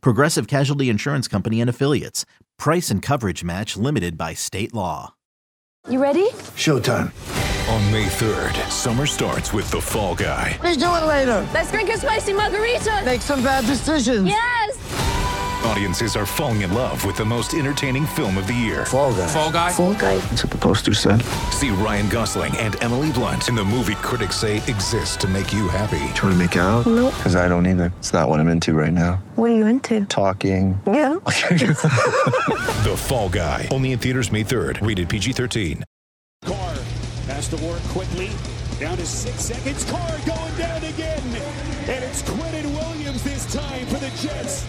[0.00, 2.24] Progressive Casualty Insurance Company and Affiliates.
[2.58, 5.14] Price and coverage match limited by state law.
[5.88, 6.30] You ready?
[6.56, 7.12] Showtime.
[7.68, 10.58] On May 3rd, summer starts with The Fall Guy.
[10.62, 11.46] Let's do it later.
[11.52, 13.02] Let's drink a spicy margarita.
[13.04, 14.26] Make some bad decisions.
[14.26, 15.12] Yes!
[15.64, 18.84] Audiences are falling in love with the most entertaining film of the year.
[18.84, 19.26] Fall guy.
[19.26, 19.72] Fall guy.
[19.72, 20.18] Fall guy.
[20.18, 21.22] That's what the poster said.
[21.52, 25.68] See Ryan Gosling and Emily Blunt in the movie critics say exists to make you
[25.68, 26.12] happy.
[26.14, 26.86] Trying to make it out?
[26.86, 27.14] Nope.
[27.16, 27.92] Because I don't either.
[27.98, 29.14] It's not what I'm into right now.
[29.36, 30.04] What are you into?
[30.06, 30.78] Talking.
[30.86, 31.14] Yeah.
[32.84, 33.66] The Fall Guy.
[33.70, 34.86] Only in theaters May 3rd.
[34.86, 35.82] Rated PG-13.
[36.44, 36.74] Carr
[37.28, 38.30] has to work quickly.
[38.78, 39.84] Down to six seconds.
[39.90, 41.22] Carr going down again.
[41.88, 44.63] And it's Quinnen Williams this time for the Jets.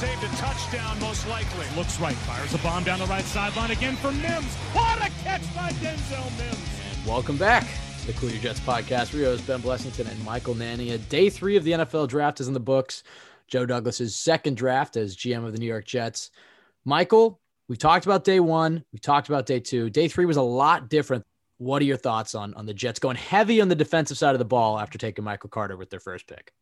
[0.00, 1.66] Saved a touchdown, most likely.
[1.76, 4.54] Looks right, fires a bomb down the right sideline again for Mims.
[4.72, 7.06] What a catch by Denzel Mims.
[7.06, 7.66] Welcome back
[8.00, 9.12] to the Cool Your Jets podcast.
[9.12, 11.06] We host Ben Blessington and Michael Nania.
[11.10, 13.02] Day three of the NFL draft is in the books.
[13.46, 16.30] Joe Douglas's second draft as GM of the New York Jets.
[16.86, 18.82] Michael, we talked about day one.
[18.94, 19.90] We talked about day two.
[19.90, 21.24] Day three was a lot different.
[21.58, 24.38] What are your thoughts on, on the Jets going heavy on the defensive side of
[24.38, 26.54] the ball after taking Michael Carter with their first pick?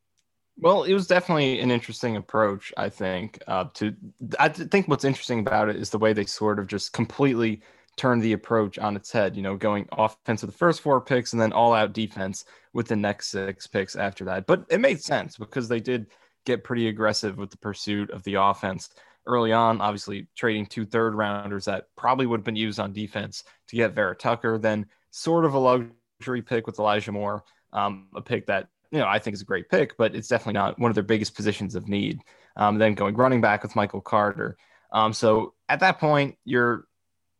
[0.61, 3.41] Well, it was definitely an interesting approach, I think.
[3.47, 3.95] Uh, to
[4.41, 7.63] I think what's interesting about it is the way they sort of just completely
[7.97, 9.37] turned the approach on its head.
[9.37, 12.89] You know, going offense with the first four picks and then all out defense with
[12.89, 14.47] the next six picks after that.
[14.47, 16.07] But it made sense because they did
[16.45, 18.91] get pretty aggressive with the pursuit of the offense
[19.27, 19.81] early on.
[19.81, 23.95] Obviously, trading two third rounders that probably would have been used on defense to get
[23.95, 24.59] Vera Tucker.
[24.59, 29.07] Then sort of a luxury pick with Elijah Moore, um, a pick that you know
[29.07, 31.75] I think is a great pick, but it's definitely not one of their biggest positions
[31.75, 32.21] of need.
[32.57, 34.57] Um, then going running back with Michael Carter.
[34.93, 36.87] Um, so at that point, you're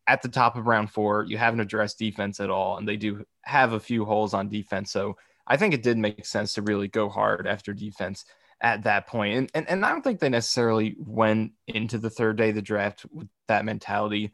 [0.07, 1.25] at the top of round four.
[1.27, 4.91] You haven't addressed defense at all, and they do have a few holes on defense.
[4.91, 8.25] So I think it did make sense to really go hard after defense
[8.61, 9.35] at that point.
[9.35, 12.61] And, and, and I don't think they necessarily went into the third day of the
[12.61, 14.31] draft with that mentality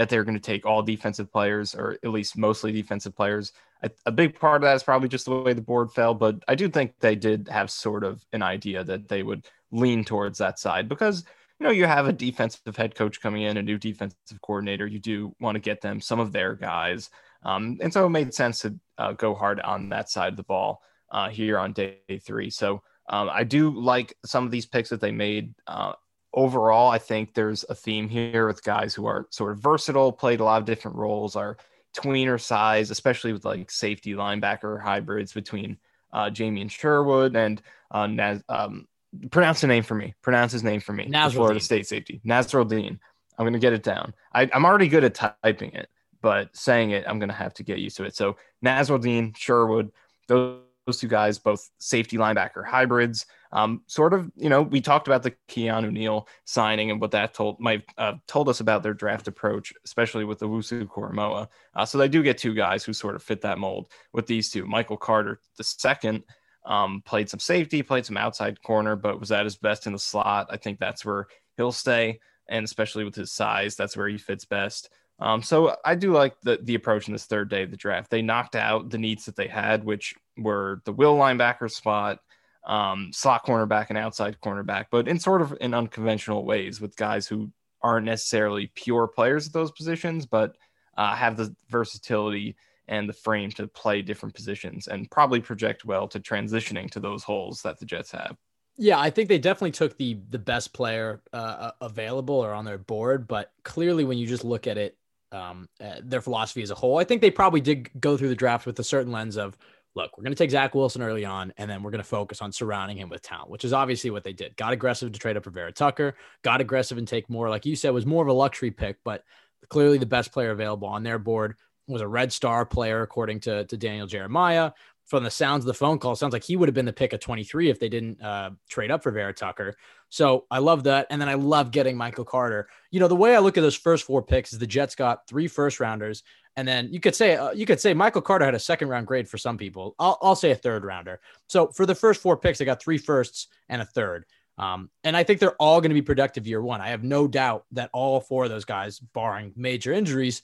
[0.00, 3.52] that they're going to take all defensive players or at least mostly defensive players.
[3.82, 6.42] A, a big part of that is probably just the way the board fell, but
[6.48, 10.38] I do think they did have sort of an idea that they would lean towards
[10.38, 11.26] that side because
[11.58, 14.86] you know you have a defensive head coach coming in, a new defensive coordinator.
[14.86, 17.10] You do want to get them some of their guys,
[17.42, 20.44] um, and so it made sense to uh, go hard on that side of the
[20.44, 20.80] ball
[21.10, 22.48] uh, here on day three.
[22.48, 25.52] So um, I do like some of these picks that they made.
[25.66, 25.92] Uh,
[26.32, 30.40] overall, I think there's a theme here with guys who are sort of versatile, played
[30.40, 31.56] a lot of different roles, are
[31.96, 35.76] tweener size, especially with like safety linebacker hybrids between
[36.12, 37.60] uh, Jamien Sherwood and
[37.90, 38.86] uh, Naz, um,
[39.30, 40.14] pronounce the name for me.
[40.22, 41.06] Pronounce his name for me.
[41.06, 41.32] Nasirildeen.
[41.32, 42.20] Florida State safety.
[42.24, 42.98] Nasirildeen.
[43.38, 44.14] I'm going to get it down.
[44.34, 45.88] I, I'm already good at typing it,
[46.20, 48.14] but saying it, I'm going to have to get used to it.
[48.14, 49.90] So Nasirildeen, Sherwood,
[50.28, 53.26] those those two guys, both safety linebacker hybrids.
[53.52, 57.32] Um, sort of, you know, we talked about the Keanu Neal signing and what that
[57.32, 61.48] told might uh, told us about their draft approach, especially with the Owusu-Koramoah.
[61.74, 64.50] Uh, so they do get two guys who sort of fit that mold with these
[64.50, 64.66] two.
[64.66, 66.24] Michael Carter, the second,
[66.66, 69.98] um, played some safety, played some outside corner, but was at his best in the
[69.98, 70.48] slot.
[70.50, 72.18] I think that's where he'll stay,
[72.48, 74.90] and especially with his size, that's where he fits best.
[75.20, 78.10] Um, so I do like the the approach in this third day of the draft.
[78.10, 82.20] They knocked out the needs that they had, which were the will linebacker spot,
[82.66, 87.26] um, slot cornerback, and outside cornerback, but in sort of in unconventional ways with guys
[87.26, 87.50] who
[87.82, 90.56] aren't necessarily pure players at those positions, but
[90.96, 92.56] uh, have the versatility
[92.88, 97.22] and the frame to play different positions and probably project well to transitioning to those
[97.22, 98.36] holes that the Jets have.
[98.76, 102.78] Yeah, I think they definitely took the the best player uh, available or on their
[102.78, 104.96] board, but clearly when you just look at it,
[105.32, 108.34] um, uh, their philosophy as a whole, I think they probably did go through the
[108.34, 109.56] draft with a certain lens of,
[109.94, 112.40] look, we're going to take Zach Wilson early on, and then we're going to focus
[112.42, 114.56] on surrounding him with talent, which is obviously what they did.
[114.56, 117.76] Got aggressive to trade up for Vera Tucker, got aggressive and take Moore, like you
[117.76, 119.24] said, was more of a luxury pick, but
[119.68, 121.56] clearly the best player available on their board
[121.86, 124.72] was a Red Star player, according to, to Daniel Jeremiah.
[125.10, 127.12] From the sounds of the phone call, sounds like he would have been the pick
[127.12, 129.74] of 23 if they didn't uh, trade up for Vera Tucker.
[130.08, 131.08] So I love that.
[131.10, 132.68] And then I love getting Michael Carter.
[132.92, 135.26] You know, the way I look at those first four picks is the Jets got
[135.26, 136.22] three first rounders.
[136.54, 139.08] And then you could say, uh, you could say Michael Carter had a second round
[139.08, 139.96] grade for some people.
[139.98, 141.20] I'll, I'll say a third rounder.
[141.48, 144.26] So for the first four picks, I got three firsts and a third.
[144.58, 146.82] Um, and I think they're all going to be productive year one.
[146.82, 150.42] I have no doubt that all four of those guys, barring major injuries,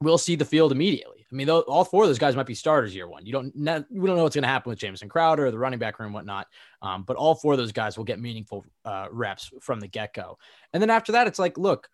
[0.00, 1.26] will see the field immediately.
[1.30, 3.26] I mean, all four of those guys might be starters year one.
[3.26, 5.78] You don't, we don't know what's going to happen with Jamison Crowder, or the running
[5.78, 6.46] back room, whatnot.
[6.80, 10.14] Um, but all four of those guys will get meaningful uh, reps from the get
[10.14, 10.38] go.
[10.72, 11.88] And then after that, it's like, look,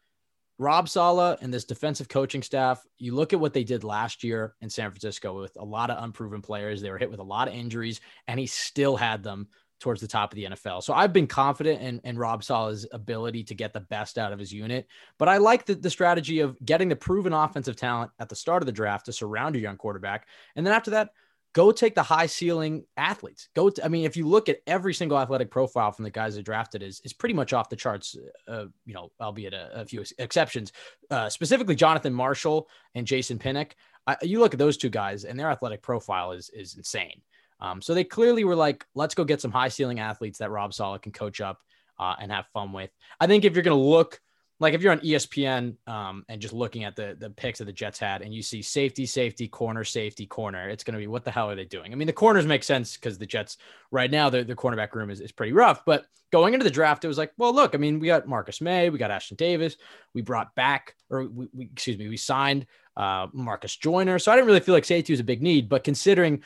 [0.59, 4.55] Rob Saleh and this defensive coaching staff, you look at what they did last year
[4.61, 6.81] in San Francisco with a lot of unproven players.
[6.81, 9.49] They were hit with a lot of injuries, and he still had them
[9.81, 10.82] towards the top of the NFL.
[10.82, 14.38] So I've been confident in, in Rob Saleh's ability to get the best out of
[14.38, 14.87] his unit.
[15.19, 18.62] But I like the, the strategy of getting the proven offensive talent at the start
[18.62, 20.26] of the draft to surround a young quarterback.
[20.56, 21.11] And then after that,
[21.55, 23.49] go take the high ceiling athletes.
[23.55, 26.35] Go, to, I mean, if you look at every single athletic profile from the guys
[26.35, 28.17] that drafted is, is pretty much off the charts,
[28.49, 30.73] uh, you know, albeit a, a few exceptions,
[31.11, 33.75] uh, specifically Jonathan Marshall and Jason Pinnock.
[34.06, 37.23] I, you look at those two guys and their athletic profile is, is insane.
[37.65, 40.75] Um, so they clearly were like, let's go get some high ceiling athletes that Rob
[40.75, 41.61] Saleh can coach up
[41.99, 42.91] uh, and have fun with.
[43.19, 44.21] I think if you're going to look,
[44.61, 47.73] like if you're on ESPN um, and just looking at the the picks that the
[47.73, 51.25] Jets had, and you see safety, safety, corner, safety, corner, it's going to be what
[51.25, 51.93] the hell are they doing?
[51.93, 53.57] I mean, the corners make sense because the Jets
[53.91, 55.85] right now the the cornerback room is, is pretty rough.
[55.87, 58.61] But going into the draft, it was like, well, look, I mean, we got Marcus
[58.61, 59.77] Maye, we got Ashtyn Davis,
[60.15, 62.67] we brought back, or we, we excuse me, we signed
[62.97, 65.69] uh, Marcus Joyner, so I didn't really feel like safety was a big need.
[65.69, 66.43] But considering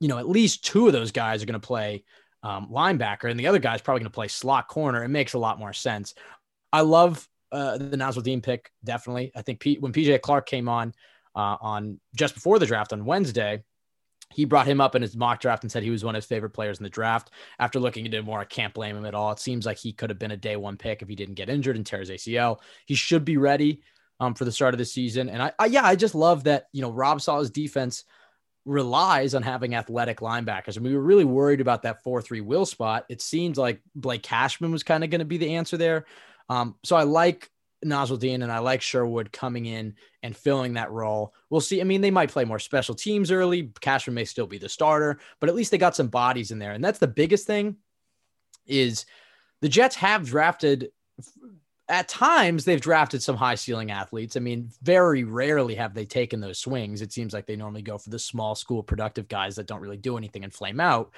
[0.00, 2.04] you know, at least two of those guys are going to play
[2.42, 5.04] um, linebacker, and the other guy's probably going to play slot corner.
[5.04, 6.14] It makes a lot more sense.
[6.72, 9.30] I love uh, the Nasirildeen pick, definitely.
[9.36, 10.94] I think P- when PJ Clark came on
[11.36, 13.62] uh, on just before the draft on Wednesday,
[14.32, 16.28] he brought him up in his mock draft and said he was one of his
[16.28, 17.30] favorite players in the draft.
[17.58, 19.32] After looking into more, I can't blame him at all.
[19.32, 21.50] It seems like he could have been a day one pick if he didn't get
[21.50, 22.60] injured and tear his ACL.
[22.86, 23.82] He should be ready
[24.20, 25.28] um, for the start of the season.
[25.28, 28.04] And I, I, yeah, I just love that, you know, Rob Saleh's defense–
[28.64, 30.76] relies on having athletic linebackers.
[30.76, 33.06] And we were really worried about that 4 3 will spot.
[33.08, 36.04] It seems like Blake Cashman was kind of going to be the answer there.
[36.48, 37.50] Um, so I like
[37.84, 41.34] Nasirildeen and I like Sherwood coming in and filling that role.
[41.48, 41.80] We'll see.
[41.80, 43.72] I mean, they might play more special teams early.
[43.80, 46.72] Cashman may still be the starter, but at least they got some bodies in there.
[46.72, 47.76] And that's the biggest thing
[48.66, 49.06] is
[49.62, 50.90] the Jets have drafted
[51.90, 54.36] at times they've drafted some high ceiling athletes.
[54.36, 57.02] I mean, very rarely have they taken those swings.
[57.02, 59.96] It seems like they normally go for the small school productive guys that don't really
[59.96, 61.10] do anything and flame out.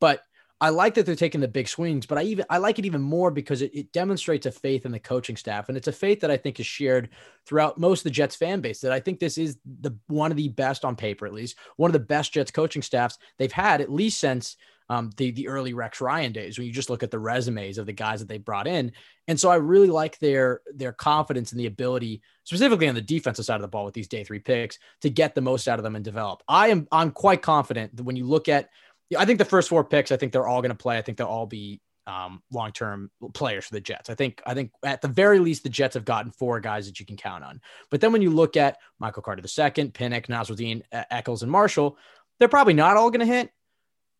[0.00, 0.22] But
[0.60, 3.00] I like that they're taking the big swings, but I even I like it even
[3.00, 5.68] more because it, it demonstrates a faith in the coaching staff.
[5.68, 7.10] And it's a faith that I think is shared
[7.46, 8.80] throughout most of the Jets fan base.
[8.80, 11.88] That I think this is the one of the best on paper, at least, one
[11.88, 14.56] of the best Jets coaching staffs they've had, at least since
[14.88, 17.86] um, the the early Rex Ryan days when you just look at the resumes of
[17.86, 18.92] the guys that they brought in.
[19.26, 23.44] And so I really like their their confidence and the ability, specifically on the defensive
[23.44, 25.82] side of the ball with these day three picks, to get the most out of
[25.82, 26.42] them and develop.
[26.48, 28.70] I am I'm quite confident that when you look at
[29.16, 30.98] I think the first four picks, I think they're all going to play.
[30.98, 34.08] I think they'll all be um, long-term players for the Jets.
[34.08, 36.98] I think I think at the very least the Jets have gotten four guys that
[36.98, 37.60] you can count on.
[37.90, 41.98] But then when you look at Michael Carter second, Pinnock, Nasirildeen, Echols, and Marshall,
[42.38, 43.50] they're probably not all going to hit.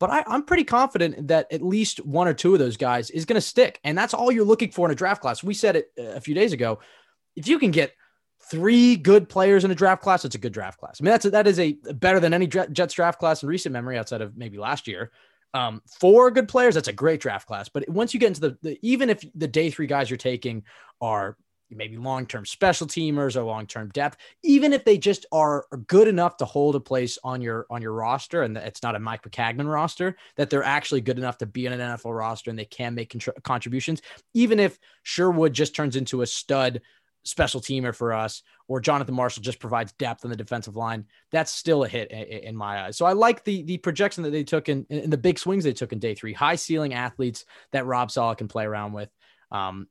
[0.01, 3.25] But I, am pretty confident that at least one or two of those guys is
[3.25, 3.81] going to stick.
[3.83, 5.43] And that's all you're looking for in a draft class.
[5.43, 6.79] We said it uh, a few days ago.
[7.35, 7.93] If you can get
[8.51, 10.99] three good players in a draft class, it's a good draft class.
[11.01, 13.73] I mean, that's a, that is a better than any Jets draft class in recent
[13.73, 15.11] memory outside of maybe last year.
[15.55, 17.69] Um, four good players, that's a great draft class.
[17.69, 20.63] But once you get into the, the even if the day three guys you're taking
[21.01, 21.37] are
[21.71, 26.45] maybe long-term special teamers or long-term depth even if they just are good enough to
[26.45, 30.17] hold a place on your on your roster and it's not a mike maccagnan roster
[30.37, 33.13] that they're actually good enough to be in an nfl roster and they can make
[33.13, 34.03] contr- contributions.
[34.35, 36.81] Even if sherwood just turns into a stud
[37.25, 41.51] special teamer for us or jonathan marshall just provides depth on the defensive line that's
[41.53, 42.97] still a hit in, my eyes.
[42.97, 45.73] So i like the the projection that they took in, in the big swings they
[45.73, 46.33] took in day three.
[46.33, 49.11] High ceiling athletes that rob saleh can play around with.
[49.51, 49.89] Um,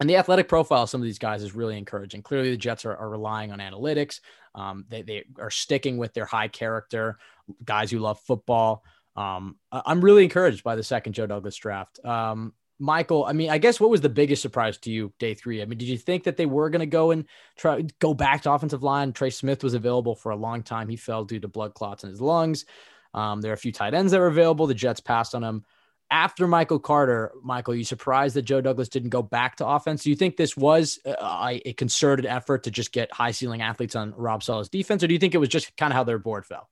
[0.00, 2.22] and the athletic profile of some of these guys is really encouraging.
[2.22, 4.20] Clearly, the Jets are, are relying on analytics.
[4.54, 7.18] Um, they, they are sticking with their high character
[7.64, 8.84] guys who love football.
[9.16, 12.04] Um, I'm really encouraged by the second Joe Douglas draft.
[12.04, 15.60] Um, Michael, I mean, I guess what was the biggest surprise to you day three?
[15.60, 17.24] I mean, did you think that they were going to go and
[17.56, 19.12] try go back to offensive line?
[19.12, 20.88] Trey Smith was available for a long time.
[20.88, 22.66] He fell due to blood clots in his lungs.
[23.14, 24.68] Um, there are a few tight ends that were available.
[24.68, 25.64] The Jets passed on him
[26.10, 30.02] after Michael Carter, Michael, you surprised that Joe Douglas didn't go back to offense?
[30.02, 33.94] Do you think this was a, a concerted effort to just get high ceiling athletes
[33.94, 36.18] on Rob Saleh's defense, or do you think it was just kind of how their
[36.18, 36.68] board fell?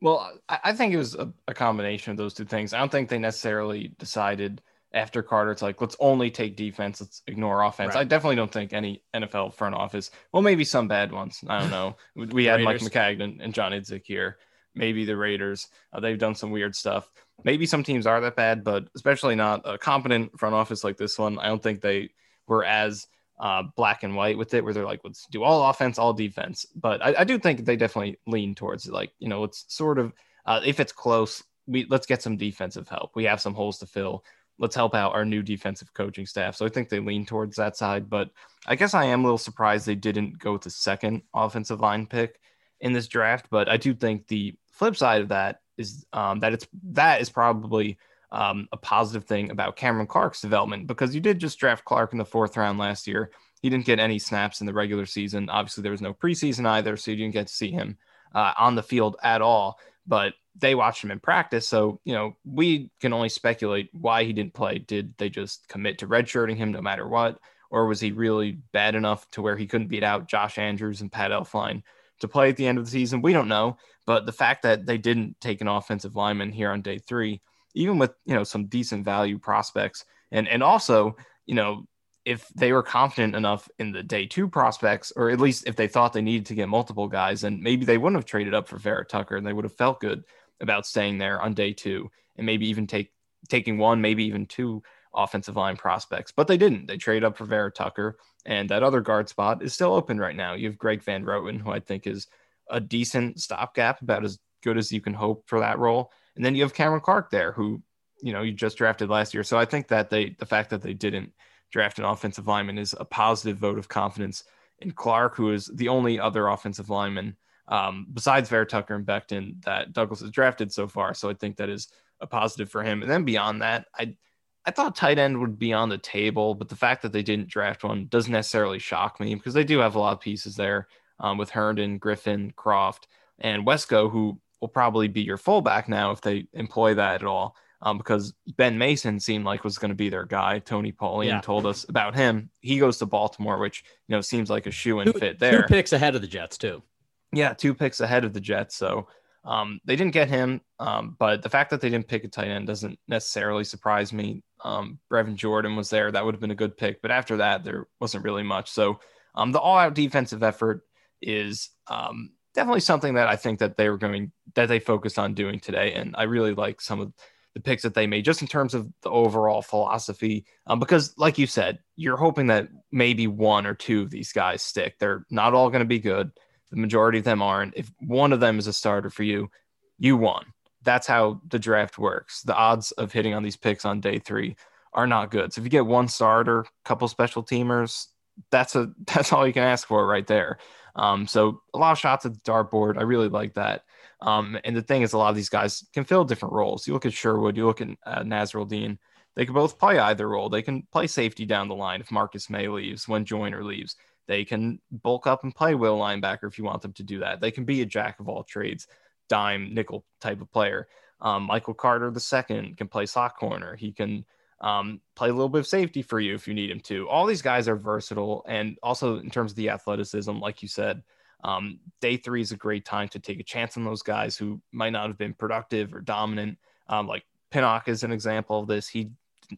[0.00, 2.72] Well, I think it was a, a combination of those two things.
[2.72, 4.60] I don't think they necessarily decided
[4.94, 7.94] after Carter to like, let's only take defense, let's ignore offense.
[7.94, 8.00] Right.
[8.00, 11.40] I definitely don't think any NFL front office, well, maybe some bad ones.
[11.46, 11.96] I don't know.
[12.32, 14.38] We had Mike Maccagnan and John Idzik here.
[14.74, 15.68] Maybe the Raiders.
[15.92, 17.08] Uh, they've done some weird stuff.
[17.44, 21.18] Maybe some teams are that bad, but especially not a competent front office like this
[21.18, 21.38] one.
[21.38, 22.10] I don't think they
[22.46, 23.06] were as
[23.40, 26.66] uh, black and white with it, where they're like, let's do all offense, all defense.
[26.74, 28.88] But I, I do think they definitely lean towards.
[28.88, 30.12] Like, you know, it's sort of,
[30.46, 33.12] uh, if it's close, we let's get some defensive help.
[33.14, 34.24] We have some holes to fill.
[34.58, 36.54] Let's help out our new defensive coaching staff.
[36.54, 38.08] So I think they lean towards that side.
[38.08, 38.30] But
[38.66, 42.06] I guess I am a little surprised they didn't go with the second offensive line
[42.06, 42.38] pick
[42.80, 43.46] in this draft.
[43.50, 47.30] But I do think the flip side of that is um, that it's that is
[47.30, 47.98] probably
[48.32, 52.18] um, a positive thing about Cameron Clark's development because you did just draft Clark in
[52.18, 53.30] the fourth round last year.
[53.60, 55.48] He didn't get any snaps in the regular season.
[55.50, 57.98] Obviously, there was no preseason either, so you didn't get to see him
[58.34, 59.78] uh, on the field at all.
[60.06, 64.32] But they watched him in practice, so you know we can only speculate why he
[64.32, 64.78] didn't play.
[64.78, 67.38] Did they just commit to redshirting him no matter what,
[67.70, 71.12] or was he really bad enough to where he couldn't beat out Josh Andrews and
[71.12, 71.82] Pat Elflein
[72.20, 73.22] to play at the end of the season?
[73.22, 73.76] We don't know.
[74.06, 77.40] But the fact that they didn't take an offensive lineman here on day three
[77.74, 81.16] even with you know some decent value prospects, and and also
[81.46, 81.86] you know
[82.24, 85.88] if they were confident enough in the day two prospects, or at least if they
[85.88, 88.78] thought they needed to get multiple guys, and maybe they wouldn't have traded up for
[88.78, 90.22] Vera Tucker, and they would have felt good
[90.60, 93.12] about staying there on day two, and maybe even take
[93.48, 94.82] taking one, maybe even two
[95.14, 96.86] offensive line prospects, but they didn't.
[96.86, 98.16] They traded up for Vera Tucker,
[98.46, 100.54] and that other guard spot is still open right now.
[100.54, 102.28] You have Greg Van Roten, who I think is
[102.70, 106.12] a decent stopgap, about as good as you can hope for that role.
[106.36, 107.82] And then you have Cameron Clark there, who
[108.22, 109.42] you know you just drafted last year.
[109.42, 111.32] So I think that they the fact that they didn't
[111.70, 114.44] draft an offensive lineman is a positive vote of confidence
[114.80, 117.36] in Clark, who is the only other offensive lineman
[117.68, 121.14] um, besides Vera Tucker and Becton that Douglas has drafted so far.
[121.14, 121.88] So I think that is
[122.20, 123.02] a positive for him.
[123.02, 124.16] And then beyond that, I
[124.64, 127.48] I thought tight end would be on the table, but the fact that they didn't
[127.48, 130.86] draft one doesn't necessarily shock me because they do have a lot of pieces there
[131.22, 133.04] um, with Herndon, Griffin, Kroft,
[133.38, 137.56] and Wesco, who will probably be your fullback now if they employ that at all.
[137.84, 140.60] Um, because Ben Mason seemed like was going to be their guy.
[140.60, 141.40] Tony Pauline yeah.
[141.40, 142.48] told us about him.
[142.60, 145.62] He goes to Baltimore, which you know seems like a shoe in fit there.
[145.62, 146.84] Two picks ahead of the Jets too.
[147.32, 148.76] Yeah, two picks ahead of the Jets.
[148.76, 149.08] So
[149.44, 152.46] um, they didn't get him, um, but the fact that they didn't pick a tight
[152.46, 154.44] end doesn't necessarily surprise me.
[154.64, 157.02] Um, Brevin Jordan was there; that would have been a good pick.
[157.02, 158.70] But after that, there wasn't really much.
[158.70, 159.00] So
[159.34, 160.82] um, the all-out defensive effort
[161.22, 165.34] is um, definitely something that I think that they were going that they focused on
[165.34, 167.12] doing today, and I really like some of
[167.54, 170.46] the picks that they made just in terms of the overall philosophy.
[170.66, 174.62] Um, because, like you said, you're hoping that maybe one or two of these guys
[174.62, 174.98] stick.
[174.98, 176.30] They're not all going to be good.
[176.70, 177.74] The majority of them aren't.
[177.76, 179.50] If one of them is a starter for you,
[179.98, 180.46] you won.
[180.82, 182.42] That's how the draft works.
[182.42, 184.56] The odds of hitting on these picks on day three
[184.94, 185.52] are not good.
[185.52, 188.06] So if you get one starter, a couple special teamers,
[188.50, 190.58] that's a that's all you can ask for right there.
[190.94, 192.98] Um, so a lot of shots at the dartboard.
[192.98, 193.84] I really like that.
[194.20, 196.86] Um, and the thing is, a lot of these guys can fill different roles.
[196.86, 198.98] You look at Sherwood, you look at uh, Nasirildeen.
[199.34, 200.50] They can both play either role.
[200.50, 203.96] They can play safety down the line if Marcus Maye leaves, when Joyner leaves.
[204.28, 207.40] They can bulk up and play will linebacker if you want them to do that.
[207.40, 208.86] They can be a jack of all trades,
[209.28, 210.86] dime nickel type of player.
[211.20, 213.74] Um, Michael Carter the second can play slot corner.
[213.74, 214.24] He can
[214.62, 217.08] um, play a little bit of safety for you if you need him to.
[217.08, 221.02] All these guys are versatile, and also in terms of the athleticism, like you said,
[221.44, 224.62] um, day three is a great time to take a chance on those guys who
[224.70, 226.58] might not have been productive or dominant.
[226.88, 228.88] Um, like Pinnock is an example of this.
[228.88, 229.10] He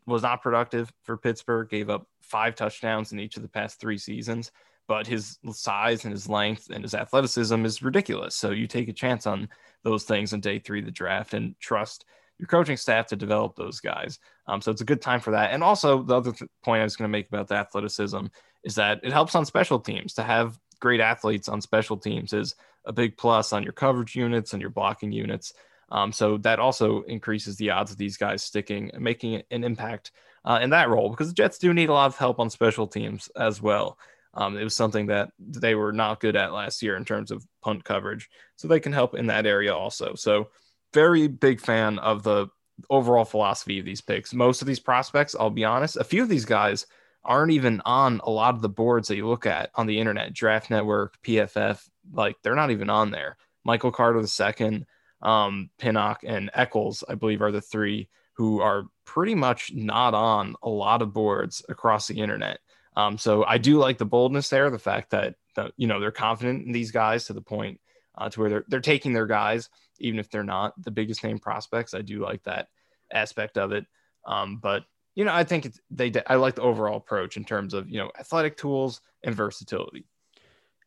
[0.06, 3.98] was not productive for Pittsburgh, gave up five touchdowns in each of the past three
[3.98, 4.50] seasons,
[4.88, 8.34] but his size and his length and his athleticism is ridiculous.
[8.34, 9.48] So you take a chance on
[9.82, 12.06] those things on day three of the draft and trust
[12.38, 14.18] your coaching staff to develop those guys.
[14.46, 15.52] Um, so it's a good time for that.
[15.52, 18.26] And also, the other th- point I was going to make about the athleticism
[18.64, 22.54] is that it helps on special teams to have great athletes on special teams is
[22.84, 25.54] a big plus on your coverage units and your blocking units.
[25.90, 30.12] Um, so that also increases the odds of these guys sticking and making an impact
[30.44, 32.86] uh, in that role because the Jets do need a lot of help on special
[32.86, 33.98] teams as well.
[34.34, 37.46] Um, it was something that they were not good at last year in terms of
[37.62, 38.28] punt coverage.
[38.56, 40.14] So they can help in that area also.
[40.16, 40.48] So
[40.94, 42.46] very big fan of the
[42.88, 44.32] overall philosophy of these picks.
[44.32, 46.86] Most of these prospects, I'll be honest, a few of these guys
[47.24, 50.32] aren't even on a lot of the boards that you look at on the internet,
[50.32, 51.80] Draft Network, PFF,
[52.12, 53.36] like they're not even on there.
[53.64, 54.86] Michael Carter the second,
[55.22, 60.54] um, Pinnock, and Echols, I believe, are the three who are pretty much not on
[60.62, 62.58] a lot of boards across the internet.
[62.96, 66.10] Um, so I do like the boldness there, the fact that, that you know they're
[66.10, 67.80] confident in these guys to the point
[68.16, 69.68] uh, to where they're they're taking their guys,
[70.00, 71.94] even if they're not the biggest name prospects.
[71.94, 72.68] I do like that
[73.12, 73.86] aspect of it.
[74.26, 74.84] Um, but
[75.14, 77.98] you know, I think it's, they I like the overall approach in terms of you
[77.98, 80.06] know athletic tools and versatility.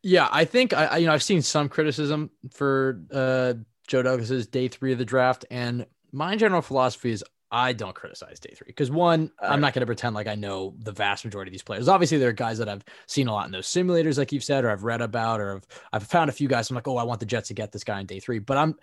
[0.04, 3.54] Yeah, I think I you know I've seen some criticism for uh,
[3.88, 8.40] Joe Douglas's day three of the draft, and my general philosophy is I don't criticize
[8.40, 9.52] day three because one, right.
[9.52, 11.88] I'm not going to pretend like I know the vast majority of these players.
[11.88, 14.66] Obviously, there are guys that I've seen a lot in those simulators, like you've said,
[14.66, 16.70] or I've read about, or I've, I've found a few guys.
[16.70, 18.40] I'm like, oh, I want the Jets to get this guy in day three.
[18.40, 18.76] But I'm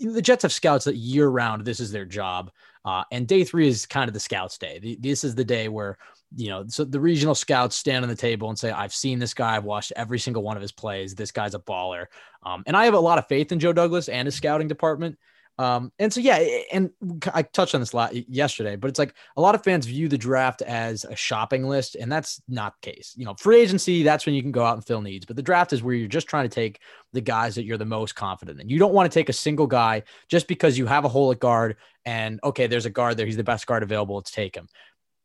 [0.00, 1.64] the Jets have scouts that year round.
[1.64, 2.50] This is their job,
[2.84, 4.78] uh, and day three is kind of the scouts' day.
[4.80, 5.98] The, this is the day where
[6.36, 9.32] you know, so the regional scouts stand on the table and say, I've seen this
[9.32, 9.56] guy.
[9.56, 11.14] I've watched every single one of his plays.
[11.14, 12.06] This guy's a baller.
[12.42, 15.18] Um, and I have a lot of faith in Joe Douglas and his scouting department.
[15.58, 16.36] Um, and so, yeah,
[16.72, 16.90] and
[17.34, 20.08] I touched on this a lot yesterday, but it's like a lot of fans view
[20.08, 23.12] the draft as a shopping list, and that's not the case.
[23.16, 25.42] You know, free agency, that's when you can go out and fill needs, but the
[25.42, 26.80] draft is where you're just trying to take
[27.12, 28.68] the guys that you're the most confident in.
[28.68, 31.40] You don't want to take a single guy just because you have a hole at
[31.40, 34.68] guard and okay, there's a guard there, he's the best guard available, let's take him.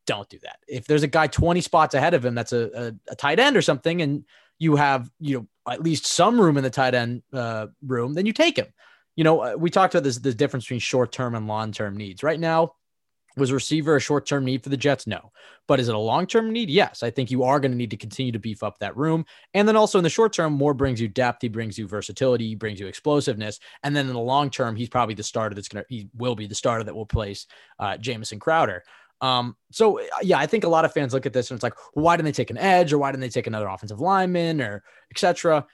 [0.08, 0.58] Don't do that.
[0.68, 2.70] If there's a guy 20 spots ahead of him that's a,
[3.08, 4.26] a, a tight end or something, and
[4.58, 8.26] you have, you know, at least some room in the tight end uh, room, then
[8.26, 8.68] you take him
[9.16, 11.96] you know, uh, we talked about this the difference between short term and long term
[11.96, 12.24] needs.
[12.24, 12.74] Right now,
[13.36, 15.08] was receiver a short term need for the Jets?
[15.08, 15.32] No.
[15.68, 16.70] But is it a long term need?
[16.70, 17.04] Yes.
[17.04, 19.26] I think you are going to need to continue to beef up that room.
[19.54, 21.42] And then also in the short term, Moore brings you depth.
[21.42, 22.48] He brings you versatility.
[22.50, 23.60] He brings you explosiveness.
[23.84, 26.36] And then in the long term, he's probably the starter that's going to, he will
[26.36, 27.48] be the starter that will place
[27.80, 28.84] uh, Jamison Crowder.
[29.22, 31.64] Um, so uh, yeah, I think a lot of fans look at this and it's
[31.64, 34.62] like, why didn't they take an edge or why didn't they take another offensive lineman
[34.62, 35.66] or etc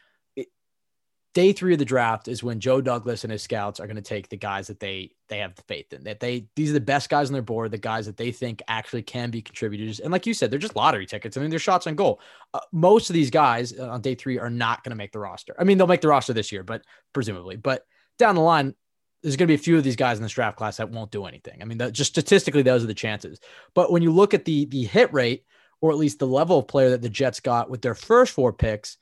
[1.34, 4.02] day three of the draft is when Joe Douglas and his scouts are going to
[4.02, 6.04] take the guys that they they have the faith in.
[6.04, 8.62] That they these are the best guys on their board, the guys that they think
[8.68, 10.00] actually can be contributors.
[10.00, 11.38] And like you said, they're just lottery tickets.
[11.38, 12.20] I mean, they're shots on goal.
[12.54, 15.20] Uh, most of these guys uh, on day three are not going to make the
[15.20, 15.56] roster.
[15.60, 16.84] I mean, they'll make the roster this year, but
[17.14, 17.86] presumably, but
[18.18, 18.76] down the line.
[19.22, 21.12] There's going to be a few of these guys in this draft class that won't
[21.12, 21.62] do anything.
[21.62, 23.42] I mean, just statistically, those are the chances.
[23.76, 25.44] But when you look at the the hit rate,
[25.82, 28.54] or at least the level of player that the Jets got with their first four
[28.54, 28.96] picks,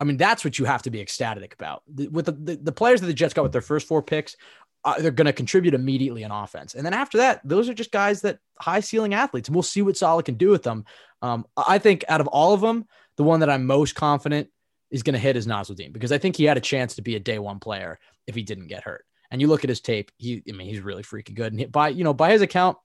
[0.00, 1.82] I mean, that's what you have to be ecstatic about.
[1.88, 4.36] With the, the, the players that the Jets got with their first four picks,
[4.84, 6.74] uh, they're going to contribute immediately in offense.
[6.74, 9.82] And then after that, those are just guys that high ceiling athletes, and we'll see
[9.82, 10.84] what Saleh can do with them.
[11.20, 14.48] Um, I think out of all of them, the one that I'm most confident
[14.90, 17.16] is going to hit is Nasirildeen because I think he had a chance to be
[17.16, 19.04] a day one player if he didn't get hurt.
[19.30, 21.52] And you look at his tape, he, I mean, he's really freaking good.
[21.52, 22.78] And by, you know, by his account,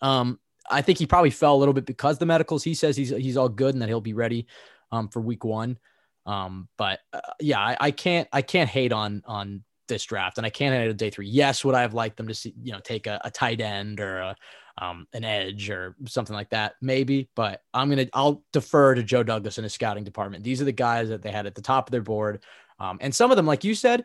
[0.00, 2.64] um, I think he probably fell a little bit because the medicals.
[2.64, 4.46] He says he's he's all good and that he'll be ready
[4.90, 5.78] um, for week one.
[6.30, 10.46] Um, but uh, yeah, I, I, can't I can't hate on on this draft, and
[10.46, 11.26] I can't hate on day three.
[11.26, 13.98] Yes, would I have liked them to see you know take a, a tight end
[13.98, 14.36] or a,
[14.78, 16.74] um, an edge or something like that?
[16.80, 20.44] Maybe, but I'm gonna I'll defer to Joe Douglas and his scouting department.
[20.44, 22.44] These are the guys that they had at the top of their board,
[22.78, 24.04] um, and some of them, like you said,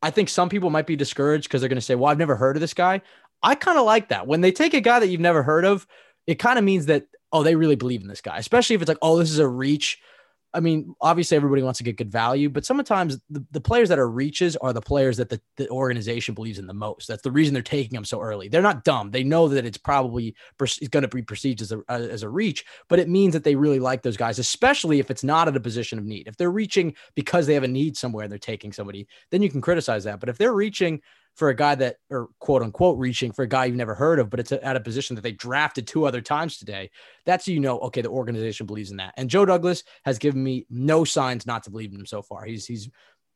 [0.00, 2.56] I think some people might be discouraged because they're gonna say, "Well, I've never heard
[2.56, 3.02] of this guy."
[3.42, 5.84] I kind of like that when they take a guy that you've never heard of.
[6.28, 8.88] It kind of means that oh, they really believe in this guy, especially if it's
[8.88, 10.00] like, oh, this is a reach
[10.54, 13.98] I mean, obviously everybody wants to get good value, but sometimes the, the players that
[13.98, 17.08] are reaches are the players that the, the organization believes in the most.
[17.08, 18.48] That's the reason they're taking them so early.
[18.48, 19.10] They're not dumb.
[19.10, 22.64] They know that it's probably it's going to be perceived as a, as a reach,
[22.88, 25.60] but it means that they really like those guys, especially if it's not at a
[25.60, 26.26] position of need.
[26.26, 29.50] If they're reaching because they have a need somewhere and they're taking somebody, then you
[29.50, 30.20] can criticize that.
[30.20, 31.00] But if they're reaching
[31.36, 34.30] for a guy that, or quote unquote, reaching for a guy you've never heard of,
[34.30, 36.90] but it's at a position that they drafted two other times today.
[37.26, 39.14] That's you know, okay, the organization believes in that.
[39.16, 42.44] And Joe Douglas has given me no signs not to believe in him so far.
[42.44, 42.88] He's he's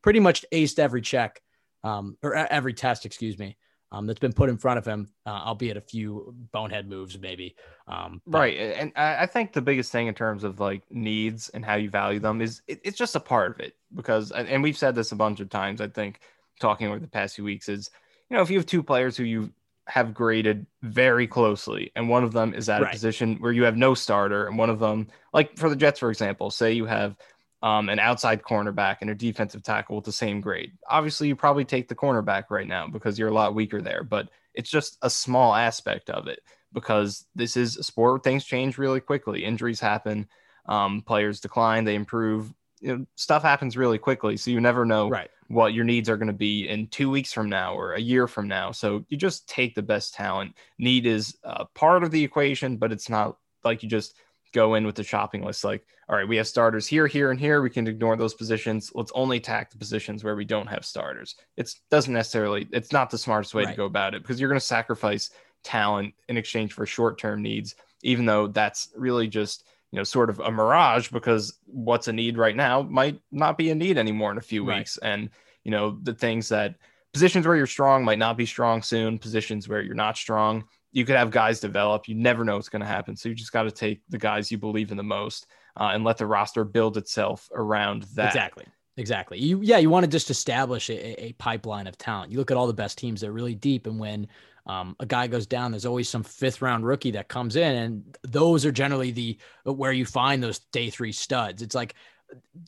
[0.02, 1.40] pretty much aced every check,
[1.84, 3.58] um, or every test, excuse me,
[3.92, 7.54] um, that's been put in front of him, uh, albeit a few bonehead moves, maybe.
[7.86, 11.64] Um, but- right, and I think the biggest thing in terms of like needs and
[11.64, 14.78] how you value them is it, it's just a part of it because, and we've
[14.78, 15.80] said this a bunch of times.
[15.82, 16.20] I think
[16.60, 17.90] talking over the past few weeks is,
[18.28, 19.50] you know, if you have two players who you
[19.86, 22.90] have graded very closely, and one of them is at right.
[22.90, 25.98] a position where you have no starter, and one of them, like for the Jets,
[25.98, 27.16] for example, say you have
[27.62, 30.72] um, an outside cornerback and a defensive tackle with the same grade.
[30.88, 34.28] Obviously, you probably take the cornerback right now because you're a lot weaker there, but
[34.54, 36.40] it's just a small aspect of it
[36.72, 39.44] because this is a sport where things change really quickly.
[39.44, 40.28] Injuries happen,
[40.66, 42.52] um, players decline, they improve.
[42.80, 46.16] You know, stuff happens really quickly, so you never know right what your needs are
[46.16, 48.70] going to be in two weeks from now or a year from now.
[48.70, 50.54] So you just take the best talent.
[50.78, 54.14] Need is a part of the equation, but it's not like you just
[54.52, 57.40] go in with the shopping list like, all right, we have starters here, here, and
[57.40, 57.62] here.
[57.62, 58.92] We can ignore those positions.
[58.94, 61.34] Let's only attack the positions where we don't have starters.
[61.56, 63.72] It doesn't necessarily, it's not the smartest way right.
[63.72, 65.30] to go about it because you're going to sacrifice
[65.64, 70.30] talent in exchange for short term needs, even though that's really just you know sort
[70.30, 74.30] of a mirage because what's a need right now might not be a need anymore
[74.32, 74.78] in a few Right.
[74.78, 75.30] weeks, and
[75.64, 76.76] you know the things that
[77.12, 80.64] positions where you're strong might not be strong soon, positions where you're not strong.
[80.92, 82.08] You could have guys develop.
[82.08, 83.16] You never know what's going to happen.
[83.16, 86.04] So you just got to take the guys you believe in the most uh, and
[86.04, 88.26] let the roster build itself around that.
[88.26, 88.64] Exactly.
[88.96, 89.38] Exactly.
[89.38, 92.32] You yeah, you want to just establish a, a pipeline of talent.
[92.32, 94.26] You look at all the best teams; they're really deep, and when
[94.66, 98.18] um, a guy goes down, there's always some fifth round rookie that comes in, and
[98.22, 101.62] those are generally the where you find those day three studs.
[101.62, 101.94] It's like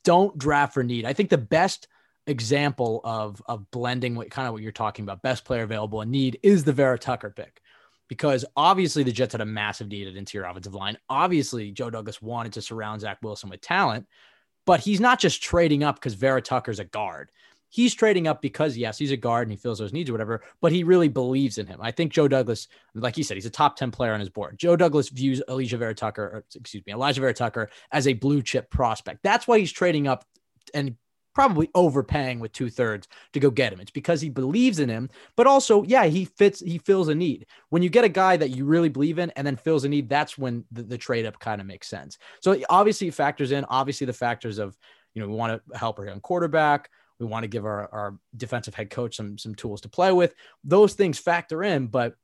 [0.05, 1.05] don't draft for need.
[1.05, 1.89] I think the best
[2.27, 6.11] example of of blending what kind of what you're talking about, best player available and
[6.11, 7.61] need, is the Vera Tucker pick.
[8.09, 10.99] Because obviously the Jets had a massive need at interior offensive line.
[11.09, 14.07] Obviously, Joe Douglas wanted to surround Zach Wilson with talent,
[14.67, 17.31] but he's not just trading up because Vera Tucker's a guard.
[17.73, 20.43] He's trading up because yes, he's a guard and he feels those needs or whatever,
[20.61, 21.81] but he really believes in him.
[21.81, 24.59] I think Joe Douglas, like he said, he's a top 10 player on his board.
[24.59, 28.43] Joe Douglas views Elijah Vera Tucker, or excuse me, Elijah Vera Tucker as a blue
[28.43, 29.21] chip prospect.
[29.23, 30.27] That's why he's trading up
[30.75, 30.97] and
[31.35, 33.81] probably overpaying with two thirds to go get him.
[33.81, 37.47] It's because he believes in him, but also, yeah, he fits, he fills a need.
[37.71, 40.11] When you get a guy that you really believe in and then fills a need,
[40.11, 42.19] that's when the, the trade up kind of makes sense.
[42.41, 44.77] So obviously it factors in, obviously the factors of,
[45.15, 46.91] you know, we want to help our young quarterback.
[47.23, 50.35] We want to give our, our defensive head coach some, some tools to play with.
[50.65, 52.17] Those things factor in, but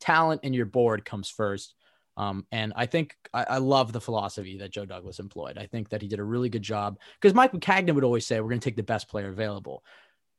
[0.00, 1.74] talent in your board comes first.
[2.16, 5.58] Um, and I think I, I, love the philosophy that Joe Douglas employed.
[5.58, 8.40] I think that he did a really good job because Mike Maccagnan would always say,
[8.40, 9.84] we're going to take the best player available.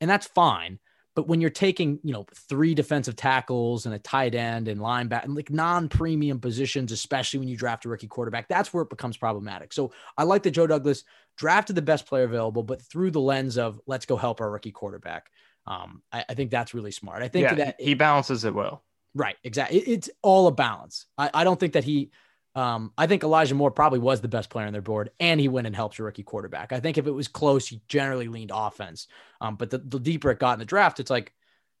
[0.00, 0.80] And that's fine.
[1.14, 5.24] But when you're taking, you know, three defensive tackles and a tight end and linebacker
[5.24, 9.16] and like non-premium positions, especially when you draft a rookie quarterback, that's where it becomes
[9.16, 9.72] problematic.
[9.72, 11.04] So I like that Joe Douglas
[11.36, 14.70] drafted the best player available, but through the lens of let's go help our rookie
[14.70, 15.30] quarterback.
[15.66, 17.22] Um, I, I think that's really smart.
[17.22, 18.84] I think yeah, that he balances it well.
[19.14, 19.78] Right, exactly.
[19.78, 21.06] It, it's all a balance.
[21.16, 22.10] I, I don't think that he.
[22.58, 25.46] Um, I think Elijah Moore probably was the best player on their board, and he
[25.46, 26.72] went and helped your rookie quarterback.
[26.72, 29.06] I think if it was close, he generally leaned offense.
[29.40, 31.32] Um, but the, the deeper it got in the draft, it's like,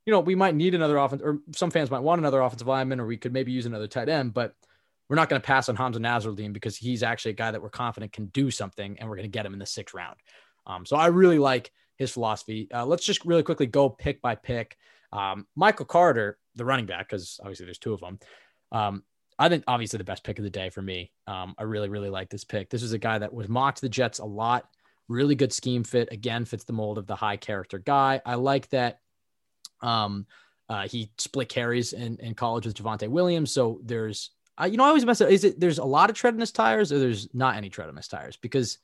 [0.06, 3.00] you know, we might need another offense, or some fans might want another offensive lineman,
[3.00, 4.34] or we could maybe use another tight end.
[4.34, 4.54] But
[5.08, 7.70] we're not going to pass on Hamsah Nasirildeen because he's actually a guy that we're
[7.70, 10.18] confident can do something, and we're going to get him in the sixth round.
[10.64, 12.68] Um, so I really like his philosophy.
[12.72, 14.76] Uh, let's just really quickly go pick by pick.
[15.12, 18.20] Um, Michael Carter, the running back, because obviously there's two of them.
[18.70, 19.02] Um,
[19.38, 21.12] I think obviously the best pick of the day for me.
[21.26, 22.70] Um, I really, really like this pick.
[22.70, 24.68] This is a guy that was mocked the Jets a lot.
[25.08, 26.08] Really good scheme fit.
[26.10, 28.20] Again, fits the mold of the high character guy.
[28.26, 29.00] I like that.
[29.80, 30.26] Um,
[30.68, 33.52] uh, he split carries in, in college with Javonte Williams.
[33.52, 35.30] So there's, uh, you know, I always mess up.
[35.30, 37.88] Is it there's a lot of tread in his tires, or there's not any tread
[37.88, 38.36] on his tires?
[38.36, 38.78] Because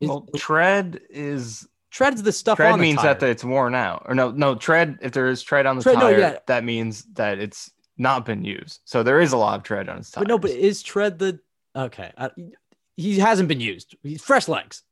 [0.00, 2.56] well, tread is tread's the stuff.
[2.56, 3.14] Tread on the means tire.
[3.14, 4.98] that it's worn out, or no, no tread.
[5.02, 6.38] If there is tread on the Tread- no, tire, yeah.
[6.46, 8.80] that means that it's not been used.
[8.84, 10.24] So there is a lot of tread on his tires.
[10.24, 11.40] But no, but is tread the
[11.76, 12.12] okay?
[12.16, 12.30] I,
[12.96, 13.96] he hasn't been used.
[14.02, 14.82] He's fresh legs.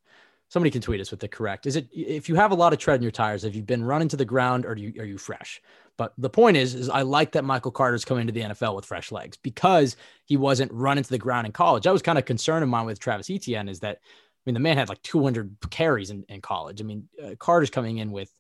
[0.49, 1.67] Somebody can tweet us with the correct.
[1.67, 3.43] Is it if you have a lot of tread in your tires?
[3.43, 5.61] Have you been running to the ground, or do you, are you fresh?
[5.97, 8.85] But the point is, is I like that Michael Carter's coming into the NFL with
[8.85, 11.85] fresh legs because he wasn't running to the ground in college.
[11.85, 14.61] That was kind of concern of mine with Travis Etienne is that I mean the
[14.61, 16.81] man had like 200 carries in, in college.
[16.81, 18.31] I mean uh, Carter's coming in with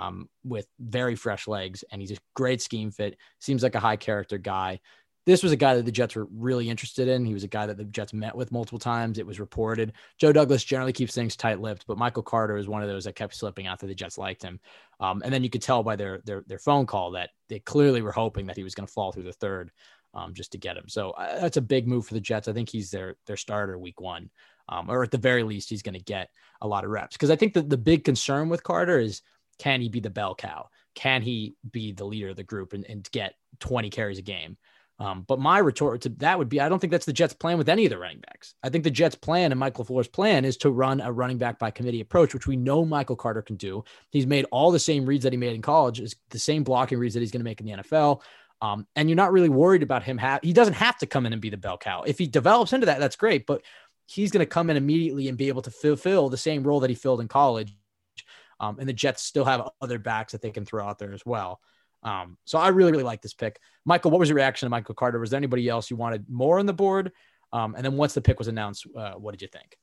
[0.00, 3.16] um, with very fresh legs, and he's a great scheme fit.
[3.38, 4.80] Seems like a high character guy.
[5.26, 7.26] This was a guy that the Jets were really interested in.
[7.26, 9.18] He was a guy that the Jets met with multiple times.
[9.18, 9.92] It was reported.
[10.18, 13.14] Joe Douglas generally keeps things tight lipped, but Michael Carter is one of those that
[13.14, 14.58] kept slipping out after the Jets liked him.
[14.98, 18.00] Um, and then you could tell by their, their their phone call that they clearly
[18.00, 19.70] were hoping that he was going to fall through the third
[20.14, 20.88] um, just to get him.
[20.88, 22.48] So uh, that's a big move for the Jets.
[22.48, 24.30] I think he's their their starter week one,
[24.70, 26.30] um, or at the very least, he's going to get
[26.62, 27.16] a lot of reps.
[27.16, 29.20] Because I think that the big concern with Carter is
[29.60, 30.68] can he be the bell cow?
[30.94, 34.56] Can he be the leader of the group and, and get 20 carries a game?
[34.98, 37.56] Um, but my retort to that would be I don't think that's the Jets' plan
[37.56, 38.54] with any of the running backs.
[38.62, 41.58] I think the Jets' plan and Michael LaFleur's plan is to run a running back
[41.58, 43.84] by committee approach, which we know Michael Carter can do.
[44.10, 46.98] He's made all the same reads that he made in college, is the same blocking
[46.98, 48.22] reads that he's going to make in the NFL.
[48.62, 50.18] Um, and you're not really worried about him.
[50.18, 52.02] Ha- he doesn't have to come in and be the bell cow.
[52.02, 53.46] If he develops into that, that's great.
[53.46, 53.62] But
[54.06, 56.90] he's going to come in immediately and be able to fulfill the same role that
[56.90, 57.74] he filled in college.
[58.60, 61.24] Um, and the Jets still have other backs that they can throw out there as
[61.26, 61.60] well.
[62.02, 63.58] Um, so I really, really like this pick.
[63.84, 65.18] Michael, what was your reaction to Michael Carter?
[65.18, 67.12] Was there anybody else you wanted more on the board?
[67.52, 69.76] Um, and then once the pick was announced, uh, what did you think?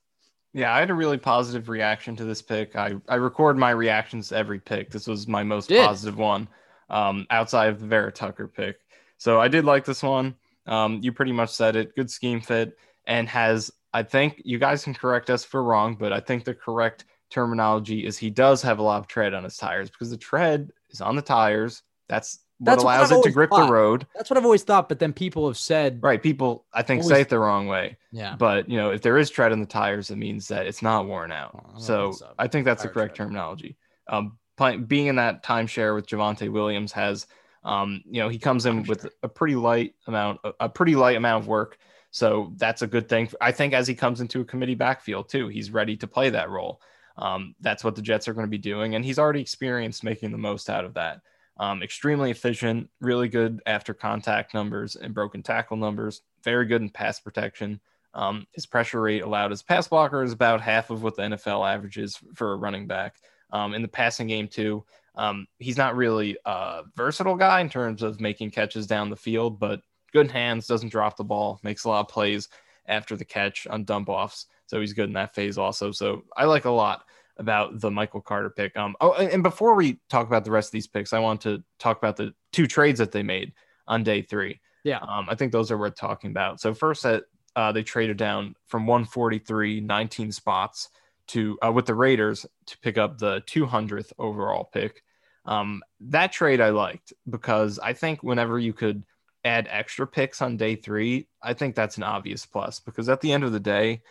[0.54, 2.76] Yeah, I had a really positive reaction to this pick.
[2.76, 4.90] I, I record my reactions to every pick.
[4.90, 5.86] This was my most Did.
[5.86, 6.48] positive one
[6.90, 8.78] um, outside of the Vera Tucker pick.
[9.18, 10.36] So I did like this one.
[10.66, 11.96] Um, you pretty much said it.
[11.96, 15.96] Good scheme fit and has, I think you guys can correct us if we're wrong,
[15.96, 19.44] but I think the correct terminology is he does have a lot of tread on
[19.44, 21.84] his tires because the tread is on the tires.
[22.08, 23.68] That's what That's allows I've it to grip thought.
[23.68, 24.08] the road.
[24.16, 24.90] That's what I've always thought.
[24.90, 26.22] But then people have said, Right.
[26.24, 27.98] People, I think, Always- say it the wrong way.
[28.12, 30.82] yeah, But, you know, if there is tread on the tires, it means that it's
[30.82, 31.52] not worn out.
[31.54, 31.82] Oh, I don't
[32.14, 32.34] so.
[32.40, 33.26] I think that's the correct tread.
[33.28, 33.78] terminology.
[34.08, 37.28] Um, play, being in that timeshare with Javonte Williams has,
[37.64, 41.44] um, you know, he comes in with a pretty light amount, a pretty light amount
[41.44, 41.78] of work.
[42.10, 43.30] So that's a good thing.
[43.42, 46.50] I think as he comes into a committee backfield too, he's ready to play that
[46.50, 46.82] role.
[47.18, 50.32] Um, that's what the Jets are going to be doing, and he's already experienced making
[50.32, 51.22] the most out of that.
[51.60, 56.22] Um, extremely efficient, really good after contact numbers and broken tackle numbers.
[56.44, 57.80] Very good in pass protection.
[58.14, 61.68] Um, his pressure rate allowed his pass blocker is about half of what the NFL
[61.68, 63.16] averages for a running back.
[63.52, 64.84] Um, in the passing game too,
[65.16, 69.60] um, he's not really a versatile guy in terms of making catches down the field,
[69.60, 69.82] but
[70.14, 72.50] good hands, doesn't drop the ball, makes a lot of plays
[72.88, 74.46] after the catch on dump offs.
[74.68, 75.92] So he's good in that phase also.
[75.92, 77.04] So I like a lot
[77.38, 78.76] about the Michael Carter pick.
[78.78, 81.64] Um, oh, and before we talk about the rest of these picks, I want to
[81.80, 83.54] talk about the two trades that they made
[83.88, 84.60] on day three.
[84.84, 85.00] Yeah.
[85.00, 86.60] Um, I think those are worth talking about.
[86.60, 87.24] So first, that
[87.56, 90.90] uh, they traded down from 143, 19 spots
[91.28, 95.04] to uh, with the Raiders to pick up the 200th overall pick.
[95.46, 99.04] Um, that trade I liked because I think whenever you could
[99.44, 103.32] add extra picks on day three, I think that's an obvious plus because at the
[103.32, 104.02] end of the day,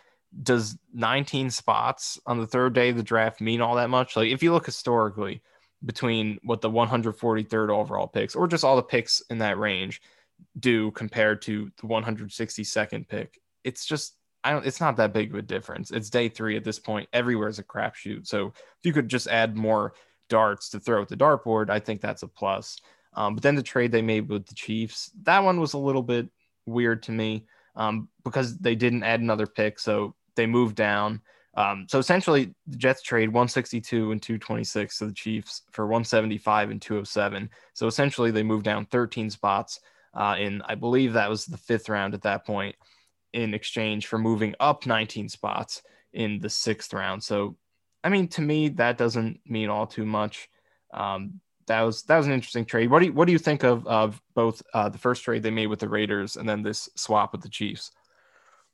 [0.42, 4.16] does 19 spots on the third day of the draft mean all that much?
[4.16, 5.42] Like if you look historically
[5.84, 10.00] between what the 143rd overall picks or just all the picks in that range
[10.58, 15.36] do compared to the 162nd pick, it's just I don't it's not that big of
[15.36, 15.90] a difference.
[15.90, 17.08] It's day three at this point.
[17.12, 18.26] Everywhere is a crapshoot.
[18.26, 19.94] So if you could just add more
[20.28, 22.78] darts to throw at the dartboard, I think that's a plus.
[23.14, 26.02] Um, but then the trade they made with the Chiefs, that one was a little
[26.02, 26.28] bit
[26.66, 29.78] weird to me um, because they didn't add another pick.
[29.78, 31.20] So they moved down.
[31.56, 36.82] Um, so essentially, the Jets trade 162 and 226 to the Chiefs for 175 and
[36.82, 37.50] 207.
[37.72, 39.80] So essentially, they moved down 13 spots
[40.14, 42.76] uh, in, I believe that was the fifth round at that point,
[43.32, 47.22] in exchange for moving up 19 spots in the sixth round.
[47.22, 47.56] So,
[48.04, 50.48] I mean, to me, that doesn't mean all too much.
[50.92, 52.90] Um, that was that was an interesting trade.
[52.90, 55.50] What do you what do you think of of both uh, the first trade they
[55.50, 57.90] made with the Raiders and then this swap with the Chiefs?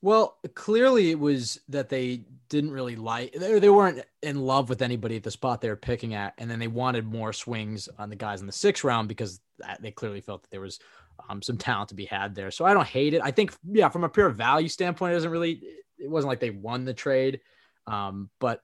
[0.03, 4.83] Well, clearly it was that they didn't really like they, they weren't in love with
[4.83, 8.11] anybody at the spot they were picking at, and then they wanted more swings on
[8.11, 10.81] the guys in the sixth round because that, they clearly felt that there was
[11.29, 12.51] um, some talent to be had there.
[12.51, 13.23] So I don't hate it.
[13.23, 15.63] I think yeah, from a pure value standpoint, it doesn't really.
[15.99, 17.41] It wasn't like they won the trade,
[17.87, 18.61] um, but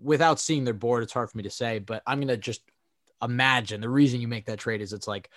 [0.00, 1.80] without seeing their board, it's hard for me to say.
[1.80, 2.62] But I'm gonna just
[3.20, 5.30] imagine the reason you make that trade is it's like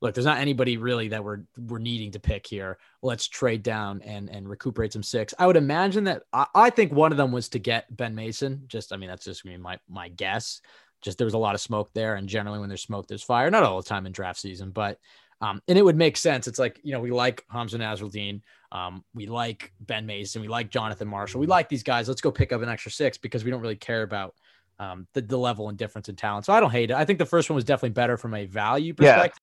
[0.00, 2.78] look, there's not anybody really that we're we're needing to pick here.
[3.02, 5.34] Let's trade down and and recuperate some six.
[5.38, 8.62] I would imagine that I, I think one of them was to get Ben Mason.
[8.66, 10.60] Just I mean that's just gonna be my my guess.
[11.00, 13.50] Just there was a lot of smoke there, and generally when there's smoke, there's fire.
[13.50, 14.98] Not all the time in draft season, but
[15.40, 16.48] um, and it would make sense.
[16.48, 18.40] It's like you know we like Hamsah Nasirildeen,
[18.72, 22.08] um, we like Ben Mason, we like Jonathan Marshall, we like these guys.
[22.08, 24.34] Let's go pick up an extra six because we don't really care about
[24.80, 26.46] um, the, the level and difference in talent.
[26.46, 26.96] So I don't hate it.
[26.96, 29.38] I think the first one was definitely better from a value perspective.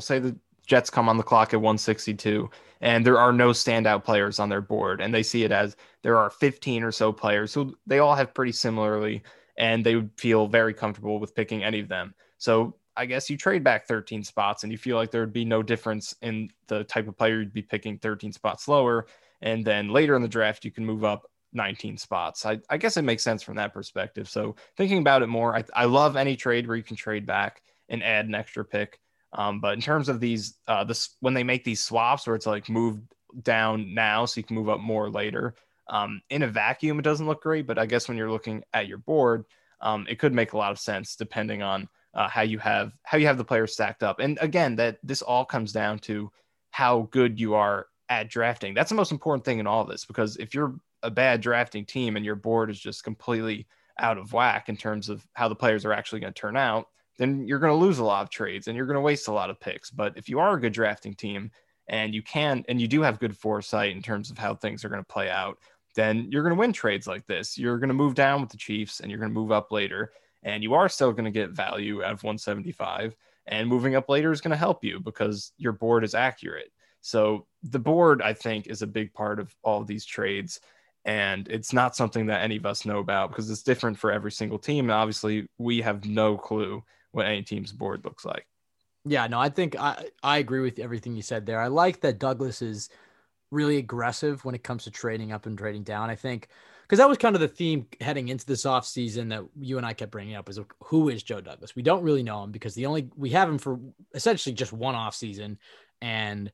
[0.00, 2.50] Say the Jets come on the clock at 162
[2.82, 6.18] and there are no standout players on their board and they see it as there
[6.18, 9.22] are 15 or so players who they all have pretty similarly
[9.56, 12.14] and they would feel very comfortable with picking any of them.
[12.36, 15.44] So I guess you trade back 13 spots and you feel like there would be
[15.44, 19.06] no difference in the type of player you'd be picking 13 spots lower.
[19.40, 22.44] And then later in the draft, you can move up 19 spots.
[22.44, 24.28] I, I guess it makes sense from that perspective.
[24.28, 27.62] So thinking about it more, I, I love any trade where you can trade back
[27.88, 28.98] and add an extra pick.
[29.32, 32.46] Um, but in terms of these, uh, this when they make these swaps where it's
[32.46, 33.00] like move
[33.42, 35.54] down now so you can move up more later.
[35.88, 38.88] Um, in a vacuum, it doesn't look great, but I guess when you're looking at
[38.88, 39.44] your board,
[39.80, 43.18] um, it could make a lot of sense depending on uh, how you have how
[43.18, 44.18] you have the players stacked up.
[44.18, 46.30] And again, that this all comes down to
[46.70, 48.74] how good you are at drafting.
[48.74, 52.16] That's the most important thing in all this because if you're a bad drafting team
[52.16, 53.66] and your board is just completely
[53.98, 56.86] out of whack in terms of how the players are actually going to turn out,
[57.18, 59.32] then you're going to lose a lot of trades and you're going to waste a
[59.32, 59.90] lot of picks.
[59.90, 61.50] But if you are a good drafting team
[61.88, 64.88] and you can and you do have good foresight in terms of how things are
[64.88, 65.58] going to play out,
[65.94, 67.58] then you're going to win trades like this.
[67.58, 70.12] You're going to move down with the Chiefs and you're going to move up later
[70.44, 73.16] and you are still going to get value out of 175
[73.48, 76.70] and moving up later is going to help you because your board is accurate.
[77.00, 80.60] So the board I think is a big part of all of these trades
[81.04, 84.32] and it's not something that any of us know about because it's different for every
[84.32, 88.46] single team and obviously we have no clue what any team's board looks like.
[89.04, 91.60] Yeah, no, I think I, I agree with everything you said there.
[91.60, 92.90] I like that Douglas is
[93.50, 96.10] really aggressive when it comes to trading up and trading down.
[96.10, 96.48] I think
[96.82, 99.92] because that was kind of the theme heading into this offseason that you and I
[99.92, 101.76] kept bringing up is who is Joe Douglas?
[101.76, 103.78] We don't really know him because the only we have him for
[104.14, 105.58] essentially just one offseason.
[106.00, 106.50] And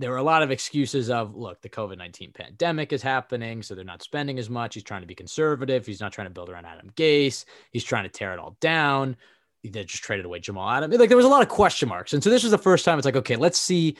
[0.00, 3.74] there were a lot of excuses of look, the COVID 19 pandemic is happening, so
[3.74, 4.74] they're not spending as much.
[4.74, 5.86] He's trying to be conservative.
[5.86, 7.44] He's not trying to build around Adam Gase.
[7.70, 9.16] He's trying to tear it all down.
[9.64, 10.96] They just traded away Jamal Adams.
[10.96, 12.12] Like there was a lot of question marks.
[12.12, 13.96] And so this was the first time it's like, okay, let's see.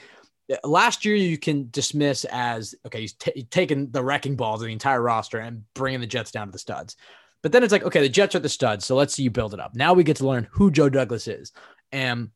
[0.65, 4.73] Last year you can dismiss as okay he's t- taking the wrecking balls of the
[4.73, 6.97] entire roster and bringing the jets down to the studs.
[7.43, 9.53] But then it's like okay the jets are the studs so let's see you build
[9.53, 9.75] it up.
[9.75, 11.53] Now we get to learn who joe douglas is.
[11.93, 12.31] And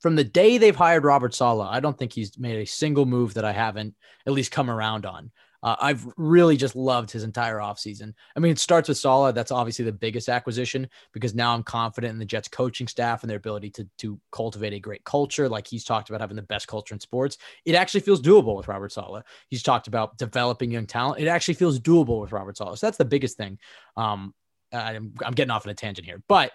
[0.00, 3.34] from the day they've hired robert Saleh, i don't think he's made a single move
[3.34, 3.94] that i haven't
[4.26, 5.30] at least come around on
[5.62, 8.14] uh, I've really just loved his entire offseason.
[8.36, 9.34] I mean, it starts with Saleh.
[9.34, 13.30] That's obviously the biggest acquisition because now I'm confident in the Jets coaching staff and
[13.30, 15.48] their ability to, to cultivate a great culture.
[15.48, 17.38] Like he's talked about having the best culture in sports.
[17.64, 19.22] It actually feels doable with Robert Saleh.
[19.48, 21.20] He's talked about developing young talent.
[21.20, 22.78] It actually feels doable with Robert Saleh.
[22.78, 23.58] So that's the biggest thing.
[23.96, 24.34] Um,
[24.72, 26.52] I'm, I'm getting off on a tangent here, but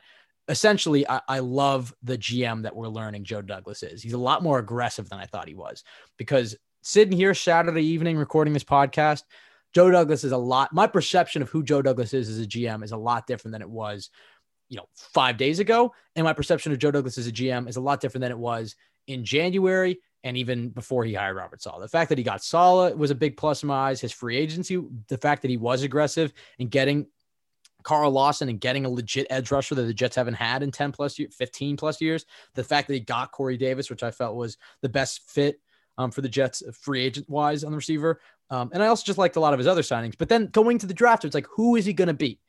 [0.48, 4.02] essentially, I, I, love the GM that we're learning Joe Douglas is.
[4.02, 5.84] He's a lot more aggressive than I thought he was
[6.18, 6.56] because
[6.88, 9.24] sitting here Saturday evening recording this podcast,
[9.74, 10.72] Joe Douglas is a lot.
[10.72, 13.62] My perception of who Joe Douglas is as a GM is a lot different than
[13.62, 14.10] it was,
[14.70, 15.94] you know, five days ago.
[16.16, 18.40] And my perception of Joe Douglas as a GM is a lot different than it
[18.40, 21.82] was in January and even before he hired Robert Saleh.
[21.82, 24.00] The fact that he got Saleh was a big plus in my eyes.
[24.00, 27.06] His free agency, the fact that he was aggressive in getting
[27.84, 30.94] Carl Lawson and getting a legit edge rusher that the Jets haven't had in 10
[30.94, 32.26] plus years, 15 plus years.
[32.56, 35.60] The fact that he got Corey Davis, which I felt was the best fit
[35.98, 38.22] um, for the Jets, free agent wise on the receiver.
[38.50, 40.18] Um, and I also just liked a lot of his other signings.
[40.18, 42.40] But then going to the draft, it's like, who is he going to be?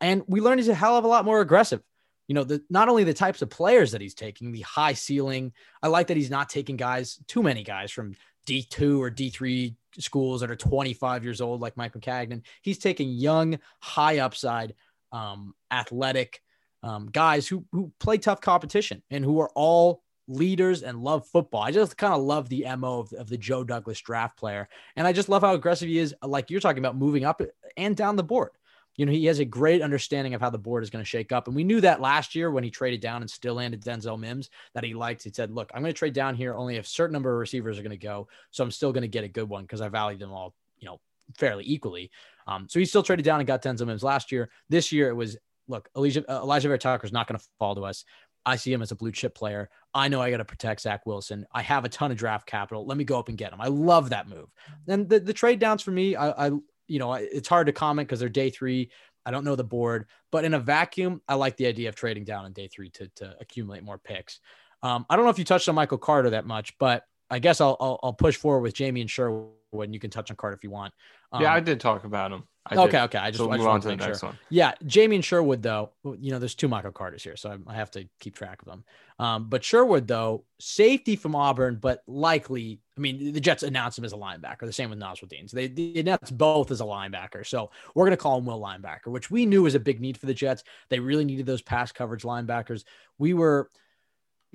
[0.00, 1.82] And we learned he's a hell of a lot more aggressive.
[2.28, 5.52] You know, the, not only the types of players that he's taking, the high ceiling.
[5.82, 8.14] I like that he's not taking guys, too many guys from
[8.46, 12.42] D2 or D3 schools that are 25 years old, like Mike Maccagnan.
[12.62, 14.74] He's taking young, high upside,
[15.10, 16.40] um, athletic
[16.82, 21.62] um, guys who, who play tough competition and who are all leaders and love football.
[21.62, 24.68] I just kind of love the MO of, of, the Joe Douglas draft player.
[24.96, 27.42] And I just love how aggressive he is, like you're talking about moving up
[27.76, 28.50] and down the board.
[28.96, 31.32] You know, he has a great understanding of how the board is going to shake
[31.32, 31.46] up.
[31.46, 34.50] And we knew that last year when he traded down and still landed Denzel Mims
[34.74, 35.22] that he liked.
[35.22, 37.38] He said, Look, I'm going to trade down here only if a certain number of
[37.38, 38.28] receivers are going to go.
[38.50, 40.86] So I'm still going to get a good one because I value them all, you
[40.86, 41.00] know,
[41.38, 42.10] fairly equally.
[42.46, 44.50] Um, so he still traded down and got Denzel Mims last year.
[44.68, 47.84] This year it was look, Elijah, uh, Alijah Vera-Tucker is not going to fall to
[47.84, 48.04] us.
[48.44, 49.70] I see him as a blue chip player.
[49.94, 51.46] I know I got to protect Zach Wilson.
[51.52, 52.86] I have a ton of draft capital.
[52.86, 53.60] Let me go up and get him.
[53.60, 54.48] I love that move.
[54.88, 56.50] And the, the trade downs for me, I, I
[56.88, 58.90] you know, it's hard to comment because they're day three.
[59.24, 62.24] I don't know the board, but in a vacuum, I like the idea of trading
[62.24, 64.40] down in day three to, to accumulate more picks.
[64.82, 67.62] Um, I don't know if you touched on Michael Carter that much, but I guess
[67.62, 70.62] I'll, I'll, I'll push forward with Jamien Sherwood and you can touch on Carter if
[70.62, 70.92] you want.
[71.32, 72.44] Um, yeah, I did talk about him.
[72.66, 73.00] I okay, did.
[73.04, 73.18] okay.
[73.18, 74.28] I just, so I just move on to the next sure.
[74.28, 74.38] one.
[74.50, 77.90] Yeah, Jamien Sherwood though, you know, there's two Michael Carters here, so I, I have
[77.92, 78.84] to keep track of them.
[79.18, 84.04] Um, but Sherwood though, safety from Auburn, but likely, I mean, the Jets announced him
[84.04, 84.60] as a linebacker.
[84.60, 85.48] The same with Nasirildeen.
[85.48, 87.46] So they, they announced both as a linebacker.
[87.46, 90.26] So we're gonna call him Will linebacker, which we knew was a big need for
[90.26, 90.64] the Jets.
[90.90, 92.84] They really needed those pass coverage linebackers.
[93.18, 93.70] We were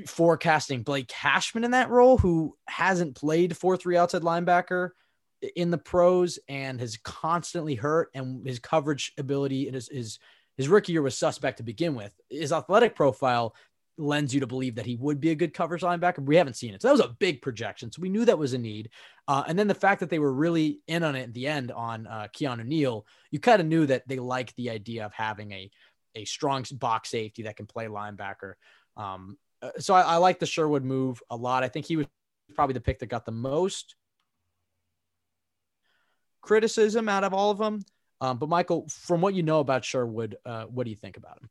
[0.05, 4.89] forecasting Blake Cashman in that role, who hasn't played four three outside linebacker
[5.55, 10.19] in the pros and has constantly hurt and his coverage ability and his, his
[10.57, 12.11] his rookie year was suspect to begin with.
[12.29, 13.55] His athletic profile
[13.99, 16.25] lends you to believe that he would be a good coverage linebacker.
[16.25, 16.81] We haven't seen it.
[16.81, 17.91] So that was a big projection.
[17.91, 18.89] So we knew that was a need.
[19.27, 21.71] Uh, and then the fact that they were really in on it at the end
[21.71, 25.51] on uh, Keanu Neal, you kind of knew that they liked the idea of having
[25.51, 25.69] a,
[26.15, 28.53] a strong box safety that can play linebacker.
[28.95, 31.63] Um, uh, so I, I like the Sherwood move a lot.
[31.63, 32.07] I think he was
[32.55, 33.95] probably the pick that got the most
[36.41, 37.83] criticism out of all of them.
[38.19, 41.37] Um, but Michael, from what you know about Sherwood, uh, what do you think about
[41.41, 41.49] him?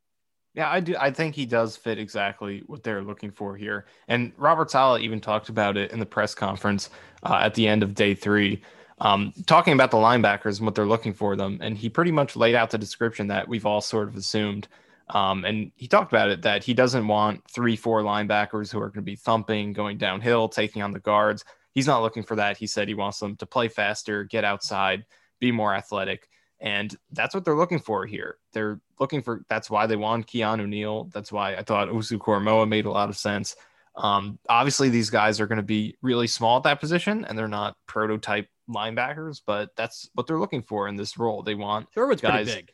[0.55, 0.97] Yeah, I do.
[0.99, 3.85] I think he does fit exactly what they're looking for here.
[4.09, 6.89] And Robert Saleh even talked about it in the press conference
[7.23, 8.63] uh, at the end of day three,
[8.99, 11.59] um, talking about the linebackers and what they're looking for them.
[11.61, 14.67] And he pretty much laid out the description that we've all sort of assumed.
[15.09, 18.89] Um, and he talked about it that he doesn't want three, four linebackers who are
[18.89, 21.45] going to be thumping, going downhill, taking on the guards
[21.77, 22.57] he's not looking for that.
[22.57, 25.05] He said he wants them to play faster, get outside,
[25.39, 26.27] be more athletic.
[26.59, 28.39] And that's what they're looking for here.
[28.55, 31.11] They're looking for that's why they want Keanu Neal.
[31.13, 33.57] That's why I thought Owusu-Koramoah made a lot of sense.
[33.95, 37.47] Um, obviously, these guys are going to be really small at that position and they're
[37.47, 41.43] not prototype linebackers, but that's what they're looking for in this role.
[41.43, 42.55] They want Sherwood's guys.
[42.55, 42.73] big.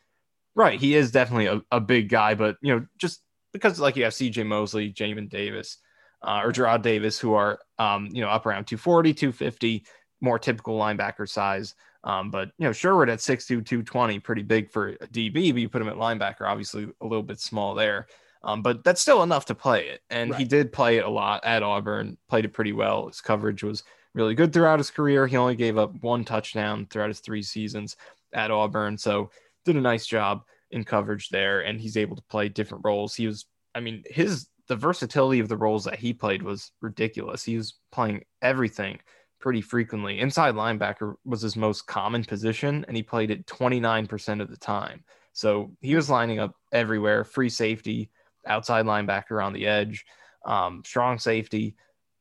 [0.54, 0.78] Right.
[0.78, 3.22] He is definitely a, a big guy, but you know, just
[3.52, 5.78] because like you have CJ Mosley, Jamin Davis,
[6.22, 9.84] uh, or Jarrad Davis, who are, um, you know, up around 240, 250,
[10.20, 11.74] more typical linebacker size.
[12.04, 15.68] Um, but you know, Sherwood at 6'2, 220, pretty big for a DB, but you
[15.68, 18.06] put him at linebacker, obviously a little bit small there.
[18.44, 20.00] Um, but that's still enough to play it.
[20.10, 20.40] And right.
[20.40, 23.06] he did play it a lot at Auburn, played it pretty well.
[23.06, 23.84] His coverage was
[24.14, 25.26] really good throughout his career.
[25.26, 27.96] He only gave up one touchdown throughout his three seasons
[28.32, 28.98] at Auburn.
[28.98, 29.30] So
[29.64, 31.60] did a nice job in coverage there.
[31.60, 33.14] And he's able to play different roles.
[33.14, 37.42] He was, I mean, his the versatility of the roles that he played was ridiculous.
[37.44, 39.00] He was playing everything
[39.40, 40.20] pretty frequently.
[40.20, 45.04] Inside linebacker was his most common position, and he played it 29% of the time.
[45.32, 48.10] So he was lining up everywhere free safety,
[48.46, 50.04] outside linebacker on the edge,
[50.46, 51.74] um, strong safety.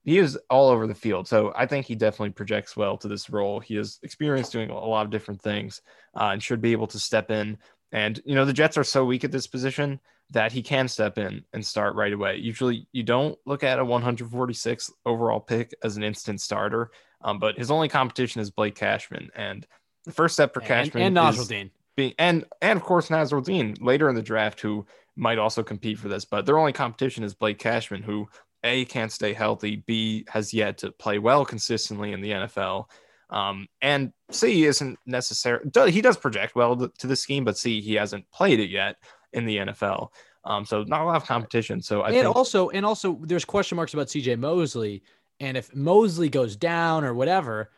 [0.04, 1.28] He is all over the field.
[1.28, 3.60] So I think he definitely projects well to this role.
[3.60, 5.82] He has experience doing a lot of different things
[6.16, 7.58] uh, and should be able to step in.
[7.92, 10.00] And, you know, the Jets are so weak at this position
[10.32, 12.38] that he can step in and start right away.
[12.38, 16.92] Usually you don't look at a 146 overall pick as an instant starter,
[17.22, 19.30] um, but his only competition is Blake Cashman.
[19.36, 19.68] And
[20.06, 21.70] the first step for Cashman and, and Nasirildeen.
[21.96, 24.86] Being, and and of course Nasirildeen later in the draft who
[25.18, 28.28] might also compete for this, but their only competition is Blake Cashman, who
[28.64, 32.86] A can't stay healthy, B has yet to play well consistently in the NFL.
[33.30, 35.66] Um, and C isn't necessary.
[35.90, 38.98] He does project well to the scheme, but C he hasn't played it yet
[39.34, 40.10] in the NFL.
[40.44, 41.82] Um, so not a lot of competition.
[41.82, 45.04] So I and think- also and also there's question marks about CJ Mosley.
[45.40, 47.72] And if Mosley goes down or whatever,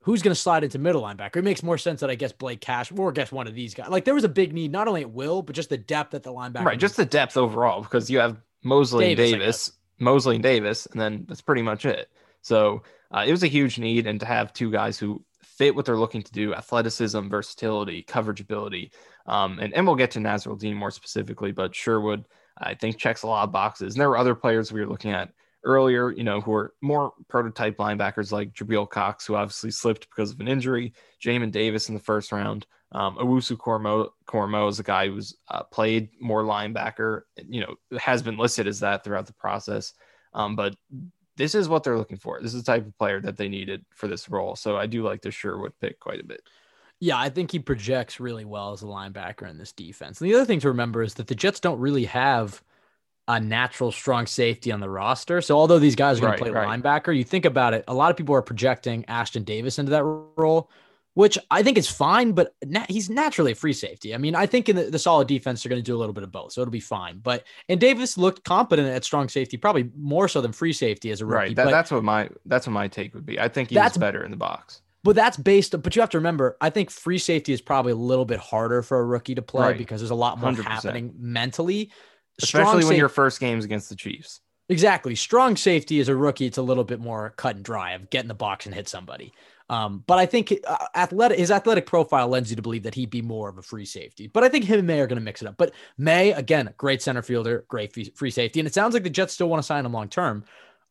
[0.00, 1.36] who's going to slide into middle linebacker?
[1.36, 3.88] It makes more sense that I guess Blake Cash or guess one of these guys.
[3.88, 6.22] Like there was a big need, not only at will, but just the depth at
[6.22, 6.64] the linebacker.
[6.64, 10.86] Right, just the depth overall, because you have Mosley Davis, and Davis, Mosley and Davis,
[10.86, 12.10] and then that's pretty much it.
[12.42, 15.86] So uh, it was a huge need, and to have two guys who fit what
[15.86, 18.92] they're looking to do athleticism, versatility, coverage ability.
[19.26, 22.26] Um, and, and we'll get to Nasirildeen more specifically, but Sherwood,
[22.58, 23.94] I think, checks a lot of boxes.
[23.94, 25.30] And there were other players we were looking at
[25.64, 30.30] earlier, you know, who are more prototype linebackers like Jabril Cox, who obviously slipped because
[30.30, 30.92] of an injury,
[31.24, 32.66] Jamin Davis in the first round.
[32.92, 38.22] Um, Owusu Cormo, Koramoah is a guy who's uh, played more linebacker, you know, has
[38.22, 39.92] been listed as that throughout the process.
[40.32, 40.76] Um, but
[41.36, 42.40] this is what they're looking for.
[42.40, 44.56] This is the type of player that they needed for this role.
[44.56, 46.42] So I do like the Sherwood pick quite a bit.
[46.98, 50.20] Yeah, I think he projects really well as a linebacker in this defense.
[50.20, 52.62] And the other thing to remember is that the Jets don't really have
[53.28, 55.40] a natural strong safety on the roster.
[55.42, 56.80] So although these guys are going right, to play right.
[56.80, 60.04] linebacker, you think about it, a lot of people are projecting Ashtyn Davis into that
[60.04, 60.70] role
[61.16, 64.14] which I think is fine, but na- he's naturally a free safety.
[64.14, 66.12] I mean, I think in the, the solid defense, they're going to do a little
[66.12, 67.20] bit of both, so it'll be fine.
[67.20, 71.22] But and Davis looked competent at strong safety, probably more so than free safety as
[71.22, 71.38] a rookie.
[71.38, 71.56] Right.
[71.56, 73.40] That, that's what my that's what my take would be.
[73.40, 74.82] I think he's better in the box.
[75.04, 75.80] But that's based.
[75.80, 78.82] But you have to remember, I think free safety is probably a little bit harder
[78.82, 79.78] for a rookie to play right.
[79.78, 80.64] because there's a lot more 100%.
[80.64, 81.92] happening mentally,
[82.42, 84.42] especially when your first game's against the Chiefs.
[84.68, 85.14] Exactly.
[85.14, 88.22] Strong safety as a rookie, it's a little bit more cut and dry of get
[88.22, 89.32] in the box and hit somebody.
[89.68, 93.10] Um, but I think uh, athletic his athletic profile lends you to believe that he'd
[93.10, 94.28] be more of a free safety.
[94.28, 95.56] But I think him and Maye are going to mix it up.
[95.56, 99.34] But Maye, again, great center fielder, great free safety, and it sounds like the Jets
[99.34, 100.44] still want to sign him long term.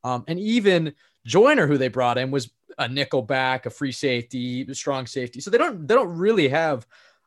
[0.03, 0.93] Um, and even
[1.25, 5.39] Joyner, who they brought in, was a nickel back, a free safety, strong safety.
[5.39, 6.85] So they don't they don't really have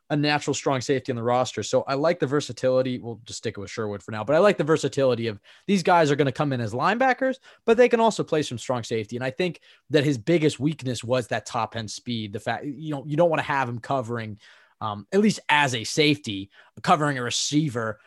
[0.09, 1.61] a natural strong safety on the roster.
[1.61, 2.97] So I like the versatility.
[2.97, 5.83] We'll just stick it with Sherwood for now, but I like the versatility of these
[5.83, 8.83] guys are going to come in as linebackers, but they can also play some strong
[8.83, 9.15] safety.
[9.15, 12.33] And I think that his biggest weakness was that top end speed.
[12.33, 14.39] The fact you know you don't want to have him covering,
[14.81, 16.49] um, at least as a safety,
[16.81, 17.99] covering a receiver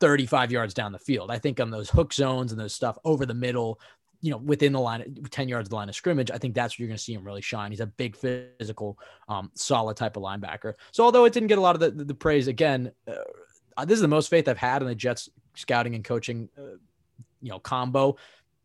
[0.00, 1.30] 35 yards down the field.
[1.30, 3.80] I think on those hook zones and those stuff over the middle,
[4.20, 6.78] you know, within the line, 10 yards of the line of scrimmage, I think that's
[6.78, 7.70] where you're going to see him really shine.
[7.70, 8.98] He's a big physical,
[9.28, 10.74] um, solid type of linebacker.
[10.90, 13.94] So although it didn't get a lot of the, the, the praise again, uh, this
[13.94, 16.78] is the most faith I've had in the Jets scouting and coaching, uh,
[17.40, 18.16] you know, combo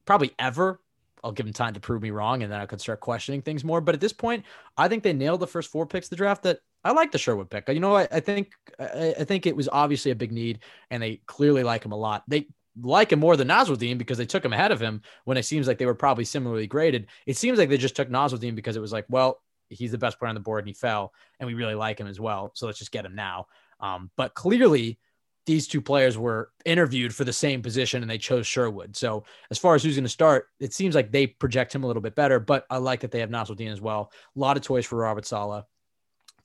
[0.05, 0.79] probably ever.
[1.23, 3.63] I'll give him time to prove me wrong, and then I could start questioning things
[3.63, 3.79] more.
[3.79, 4.43] But at this point,
[4.75, 6.43] I think they nailed the first four picks of the draft.
[6.43, 7.69] That I like the Sherwood pick.
[7.69, 10.59] You know, I, I think I, I, think it was obviously a big need,
[10.91, 12.23] and they clearly like him a lot.
[12.27, 12.47] They
[12.81, 15.67] like him more than Nasirildeen because they took him ahead of him when it seems
[15.67, 17.07] like they were probably similarly graded.
[17.25, 20.19] It seems like they just took Nasirildeen because it was like, well, he's the best
[20.19, 22.51] player on the board and he fell, and we really like him as well.
[22.55, 23.47] So let's just get him now.
[23.79, 24.99] Um, but clearly,
[25.45, 28.95] these two players were interviewed for the same position and they chose Sherwood.
[28.95, 31.87] So as far as who's going to start, it seems like they project him a
[31.87, 32.39] little bit better.
[32.39, 34.11] But I like that they have Nasirildeen as well.
[34.35, 35.65] A lot of toys for Robert Saleh.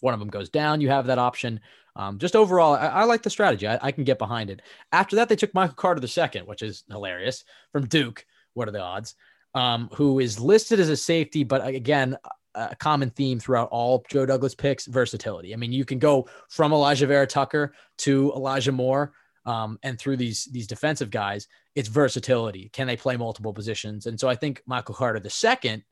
[0.01, 1.61] One of them goes down, you have that option.
[1.97, 3.67] Um, just overall, I, I, like the strategy.
[3.67, 4.63] I, I, can get behind it.
[4.93, 8.25] After that, they took Michael Carter the second, which is hilarious from Duke.
[8.55, 9.17] What are the odds?
[9.55, 12.17] Um, who is listed as a safety, but again,
[12.55, 15.53] a common theme throughout all Joe Douglas picks: versatility.
[15.53, 19.13] I mean, you can go from Alijah Vera-Tucker to Elijah Moore,
[19.47, 22.69] um, and through these these defensive guys, it's versatility.
[22.73, 24.07] Can they play multiple positions?
[24.07, 25.85] And so I think Michael Carter the second,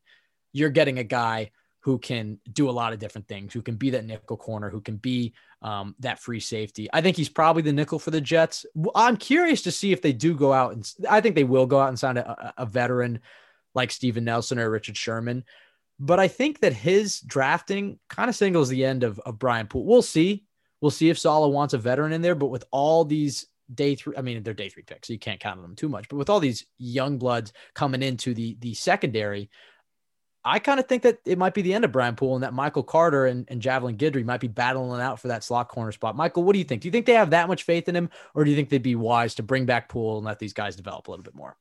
[0.52, 1.50] you're getting a guy
[1.87, 4.80] who can do a lot of different things, who can be that nickel corner, who
[4.80, 5.32] can be
[5.62, 6.89] um, that free safety.
[6.93, 8.66] I think he's probably the nickel for the Jets.
[8.97, 11.78] I'm curious to see if they do go out and I think they will go
[11.78, 13.20] out and sign a, a veteran
[13.72, 15.45] like Steven Nelson or Richard Sherman.
[16.01, 19.84] But I think that his drafting kind of singles the end of, of Brian Poole.
[19.84, 20.45] We'll see.
[20.80, 22.34] We'll see if Saleh wants a veteran in there.
[22.34, 25.39] But with all these day three, I mean, they're day three picks, so you can't
[25.39, 26.09] count on them too much.
[26.09, 29.51] But with all these young bloods coming into the the secondary,
[30.47, 32.55] I kind of think that it might be the end of Brian Poole and that
[32.55, 36.14] Michael Carter and, and Javelin Guidry might be battling out for that slot corner spot.
[36.14, 36.82] Michael, what do you think?
[36.82, 38.82] Do you think they have that much faith in him, or do you think they'd
[38.82, 41.57] be wise to bring back Poole and let these guys develop a little bit more?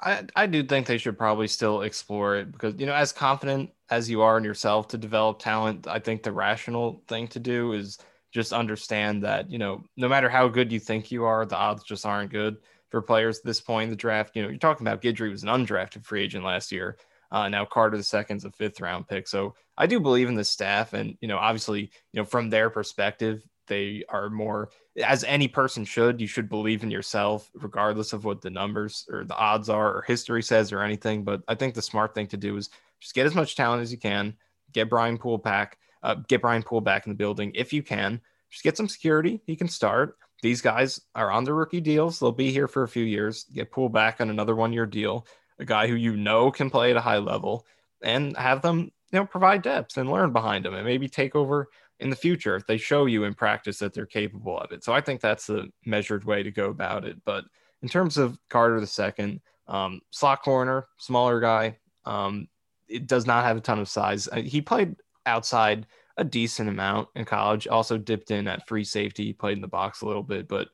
[0.00, 3.70] I, I do think they should probably still explore it because, you know, as confident
[3.90, 7.72] as you are in yourself to develop talent, I think the rational thing to do
[7.72, 7.98] is
[8.32, 11.82] just understand that, you know, no matter how good you think you are, the odds
[11.82, 12.58] just aren't good
[12.90, 14.36] for players at this point in the draft.
[14.36, 16.96] You know, you're talking about Guidry was an undrafted free agent last year.
[17.30, 19.28] Uh, now Carter the second's a fifth round pick.
[19.28, 22.70] So I do believe in the staff, and you know, obviously, you know, from their
[22.70, 24.70] perspective, they are more
[25.04, 26.20] as any person should.
[26.20, 30.02] You should believe in yourself, regardless of what the numbers or the odds are, or
[30.02, 31.22] history says, or anything.
[31.22, 32.70] But I think the smart thing to do is
[33.00, 34.34] just get as much talent as you can.
[34.72, 35.78] Get Brian Poole back.
[36.02, 38.20] Uh, get Brian Poole back in the building if you can.
[38.50, 39.40] Just get some security.
[39.44, 40.16] He can start.
[40.40, 42.18] These guys are on the rookie deals.
[42.18, 43.44] They'll be here for a few years.
[43.52, 45.26] Get Poole back on another one year deal
[45.58, 47.66] a guy who you know can play at a high level,
[48.02, 51.68] and have them, you know, provide depth and learn behind them and maybe take over
[52.00, 54.84] in the future if they show you in practice that they're capable of it.
[54.84, 57.16] So I think that's the measured way to go about it.
[57.24, 57.44] But
[57.82, 62.48] in terms of Carter the second, um, slot corner, smaller guy, um,
[62.88, 64.28] it does not have a ton of size.
[64.28, 64.96] Uh, he played
[65.26, 65.86] outside
[66.16, 67.68] a decent amount in college.
[67.68, 70.68] Also dipped in at free safety, played in the box a little bit, but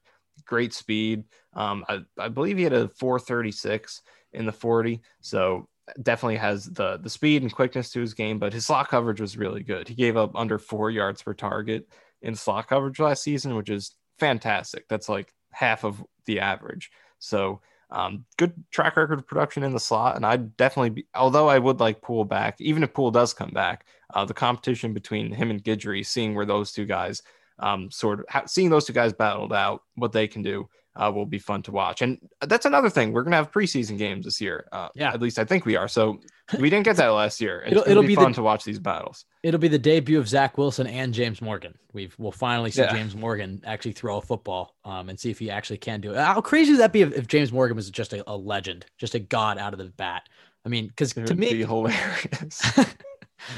[0.46, 1.24] great speed.
[1.54, 4.02] Um, I, I, believe he had a 436
[4.34, 5.00] in the 40.
[5.20, 5.68] So
[6.02, 9.36] definitely has the the speed and quickness to his game, but his slot coverage was
[9.36, 9.88] really good.
[9.88, 11.88] He gave up under four yards per target
[12.22, 14.88] in slot coverage last season, which is fantastic.
[14.88, 16.90] That's like half of the average.
[17.18, 17.60] So
[17.90, 21.06] um, good track record of production in the slot, and I'd definitely be.
[21.14, 24.94] Although I would like Poole back, even if Poole does come back, uh, the competition
[24.94, 27.22] between him and Guidry, seeing where those two guys,
[27.58, 31.26] um, sort of seeing those two guys battled out, what they can do, uh, will
[31.26, 32.02] be fun to watch.
[32.02, 33.12] And that's another thing.
[33.12, 34.66] We're gonna have preseason games this year.
[34.72, 35.88] Uh, yeah, at least I think we are.
[35.88, 36.20] So
[36.58, 37.62] we didn't get that last year.
[37.62, 39.24] It's it'll, it'll be, be, fun the, to watch these battles.
[39.42, 41.76] It'll be the debut of Zach Wilson and James Morgan.
[41.92, 42.92] We've we'll finally see yeah.
[42.92, 46.16] James Morgan actually throw a football um, and see if he actually can do it.
[46.16, 49.14] How crazy would that be if, if James Morgan was just a, a, legend, just
[49.14, 50.28] a god out of the bat?
[50.64, 52.62] I mean, because to me, hilarious.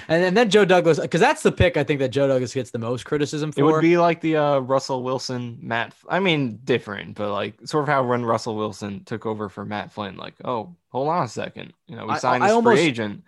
[0.09, 2.71] and, and then Joe Douglas, because that's the pick I think that Joe Douglas gets
[2.71, 3.61] the most criticism for.
[3.61, 5.95] It would be like the uh, Russell Wilson, Matt.
[6.09, 9.93] I mean, different, but like sort of how when Russell Wilson took over for Matt
[9.93, 10.17] Flynn.
[10.17, 12.87] Like, oh, hold on a second, you know, we signed I, I this almost, free
[12.87, 13.25] agent.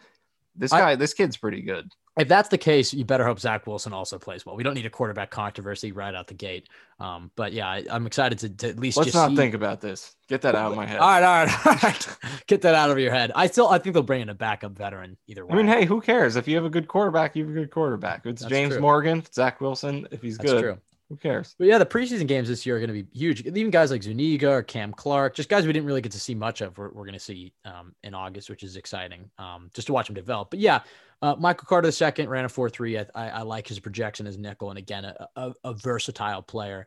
[0.56, 3.66] This guy, I, this kid's pretty good if that's the case, you better hope Zach
[3.66, 4.56] Wilson also plays well.
[4.56, 6.68] We don't need a quarterback controversy right out the gate.
[6.98, 9.36] Um, but yeah, I, am excited to, to, at least let's not see...
[9.36, 10.16] think about this.
[10.28, 10.98] Get that out of my head.
[10.98, 12.08] All right, all right, all right.
[12.48, 13.30] Get that out of your head.
[13.36, 15.52] I still, I think they'll bring in a backup veteran either way.
[15.52, 16.34] I mean, hey, who cares?
[16.34, 18.26] If you have a good quarterback, you have a good quarterback.
[18.26, 18.80] It's that's James true.
[18.80, 20.08] Morgan, Zach Wilson.
[20.10, 20.78] If he's that's good, true.
[21.08, 21.54] Who cares?
[21.58, 23.40] But yeah, the preseason games this year are going to be huge.
[23.46, 26.34] Even guys like Zuniga or Cam Clark, just guys we didn't really get to see
[26.34, 29.86] much of, we're, we're going to see um, in August, which is exciting um, just
[29.86, 30.50] to watch them develop.
[30.50, 30.80] But yeah,
[31.22, 32.98] uh, Michael Carter II ran a 4 3.
[32.98, 34.68] I, I, like his projection as nickel.
[34.68, 36.86] And again, a, a, a, versatile player.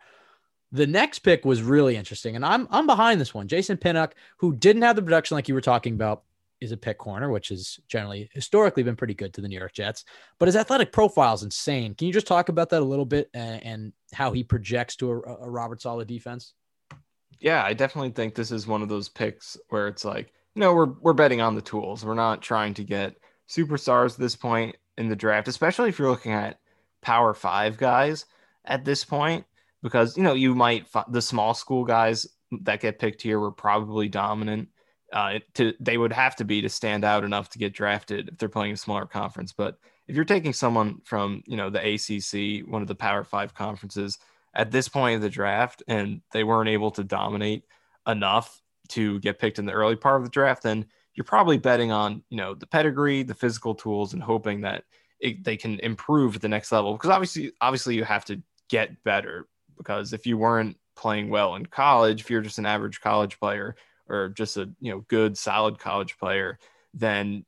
[0.72, 2.36] The next pick was really interesting.
[2.36, 3.48] And I'm, I'm behind this one.
[3.48, 6.24] Jason Pinnock, who didn't have the production like you were talking about,
[6.62, 9.74] is a pick corner, which has generally historically been pretty good to the New York
[9.74, 10.06] Jets.
[10.40, 11.96] But his athletic profile is insane.
[11.96, 15.12] Can you just talk about that a little bit and, and how he projects to
[15.12, 16.54] a, a Robert Saleh defense?
[17.40, 20.74] Yeah, I definitely think this is one of those picks where it's like, you know,
[20.74, 22.06] we're we're betting on the tools.
[22.06, 23.16] We're not trying to get
[23.50, 26.60] superstars at this point in the draft, especially if you're looking at
[27.02, 28.26] power five guys
[28.66, 29.46] at this point,
[29.82, 34.08] because you know you might the small school guys that get picked here were probably
[34.08, 34.70] dominant.
[35.12, 38.38] Uh, to they would have to be to stand out enough to get drafted if
[38.38, 39.52] they're playing a smaller conference.
[39.52, 43.54] But if you're taking someone from you know the ACC, one of the Power Five
[43.54, 44.18] conferences,
[44.56, 47.64] at this point of the draft, and they weren't able to dominate
[48.08, 51.92] enough to get picked in the early part of the draft, then you're probably betting
[51.92, 54.84] on you know the pedigree, the physical tools, and hoping that
[55.20, 56.94] it, they can improve at the next level.
[56.94, 59.48] Because obviously, obviously, you have to get better.
[59.78, 63.76] Because if you weren't playing well in college, if you're just an average college player
[64.12, 66.60] or just a you know good solid college player,
[66.94, 67.46] then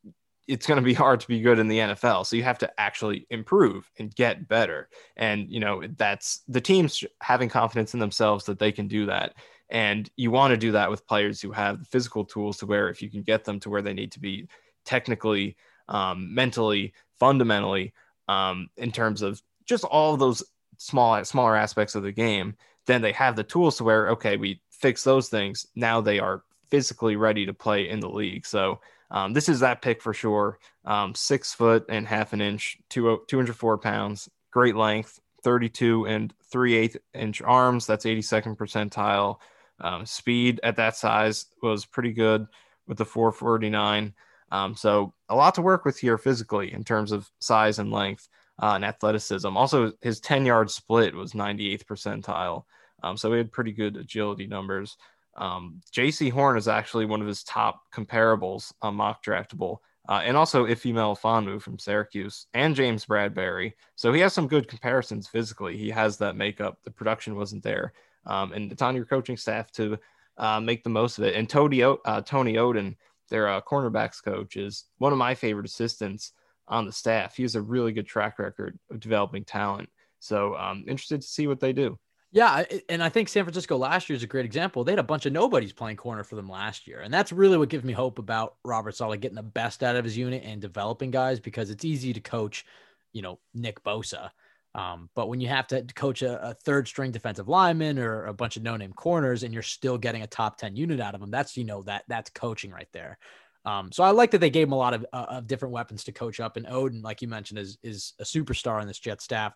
[0.48, 2.26] it's going to be hard to be good in the NFL.
[2.26, 4.90] So you have to actually improve and get better.
[5.16, 9.34] And you know that's the teams having confidence in themselves that they can do that.
[9.70, 12.90] And you want to do that with players who have the physical tools to where
[12.90, 14.48] if you can get them to where they need to be
[14.86, 15.56] technically
[15.88, 17.94] um, mentally, fundamentally,
[18.28, 20.44] um, in terms of just all of those
[20.78, 22.56] small smaller aspects of the game,
[22.86, 25.66] then they have the tools to where okay, we fix those things.
[25.76, 26.44] Now they are
[26.74, 28.48] physically ready to play in the league.
[28.48, 28.80] So
[29.12, 30.58] um, this is that pick for sure.
[30.86, 36.74] Um, six foot and half an inch, two, 204 pounds, great length, 32 and 3
[36.74, 37.86] 8 inch arms.
[37.86, 39.38] That's 82nd percentile.
[39.82, 42.48] Um, speed at that size was pretty good
[42.88, 44.12] with the 449.
[44.52, 48.28] Um, so a lot to work with here physically in terms of size and length
[48.64, 49.56] uh, and athleticism.
[49.56, 52.64] Also, his 10 yard split was 98th percentile.
[53.04, 54.98] Um, so he had pretty good agility numbers.
[55.36, 59.78] Um, Jaycee Horn is actually one of his top comparables on mock draftable.
[60.10, 63.74] Uh, and also Ife Melifonwu from Syracuse and James Bradberry.
[63.96, 65.78] So he has some good comparisons physically.
[65.78, 66.80] He has that makeup.
[66.84, 67.94] The production wasn't there.
[68.26, 69.98] Um, and it's on your coaching staff to
[70.38, 71.36] uh, make the most of it.
[71.36, 72.96] And Tony, uh, Tony Oden,
[73.30, 76.34] their uh, cornerbacks coach, is one of my favorite assistants
[76.68, 77.38] on the staff.
[77.38, 79.90] He has a really good track record of developing talent.
[80.20, 81.98] So I'm um, interested to see what they do.
[82.34, 84.84] Yeah, and I think San Francisco last year is a great example.
[84.84, 87.60] They had a bunch of nobodies playing corner for them last year, and that's really
[87.60, 90.60] what gives me hope about Robert Saleh getting the best out of his unit and
[90.60, 92.66] developing guys because it's easy to coach,
[93.12, 94.32] you know, Nick Bosa,
[94.76, 98.34] um, but when you have to coach a, a, third string defensive lineman or a
[98.34, 101.22] bunch of no name corners, and you're still getting a top ten unit out of
[101.22, 103.20] them, that's you know that that's coaching right there.
[103.66, 106.04] Um, so I like that they gave him a lot of, uh, of different weapons
[106.06, 109.22] to coach up, and Oden, like you mentioned, is is a superstar on this Jet
[109.22, 109.54] staff.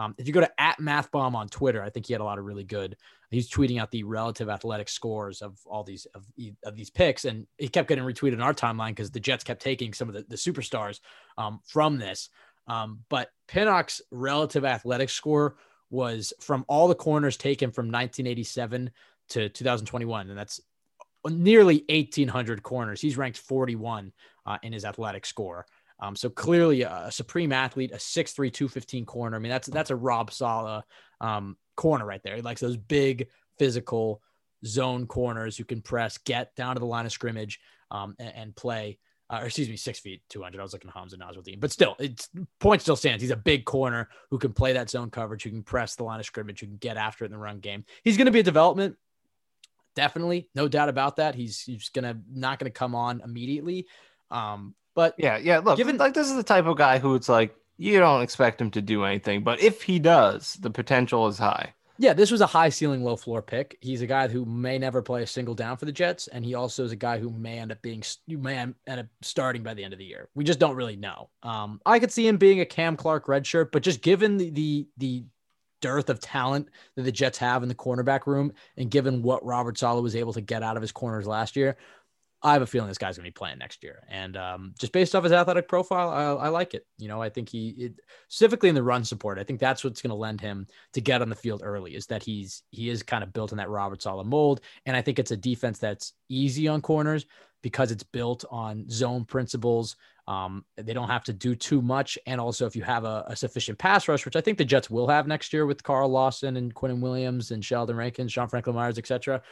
[0.00, 2.38] Um, if you go to at MathBomb on Twitter, I think he had a lot
[2.38, 2.96] of really good.
[3.30, 6.24] He's tweeting out the relative athletic scores of all these of,
[6.64, 9.60] of these picks, and he kept getting retweeted in our timeline because the Jets kept
[9.60, 11.00] taking some of the, the superstars
[11.36, 12.30] um, from this.
[12.66, 15.56] Um, but Pinnock's relative athletic score
[15.90, 18.90] was from all the corners taken from 1987
[19.30, 20.62] to 2021, and that's
[21.28, 23.02] nearly 1,800 corners.
[23.02, 24.12] He's ranked 41
[24.46, 25.66] uh, in his athletic score.
[26.00, 29.36] Um, so clearly a, supreme athlete, a 6'3", 215 corner.
[29.36, 30.82] I mean, that's that's a Rob Saleh
[31.20, 32.36] um, corner right there.
[32.36, 33.28] He likes those big
[33.58, 34.22] physical
[34.64, 38.56] zone corners who can press, get down to the line of scrimmage, um, and, and,
[38.56, 38.98] play.
[39.28, 40.58] Uh, or excuse me, six feet, 200.
[40.58, 42.28] I was looking at Hamsah Nasirildeen, but still, it's
[42.58, 43.22] point still stands.
[43.22, 46.18] He's a big corner who can play that zone coverage, who can press the line
[46.18, 47.84] of scrimmage, who can get after it in the run game.
[48.02, 48.96] He's going to be a development,
[49.94, 51.36] definitely, no doubt about that.
[51.36, 53.86] He's he's gonna not going to come on immediately,
[54.32, 55.58] um, but yeah, yeah.
[55.58, 58.60] Look, given like this is the type of guy who it's like you don't expect
[58.60, 61.74] him to do anything, but if he does, the potential is high.
[62.00, 63.76] Yeah, this was a high ceiling, low floor pick.
[63.82, 66.54] He's a guy who may never play a single down for the Jets, and he
[66.54, 69.74] also is a guy who may end up being you may end up starting by
[69.74, 70.30] the end of the year.
[70.34, 71.28] We just don't really know.
[71.42, 74.88] Um, I could see him being a Cam Clark redshirt, but just given the the
[74.96, 75.24] the
[75.82, 79.76] dearth of talent that the Jets have in the cornerback room, and given what Robert
[79.76, 81.76] Saleh was able to get out of his corners last year,
[82.42, 84.02] I have a feeling this guy's going to be playing next year.
[84.08, 86.86] And um, just based off his athletic profile, I, I like it.
[86.98, 90.00] You know, I think he it, specifically in the run support, I think that's what's
[90.00, 93.02] going to lend him to get on the field early is that he's he is
[93.02, 94.62] kind of built in that Robert Saleh mold.
[94.86, 97.26] And I think it's a defense that's easy on corners
[97.62, 99.96] because it's built on zone principles.
[100.26, 102.16] Um, they don't have to do too much.
[102.24, 104.88] And also, if you have a, a, sufficient pass rush, which I think the Jets
[104.88, 108.76] will have next year with Carl Lawson and Quinnen Williams and Sheldon Rankins, John Franklin
[108.76, 109.42] Myers, etc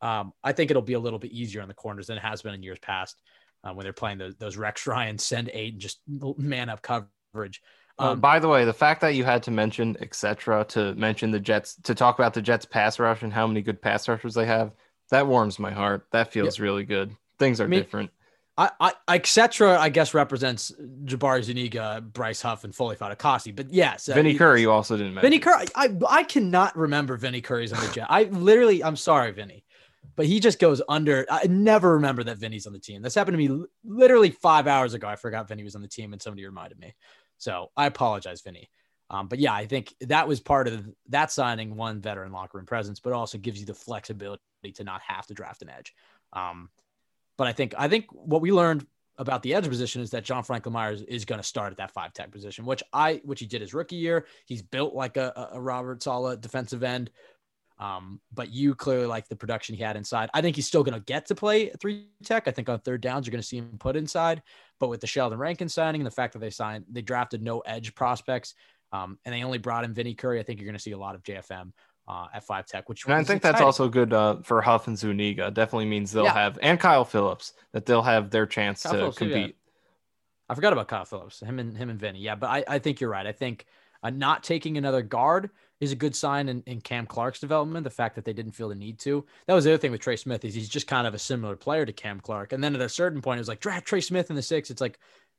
[0.00, 2.42] um, I think it'll be a little bit easier on the corners than it has
[2.42, 3.20] been in years past
[3.64, 7.62] uh, when they're playing those, those Rex Ryan send eight and just man up coverage.
[8.00, 10.64] Um, uh, by the way, the fact that you had to mention etc.
[10.68, 13.82] to mention the Jets to talk about the Jets pass rush and how many good
[13.82, 14.72] pass rushers they have,
[15.10, 16.06] that warms my heart.
[16.12, 17.16] That feels really good.
[17.38, 18.10] Things are I mean, different.
[18.56, 19.78] I, I, etc.
[19.78, 20.72] I guess represents
[21.04, 23.54] Jabari Zuniga, Bryce Huff, and Foley Fatukasi.
[23.54, 24.62] But yes, uh, Vinny Curry.
[24.62, 25.30] You also didn't mention.
[25.30, 25.66] Vinny Curry.
[25.76, 28.06] I I cannot remember Vinny Curry's on the Jet.
[28.08, 28.82] I literally.
[28.82, 29.64] I'm sorry, Vinny
[30.18, 31.24] but he just goes under.
[31.30, 33.02] I never remember that Vinny's on the team.
[33.02, 35.06] This happened to me literally five hours ago.
[35.06, 36.96] I forgot Vinny was on the team, and somebody reminded me.
[37.36, 38.68] So I apologize, Vinny.
[39.10, 42.66] Um, but yeah, I think that was part of that signing one veteran locker room
[42.66, 44.40] presence, but also gives you the flexibility
[44.74, 45.94] to not have to draft an edge.
[46.32, 46.68] Um,
[47.36, 48.84] but I think I think what we learned
[49.18, 51.92] about the edge position is that John Franklin Myers is going to start at that
[51.92, 54.26] five tech position, which I which he did his rookie year.
[54.46, 57.12] He's built like a, a Robert Saleh defensive end,
[57.78, 60.30] um, but you clearly like the production he had inside.
[60.34, 62.48] I think he's still going to get to play three tech.
[62.48, 64.42] I think on third downs, you're going to see him put inside.
[64.80, 67.60] But with the Sheldon Rankin signing and the fact that they signed, they drafted no
[67.60, 68.54] edge prospects,
[68.92, 70.98] um, and they only brought in Vinny Curry, I think you're going to see a
[70.98, 71.72] lot of JFM
[72.08, 73.52] uh, at five tech, which and I think exciting.
[73.52, 75.50] that's also good uh, for Huff and Zuniga.
[75.50, 76.32] Definitely means they'll yeah.
[76.32, 79.46] have and Kyle Phillips that they'll have their chance Kyle to Phillips, compete.
[79.46, 79.52] Yeah.
[80.48, 82.20] I forgot about Kyle Phillips, him and him and Vinny.
[82.20, 83.26] Yeah, but I, I think you're right.
[83.26, 83.66] I think
[84.02, 85.50] uh, not taking another guard
[85.80, 87.84] is a good sign in, in Cam Clark's development.
[87.84, 89.24] The fact that they didn't feel the need to.
[89.46, 91.56] That was the other thing with Trey Smith is he's just kind of a similar
[91.56, 92.52] player to Cam Clark.
[92.52, 94.70] And then at a certain point, it was like draft Trey Smith in the six.
[94.70, 94.98] It's like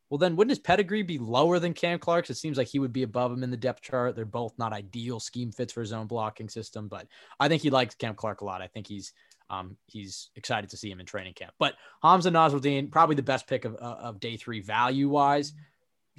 [0.10, 2.32] well, then wouldn't his pedigree be lower than Cam Clark's?
[2.32, 4.16] It seems like he would be above him in the depth chart.
[4.16, 7.06] They're both not ideal scheme fits for his own blocking system, but
[7.40, 8.62] I think he likes Cam Clark a lot.
[8.62, 9.14] I think he's
[9.52, 11.54] um, he's excited to see him in training camp.
[11.58, 11.74] But
[12.04, 15.54] Hamsah Nasirildeen, probably the best pick of, uh, of day three value wise.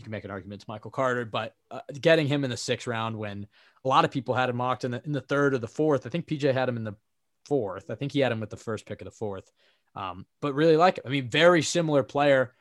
[0.01, 2.87] You can make an argument to Michael Carter, but uh, getting him in the sixth
[2.87, 3.47] round when
[3.85, 6.07] a lot of people had him mocked in the in the third or the fourth.
[6.07, 6.97] I think PJ had him in the
[7.45, 7.91] fourth.
[7.91, 9.51] I think he had him with the first pick of the fourth.
[9.95, 11.05] Um, but really like it.
[11.07, 12.55] I mean, very similar player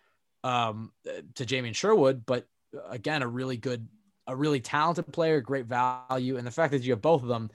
[0.44, 0.92] um,
[1.36, 3.88] to Jamien Sherwood, but uh, again, a really good,
[4.28, 6.38] a really talented player, great value.
[6.38, 7.52] And the fact that you have both of them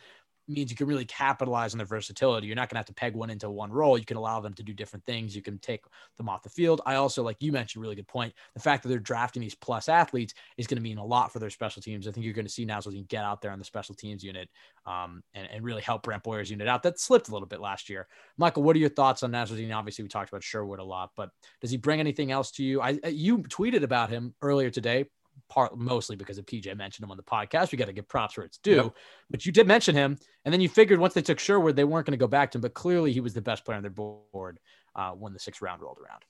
[0.49, 2.47] means you can really capitalize on their versatility.
[2.47, 3.97] You're not going to have to peg one into one role.
[3.97, 5.35] You can allow them to do different things.
[5.35, 5.85] You can take
[6.17, 6.81] them off the field.
[6.87, 8.33] I also, like you mentioned, really good point.
[8.55, 11.39] The fact that they're drafting these plus athletes is going to mean a lot for
[11.39, 12.07] their special teams.
[12.07, 14.49] I think you're going to see Nasirildeen get out there on the special teams unit
[14.87, 16.83] um, and, and really help Brant Boyer's unit out.
[16.83, 18.07] That slipped a little bit last year.
[18.37, 19.75] Michael, what are your thoughts on Nasirildeen?
[19.75, 21.31] Obviously, we talked about Sherwood a lot, but
[21.61, 22.81] does he bring anything else to you?
[22.81, 25.07] I you tweeted about him earlier today
[25.49, 27.73] part mostly because of PJ mentioned him on the podcast.
[27.73, 28.77] We got to give props where it's due.
[28.77, 28.95] Yep.
[29.31, 32.07] But you did mention him, and then you figured once they took Sherwood, they weren't
[32.07, 32.63] going to go back to him.
[32.63, 34.59] But clearly, he was the best player on their board
[34.95, 36.23] uh, when the sixth round rolled around.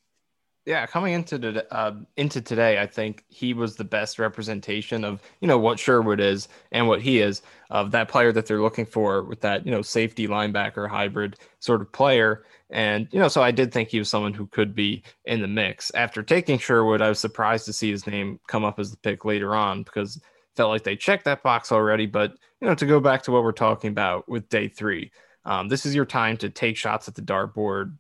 [0.67, 5.21] Yeah, coming into the, uh, into today, I think he was the best representation of
[5.41, 8.87] you know what Sherwood is and what he is of that player that they're looking
[8.87, 12.45] for with that you know safety linebacker hybrid sort of player.
[12.71, 15.47] And, you know, so I did think he was someone who could be in the
[15.47, 15.93] mix.
[15.95, 19.25] After taking Sherwood, I was surprised to see his name come up as the pick
[19.25, 20.21] later on because
[20.57, 22.07] felt like they checked that box already.
[22.07, 25.13] But, you know, to go back to what we're talking about with day three,
[25.45, 27.97] um, this is your time to take shots at the dartboard,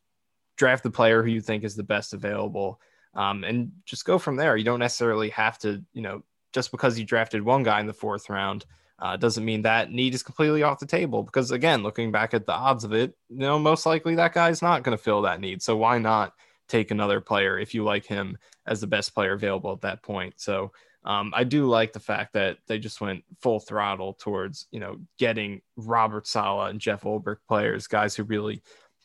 [0.56, 2.80] draft the player who you think is the best available,
[3.14, 4.56] um, and just go from there.
[4.56, 7.92] You don't necessarily have to, you know, just because you drafted one guy in the
[7.92, 8.64] fourth round–
[8.98, 12.46] uh, doesn't mean that need is completely off the table because again, looking back at
[12.46, 15.40] the odds of it, you know, most likely that guy's not going to fill that
[15.40, 15.62] need.
[15.62, 16.32] So why not
[16.68, 20.34] take another player if you like him as the best player available at that point?
[20.36, 20.72] So
[21.04, 24.96] um, I do like the fact that they just went full throttle towards, you know,
[25.18, 28.62] getting Robert Saleh and Jeff Ulbrich players, guys who really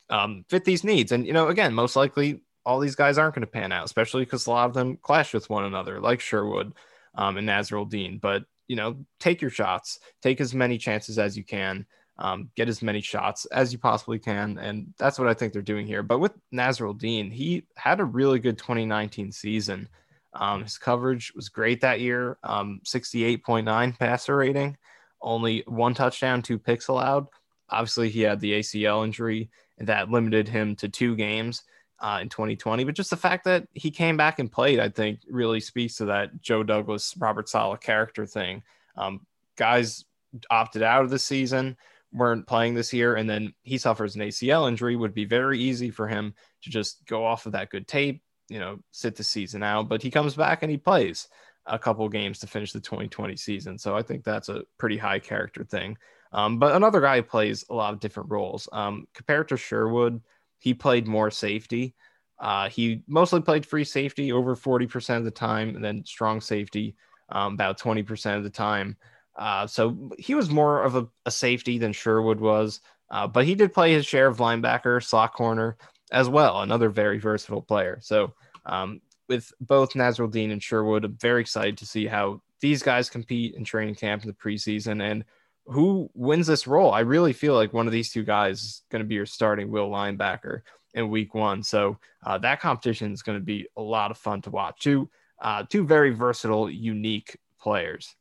[0.10, 1.12] um, fit these needs.
[1.12, 4.26] And, you know, again, most likely all these guys aren't going to pan out, especially
[4.26, 6.74] because a lot of them clash with one another, like Sherwood
[7.16, 8.22] um, and Nasirildeen.
[8.22, 11.86] But you know, take your shots, take as many chances as you can,
[12.20, 14.57] um, get as many shots as you possibly can.
[14.60, 16.03] And that's what I think they're doing here.
[16.03, 19.89] But with Nasirildeen, he had a really good 2019 season.
[20.34, 24.78] Um, his coverage was great that year, um, 68.9 passer rating,
[25.22, 27.26] only one touchdown, two picks allowed.
[27.72, 29.49] Obviously, he had the ACL injury,
[29.80, 31.63] that limited him to two games
[31.99, 32.84] uh, in 2020.
[32.84, 36.05] But just the fact that he came back and played, I think, really speaks to
[36.05, 38.63] that Joe Douglas, Robert Saleh character thing.
[38.95, 39.25] Um,
[39.57, 40.05] guys
[40.49, 41.77] opted out of the season,
[42.11, 44.95] weren't playing this year, and then he suffers an ACL injury.
[44.95, 48.59] Would be very easy for him to just go off of that good tape, you
[48.59, 49.89] know, sit the season out.
[49.89, 51.27] But he comes back and he plays
[51.65, 53.77] a couple games to finish the 2020 season.
[53.77, 55.97] So I think that's a pretty high character thing.
[56.32, 58.69] Um, but another guy who plays a lot of different roles.
[58.71, 60.21] Um, compared to Sherwood,
[60.59, 61.95] he played more safety.
[62.39, 66.95] Uh, he mostly played free safety over 40% of the time, and then strong safety
[67.30, 68.95] um, about 20% of the time.
[69.38, 73.55] Uh, so he was more of a, a safety than Sherwood was, uh, but he
[73.55, 75.77] did play his share of linebacker, slot corner
[76.11, 76.61] as well.
[76.61, 77.99] Another very versatile player.
[78.01, 78.34] So
[78.65, 83.55] um, with both Nasirildeen and Sherwood, I'm very excited to see how these guys compete
[83.55, 85.23] in training camp in the preseason and
[85.70, 86.91] who wins this role?
[86.91, 89.70] I really feel like one of these two guys is going to be your starting
[89.70, 90.61] will linebacker
[90.93, 91.63] in week one.
[91.63, 94.82] So uh, that competition is going to be a lot of fun to watch.
[94.82, 95.09] Two,
[95.41, 98.15] uh, two very versatile, unique players.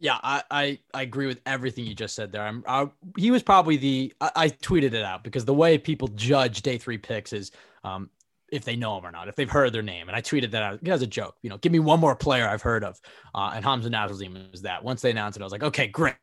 [0.00, 2.42] Yeah, I, I, I agree with everything you just said there.
[2.42, 2.88] I'm I,
[3.18, 6.78] he was probably the I, I, tweeted it out because the way people judge day
[6.78, 7.52] three picks is
[7.84, 8.08] um,
[8.50, 10.08] if they know him or not, if they've heard their name.
[10.08, 12.48] And I tweeted that out as a joke, you know, give me one more player
[12.48, 13.00] I've heard of.
[13.34, 14.84] Uh, and Hamsah Nasirildeen was that.
[14.84, 16.16] Once they announced it, I was like, okay, great.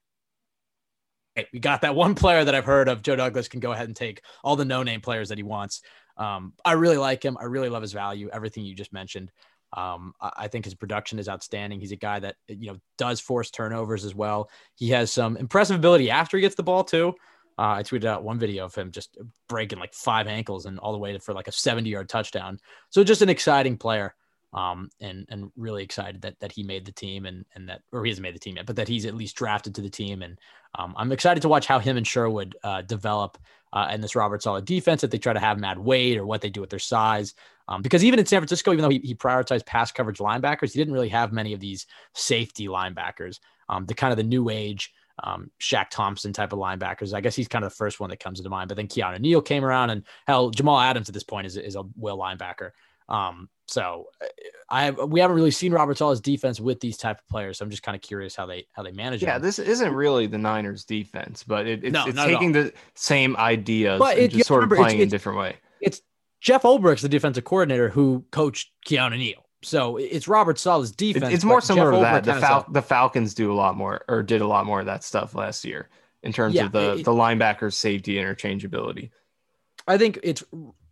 [1.53, 3.03] We got that one player that I've heard of.
[3.03, 5.81] Joe Douglas can go ahead and take all the no name players that he wants.
[6.17, 7.37] Um, I really like him.
[7.39, 9.31] I really love his value, everything you just mentioned.
[9.73, 11.79] Um, I think his production is outstanding.
[11.79, 14.49] He's a guy that, you know, does force turnovers as well.
[14.75, 17.15] He has some impressive ability after he gets the ball, too.
[17.57, 19.17] Uh, I tweeted out one video of him just
[19.49, 22.59] breaking like five ankles and all the way for like a 70 yard touchdown.
[22.89, 24.15] So just an exciting player.
[24.53, 28.05] Um, and and really excited that that he made the team and and that or
[28.05, 30.21] he hasn't made the team yet, but that he's at least drafted to the team.
[30.21, 30.39] And
[30.75, 33.37] um, I'm excited to watch how him and Sherwood uh, develop
[33.73, 35.03] uh, in this Robert Saleh defense.
[35.03, 37.33] If they try to have mad weight or what they do with their size,
[37.67, 40.79] um, because even in San Francisco, even though he, he prioritized pass coverage linebackers, he
[40.79, 43.39] didn't really have many of these safety linebackers.
[43.67, 44.93] Um, the kind of the new age
[45.23, 47.13] um, Shaq Thompson type of linebackers.
[47.13, 48.67] I guess he's kind of the first one that comes to mind.
[48.69, 51.75] But then Keanu Neal came around, and hell, Jamal Adams at this point is, is
[51.75, 52.71] a will linebacker.
[53.09, 54.07] Um, so
[54.69, 57.57] I have, we haven't really seen Robert Saleh's defense with these type of players.
[57.57, 59.21] So I'm just kind of curious how they how they manage.
[59.23, 59.43] Yeah, them.
[59.43, 63.99] this isn't really the Niners defense, but it, it's, No, it's taking the same ideas
[63.99, 65.55] But and it- just sort of remember, it's- playing in a different way.
[65.81, 66.01] it's
[66.41, 69.43] Jeff Ulbrich's the defensive coordinator who coached Keanu Neal.
[69.63, 71.33] So it's Robert Saleh's It- defense.
[71.33, 72.35] it's more similar Jeff to that.
[72.35, 75.03] The, Fal- the Falcons do a lot more, or did a lot more of that
[75.03, 75.89] stuff last year
[76.23, 79.09] in terms Yeah, of the it- the linebacker safety interchangeability.
[79.87, 80.43] I think it's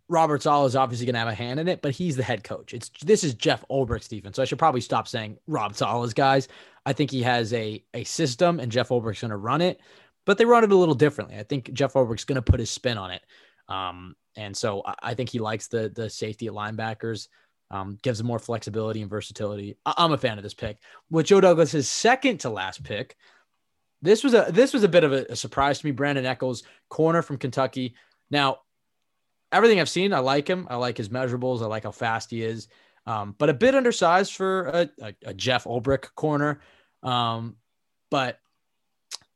[0.08, 2.44] Robert Saleh is obviously going to have a hand in it, but he's the head
[2.44, 2.72] coach.
[2.74, 6.48] It's this is Jeff Ulbrich's defense, so I should probably stop saying Rob Saleh's guys.
[6.84, 9.80] I think he has a a system, and Jeff Ulbrich's going to run it,
[10.24, 11.36] but they run it a little differently.
[11.36, 13.22] I think Jeff Ulbrich's going to put his spin on it,
[13.68, 17.28] um, and so I, I think he likes the the safety linebackers.
[17.70, 19.76] Um, gives them more flexibility and versatility.
[19.84, 20.78] I, I'm a fan of this pick.
[21.10, 23.16] With Joe Douglas's second to last pick,
[24.02, 25.92] this was a this was a bit of a, a surprise to me.
[25.92, 27.94] Brandon Echols, corner from Kentucky.
[28.30, 28.58] Now,
[29.50, 30.66] everything I've seen, I like him.
[30.70, 31.62] I like his measurables.
[31.62, 32.68] I like how fast he is.
[33.06, 36.60] Um, but a bit undersized for a, a, a Jeff Ulbrich corner.
[37.02, 37.56] Um,
[38.10, 38.38] but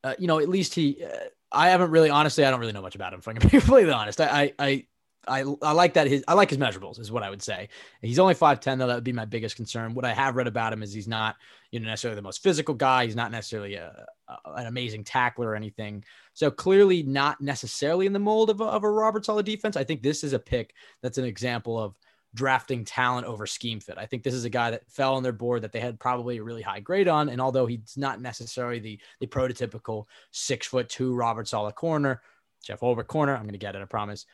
[0.03, 1.05] uh, you know, at least he.
[1.05, 1.09] Uh,
[1.53, 3.19] I haven't really, honestly, I don't really know much about him.
[3.19, 4.87] If I can be completely honest, I, I, I,
[5.29, 6.25] I, I like that his.
[6.27, 7.69] I like his measurables, is what I would say.
[8.01, 8.87] He's only five ten, though.
[8.87, 9.95] That would be my biggest concern.
[9.95, 11.37] What I have read about him is he's not,
[11.71, 13.05] you know, necessarily the most physical guy.
[13.05, 16.05] He's not necessarily a, a an amazing tackler or anything.
[16.33, 19.77] So clearly not necessarily in the mold of a, of a Robert Saleh defense.
[19.77, 21.95] I think this is a pick that's an example of
[22.35, 23.99] drafting talent over scheme fit.
[23.99, 26.39] I think this is a guy that fell on their board that they had probably
[26.39, 27.29] a really high grade on.
[27.29, 32.23] And although he's not necessarily the, the prototypical six foot two Robert Saleh corner,
[32.65, 34.27] Jeff Ulbrich corner, I'm going to get it, I promise.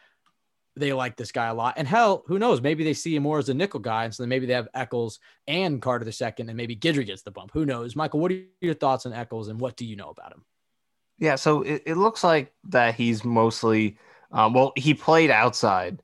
[0.76, 1.74] They like this guy a lot.
[1.76, 2.60] And hell, who knows?
[2.60, 4.04] Maybe they see him more as a nickel guy.
[4.04, 7.22] And so then maybe they have Echols and Carter the second, and maybe Guidry gets
[7.22, 7.50] the bump.
[7.52, 7.96] Who knows?
[7.96, 10.44] Michael, what are your thoughts on Echols and what do you know about him?
[11.18, 13.98] Yeah, so it, it looks like that he's mostly,
[14.32, 16.02] um, well, he played outside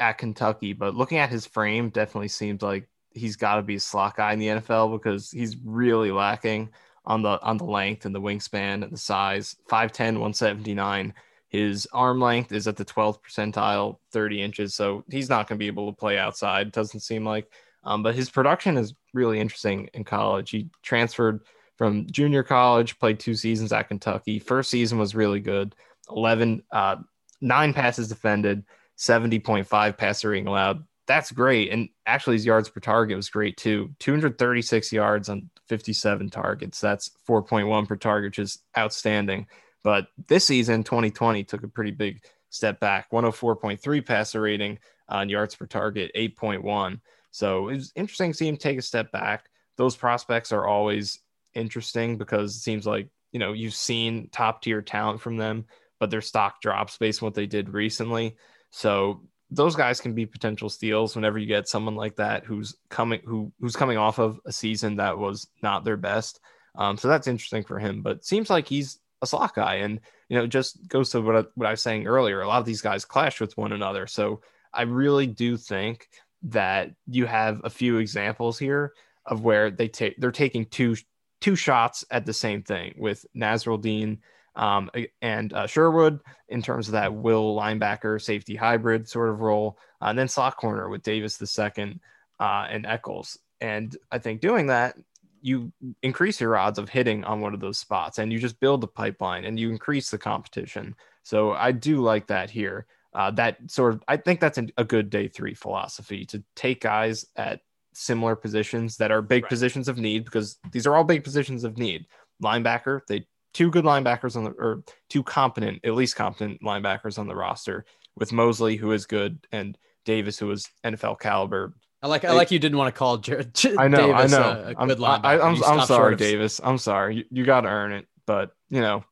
[0.00, 3.80] at Kentucky, but looking at his frame, definitely seems like he's got to be a
[3.80, 6.70] slot guy in the NFL because he's really lacking
[7.04, 9.56] on the on the length and the wingspan and the size.
[9.70, 11.14] 5'10, 179.
[11.50, 14.74] His arm length is at the 12th percentile, 30 inches.
[14.74, 17.50] So he's not going to be able to play outside, doesn't seem like.
[17.82, 20.50] Um, but his production is really interesting in college.
[20.50, 21.40] He transferred
[21.76, 24.38] from junior college, played two seasons at Kentucky.
[24.38, 25.74] First season was really good
[26.08, 26.96] 11, uh,
[27.40, 28.64] nine passes defended,
[28.96, 30.84] 70.5 passer rating allowed.
[31.08, 31.72] That's great.
[31.72, 36.80] And actually, his yards per target was great too 236 yards on 57 targets.
[36.80, 39.48] That's 4.1 per target, which is outstanding.
[39.82, 44.78] But this season, 2020, took a pretty big step back 104.3 passer rating
[45.08, 47.00] on yards per target, 8.1.
[47.30, 49.48] So it was interesting to see him take a step back.
[49.76, 51.20] Those prospects are always
[51.54, 55.64] interesting because it seems like, you know, you've seen top tier talent from them,
[55.98, 58.36] but their stock drops based on what they did recently.
[58.70, 63.20] So those guys can be potential steals whenever you get someone like that who's coming
[63.24, 66.40] who who's coming off of a season that was not their best.
[66.76, 68.02] Um, so that's interesting for him.
[68.02, 71.44] But seems like he's a slot guy, and you know, just goes to what I,
[71.54, 72.40] what I was saying earlier.
[72.40, 74.06] A lot of these guys clash with one another.
[74.06, 74.40] So
[74.72, 76.08] I really do think
[76.42, 78.94] that you have a few examples here
[79.26, 80.96] of where they take they're taking two
[81.40, 84.18] two shots at the same thing with Nasirildeen
[84.56, 84.90] um,
[85.22, 90.06] and uh, Sherwood in terms of that will linebacker safety hybrid sort of role, uh,
[90.06, 92.00] and then slot corner with Davis the second
[92.38, 93.38] uh, and Echols.
[93.60, 94.96] And I think doing that,
[95.42, 95.72] you
[96.02, 98.86] increase your odds of hitting on one of those spots, and you just build the
[98.86, 100.94] pipeline and you increase the competition.
[101.22, 102.86] So I do like that here.
[103.12, 107.26] Uh, that sort of, I think that's a good day three philosophy to take guys
[107.36, 107.60] at
[107.92, 109.50] similar positions that are big Right.
[109.50, 112.06] positions of need because these are all big positions of need.
[112.42, 117.26] Linebacker, they two good linebackers on the or two competent, at least competent linebackers on
[117.26, 117.84] the roster
[118.16, 121.74] with Mosley, who is good, and Davis, who is NFL caliber.
[122.02, 124.48] I like I like you didn't want to call Jarrad, I know, Davis I know.
[124.48, 125.24] a, a I'm, good linebacker.
[125.24, 126.60] I, am I'm stopped sorry, Davis.
[126.62, 127.16] I'm sorry.
[127.16, 129.04] You, you got to earn it, but you know,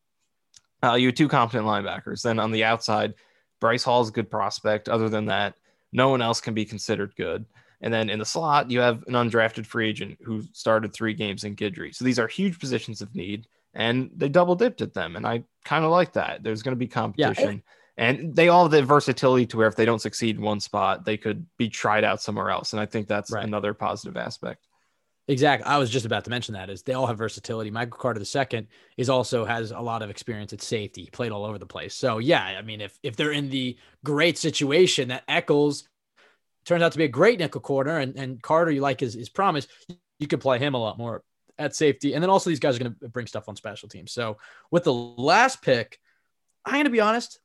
[0.82, 2.22] uh, you two competent linebackers.
[2.22, 3.14] Then on the outside,
[3.60, 4.88] Bryce Hall is a good prospect.
[4.88, 5.54] Other than that,
[5.92, 7.44] no one else can be considered good.
[7.80, 11.44] And then in the slot, you have an undrafted free agent who started three games
[11.44, 11.94] in Guidry.
[11.94, 15.14] So these are huge positions of need, and they double dipped at them.
[15.14, 16.42] And I kind of like that.
[16.42, 17.62] There's going to be competition.
[17.98, 21.04] And they all have the versatility to where if they don't succeed in one spot,
[21.04, 22.72] they could be tried out somewhere else.
[22.72, 23.44] And I think that's Right.
[23.44, 24.64] another positive aspect.
[25.26, 25.66] Exactly.
[25.66, 27.70] I was just about to mention that is they all have versatility.
[27.70, 31.02] Michael Carter II is also has a lot of experience at safety.
[31.02, 31.94] He played all over the place.
[31.94, 35.86] So yeah, I mean, if if they're in the great situation that Echols
[36.64, 39.28] turns out to be a great nickel corner and, and Carter, you like his, his
[39.28, 39.66] promise,
[40.18, 41.24] you could play him a lot more
[41.58, 42.14] at safety.
[42.14, 44.12] And then also these guys are going to bring stuff on special teams.
[44.12, 44.38] So
[44.70, 45.98] with the last pick,
[46.64, 47.40] I'm going to be honest.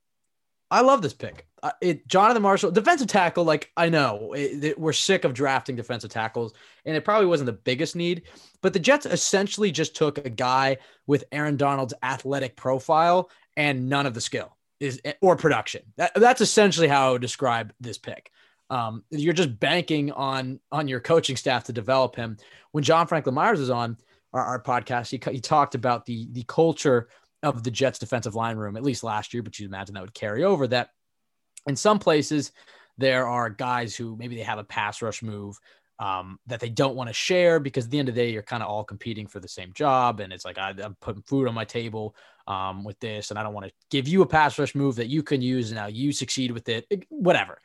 [0.74, 1.46] I love this pick.
[1.62, 3.44] Uh, it Jonathan Marshall, defensive tackle.
[3.44, 6.54] Like I know it, it, we're sick of drafting defensive tackles,
[6.84, 8.24] and it probably wasn't the biggest need.
[8.62, 14.08] But the Jets essentially just took a guy with Aaron Donald's athletic profile and none
[14.08, 15.84] of the skill is or production.
[15.98, 18.32] That, that's essentially how I would describe this pick.
[18.72, 22.38] Um, you're just banking on on your coaching staff to develop him.
[22.72, 23.98] When John Franklin Myers was on
[24.34, 27.10] our, our podcast, he, he talked about the the culture
[27.44, 30.14] of the Jets defensive line room, at least last year, but you imagine that would
[30.14, 30.89] carry over that
[31.68, 32.52] in some places
[32.98, 35.58] there are guys who maybe they have a pass rush move
[36.00, 38.41] um, that they don't want to share because at the end of the day, you're
[38.41, 40.20] kind of all competing for the same job.
[40.20, 42.16] And it's like, I, am putting food on my table
[42.48, 45.08] um, with this, and I don't want to give you a pass rush move that
[45.08, 45.72] you can use.
[45.72, 47.60] And now you succeed with it, whatever.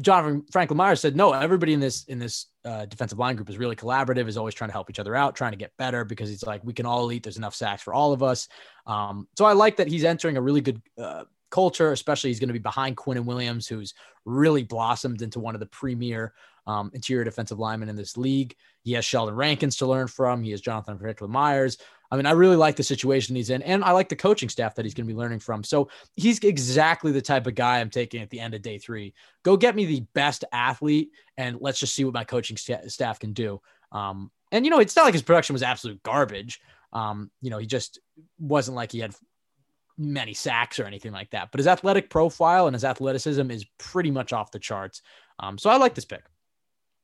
[0.00, 3.58] Jonathan Franklin Myers said, no, everybody in this in this uh, defensive line group is
[3.58, 6.28] really collaborative, is always trying to help each other out, trying to get better because
[6.30, 7.22] he's like, we can all eat.
[7.22, 8.48] There's enough sacks for all of us.
[8.86, 12.48] Um, so I like that he's entering a really good uh, culture, especially he's going
[12.48, 13.94] to be behind Quinnen Williams, who's
[14.24, 16.32] really blossomed into one of the premier
[16.66, 18.56] um, interior defensive linemen in this league.
[18.82, 20.42] He has Sheldon Rankins to learn from.
[20.42, 21.78] He has Jonathan Franklin Myers.
[22.10, 24.74] I mean, I really like the situation he's in, and I like the coaching staff
[24.74, 25.64] that he's going to be learning from.
[25.64, 29.14] So he's exactly the type of guy I'm taking at the end of day three.
[29.44, 33.18] Go get me the best athlete, and let's just see what my coaching st- staff
[33.18, 33.60] can do.
[33.92, 36.60] Um, and you know, it's not like his production was absolute garbage.
[36.92, 37.98] Um, you know, he just
[38.38, 39.14] wasn't like he had
[39.98, 41.50] many sacks or anything like that.
[41.50, 45.02] But his athletic profile and his athleticism is pretty much off the charts.
[45.38, 46.24] Um, so I like this pick.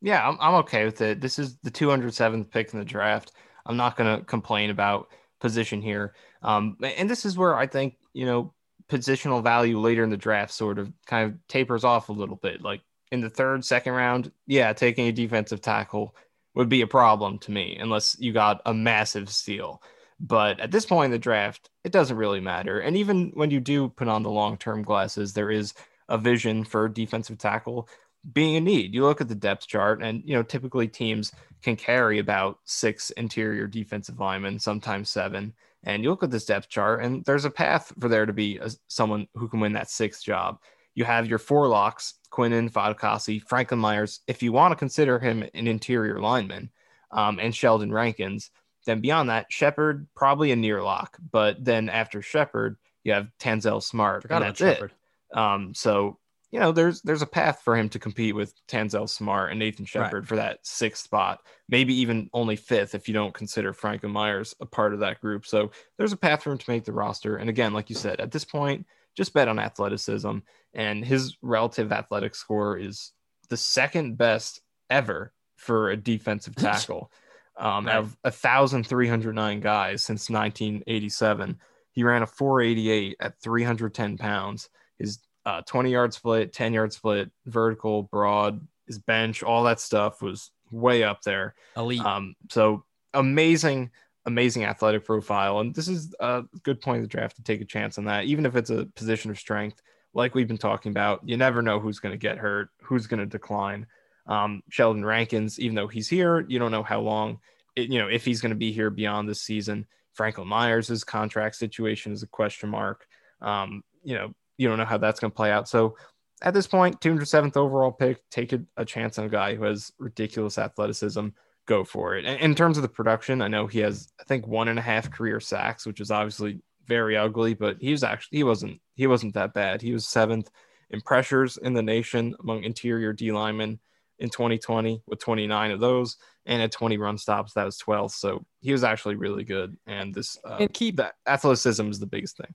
[0.01, 1.21] Yeah, I'm, I'm okay with it.
[1.21, 3.33] This is the 207th pick in the draft.
[3.67, 5.09] I'm not going to complain about
[5.41, 6.15] position here.
[6.43, 8.55] Um, and this is where I think, you know,
[8.89, 12.63] positional value later in the draft sort of kind of tapers off a little bit.
[12.63, 12.81] Like
[13.13, 16.15] in the third, second round, yeah, taking a defensive tackle
[16.55, 19.83] would be a problem to me unless you got a massive steal.
[20.21, 22.81] But at this point in the draft, it doesn't really matter.
[22.81, 25.75] And even when you do put on the long term glasses, there is
[26.09, 27.89] a vision for defensive tackle
[28.33, 28.95] being a need.
[28.95, 33.11] You look at the depth chart, and you know typically teams can carry about six
[33.11, 35.55] interior defensive linemen, sometimes seven.
[35.85, 38.59] And you look at this depth chart, and there's a path for there to be
[38.59, 40.59] a, someone who can win that sixth job.
[40.95, 44.21] You have your four locks: Quinnen, Fatukasi, Franklin Myers.
[44.27, 46.71] If you want to consider him an interior lineman,
[47.11, 48.51] um, and Sheldon Rankins,
[48.87, 51.19] then beyond that, Shepard probably a near lock.
[51.31, 54.91] But then after Shepard, you have Tanzel Smart, and that's it.
[55.33, 56.19] Um, so
[56.51, 59.85] you know, there's there's a path for him to compete with Tanzel Smart and Nathan
[59.85, 60.27] Shepard right.
[60.27, 64.67] for that sixth spot, maybe even only fifth if you don't consider Franklin Myers a
[64.67, 65.45] part of that group.
[65.45, 67.37] So there's a path for him to make the roster.
[67.37, 70.39] And again, like you said, at this point, just bet on athleticism.
[70.73, 73.13] And his relative athletic score is
[73.51, 77.11] the second best ever for a defensive tackle.
[77.59, 77.97] Um, right.
[77.97, 81.59] Of 1,309 guys since 1987,
[81.93, 84.69] he ran a 488 at 310 pounds.
[84.99, 90.23] His uh, 20 yard split, 10 yard split, vertical, broad, his bench, all that stuff
[90.23, 91.55] was way up there.
[91.77, 92.01] Elite.
[92.01, 92.85] Um, so
[93.15, 93.91] amazing,
[94.27, 95.61] amazing athletic profile.
[95.61, 98.25] And this is a good point of the draft to take a chance on that,
[98.25, 99.81] even if it's a position of strength,
[100.15, 101.27] like we've been talking about.
[101.27, 103.87] You never know who's going to get hurt, who's going to decline.
[104.29, 107.41] Um, Sheldon Rankins, even though he's here, you don't know how long,
[107.75, 109.87] it, you know, if he's going to be here beyond this season.
[110.13, 113.07] Franklin Myers' contract situation is a question mark.
[113.41, 115.69] Um, you know, you don't know how that's going to play out.
[115.69, 115.97] So
[116.43, 119.93] at this point, 207th overall pick, take a, a, chance on a guy who has
[119.99, 121.29] ridiculous athleticism.
[121.67, 122.25] Go for it.
[122.25, 125.11] In terms of the production, I know he has, I think, one and a half
[125.11, 129.35] career sacks, which is obviously very ugly, but he was actually he wasn't he wasn't
[129.35, 129.83] that bad.
[129.83, 130.51] He was seventh
[130.91, 133.79] in pressures in the nation among interior D linemen
[134.19, 136.17] in 2020 with 29 of those,
[136.47, 138.13] and at 20 run stops, that was 12th.
[138.13, 139.77] So he was actually really good.
[139.87, 142.55] And this uh, and keep that athleticism is the biggest thing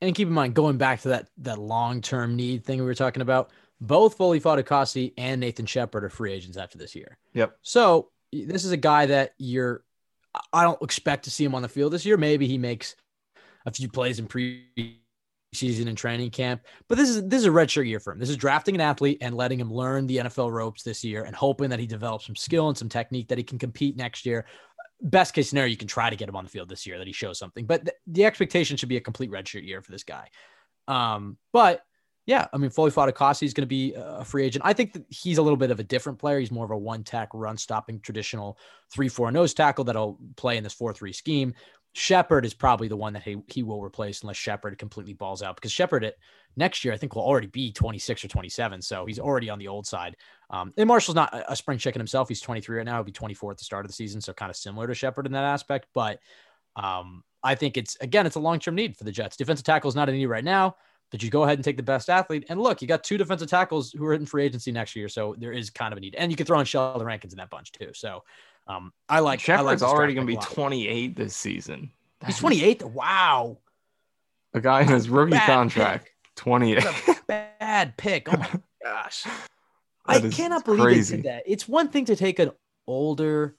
[0.00, 2.94] and keep in mind going back to that that long term need thing we were
[2.94, 3.50] talking about.
[3.80, 7.16] Both Foley Fatukasi and Nathan Shepard are free agents after this year.
[7.34, 7.56] Yep.
[7.62, 9.84] So this is a guy that you're.
[10.52, 12.16] I don't expect to see him on the field this year.
[12.16, 12.94] Maybe he makes
[13.66, 14.26] a few plays in
[15.54, 18.18] preseason and training camp, but this is this is a redshirt year for him.
[18.18, 21.34] This is drafting an athlete and letting him learn the NFL ropes this year, and
[21.34, 24.46] hoping that he develops some skill and some technique that he can compete next year
[25.00, 27.06] best case scenario, you can try to get him on the field this year that
[27.06, 30.02] he shows something, but th- the expectation should be a complete redshirt year for this
[30.02, 30.28] guy.
[30.86, 31.82] Um, but
[32.26, 34.62] yeah, I mean, Foley Fatukasi is going to be a free agent.
[34.64, 36.38] I think that he's a little bit of a different player.
[36.38, 38.58] He's more of a one tack run stopping traditional
[38.92, 41.54] three four nose tackle that'll play in this four three scheme.
[41.94, 45.56] Shepard is probably the one that he, he will replace unless Shepard completely balls out
[45.56, 46.14] because Shepard at
[46.56, 49.68] next year I think will already be 26 or 27, so he's already on the
[49.68, 50.16] old side.
[50.50, 52.96] Um, and Marshall's not a, spring chicken himself; he's 23 right now.
[52.96, 55.26] He'll be 24 at the start of the season, so kind of similar to Shepard
[55.26, 55.86] in that aspect.
[55.94, 56.20] But
[56.76, 59.36] um, I think it's again, it's a long term need for the Jets.
[59.36, 60.76] Defensive tackle is not a need right now,
[61.10, 62.44] but you go ahead and take the best athlete.
[62.48, 65.34] And look, you got two defensive tackles who are in free agency next year, so
[65.38, 66.14] there is kind of a need.
[66.14, 67.90] And you can throw in Sheldon Rankins in that bunch too.
[67.94, 68.24] So
[68.68, 71.90] um, I like Shepard's I like already going to be 28 this season.
[72.26, 72.84] He's 28.
[72.84, 73.58] Wow.
[74.54, 76.84] A guy in his rookie contract, 28.
[76.84, 78.28] What a bad pick.
[78.32, 78.50] Oh my
[78.82, 79.24] gosh.
[80.06, 81.16] I cannot believe crazy.
[81.16, 81.42] they did that.
[81.46, 82.50] It's one thing to take an
[82.86, 83.56] older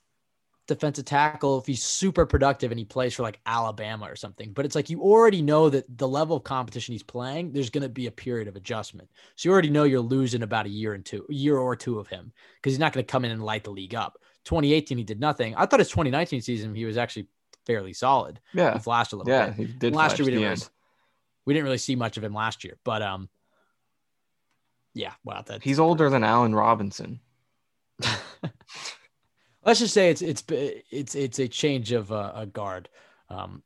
[0.67, 4.65] defensive tackle if he's super productive and he plays for like Alabama or something, but
[4.65, 7.89] it's like you already know that the level of competition he's playing, there's going to
[7.89, 9.09] be a period of adjustment.
[9.35, 11.99] So you already know you're losing about a year and two, a year or two
[11.99, 14.19] of him because he's not going to come in and light the league up.
[14.45, 15.55] 2018, he did nothing.
[15.55, 17.27] I thought his 2019 season, he was actually
[17.65, 18.39] fairly solid.
[18.53, 18.73] Yeah.
[18.73, 19.55] He flashed a little Yeah, bit.
[19.55, 20.61] he did And last year we didn't really,
[21.45, 23.29] we didn't really see much of him last year, but um,
[24.93, 27.19] yeah, wow, that He's older than Allen Robinson.
[29.63, 32.89] let's just say it's it's it's it's a change of uh, a guard
[33.29, 33.61] um,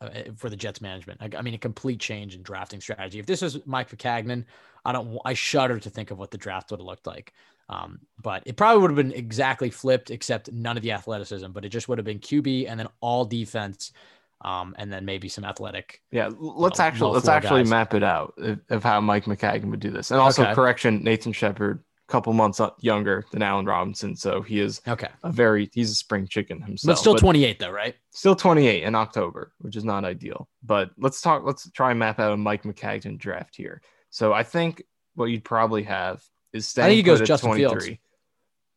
[0.00, 1.20] uh, for the Jets management.
[1.22, 3.18] I, I mean, a complete change in drafting strategy.
[3.18, 4.44] If this was Mike Maccagnan,
[4.84, 5.18] I don't.
[5.24, 7.32] I shudder to think of what the draft would have looked like.
[7.70, 11.52] Um, but it probably would have been exactly flipped, except none of the athleticism.
[11.52, 13.92] But it just would have been QB and then all defense,
[14.40, 16.02] um, and then maybe some athletic.
[16.10, 17.70] Yeah, let's Well, actually let's actually guys.
[17.70, 20.10] map it out of, of how Mike Maccagnan would do this.
[20.10, 20.54] And also Okay.
[20.54, 25.30] correction, Nathan Shepard, a couple months younger than Allen Robinson, so he is Okay, a
[25.30, 26.96] very he's a spring chicken himself.
[26.96, 27.94] but still 28 though, right?
[28.10, 30.48] still 28 in October, which is not ideal.
[30.64, 31.44] But let's talk.
[31.44, 33.80] Let's try and map out a Mike Maccagnan draft here.
[34.10, 34.82] So I think
[35.14, 36.20] what you'd probably have
[36.52, 37.80] is staying think he goes Justin 23.
[37.80, 38.00] Fields.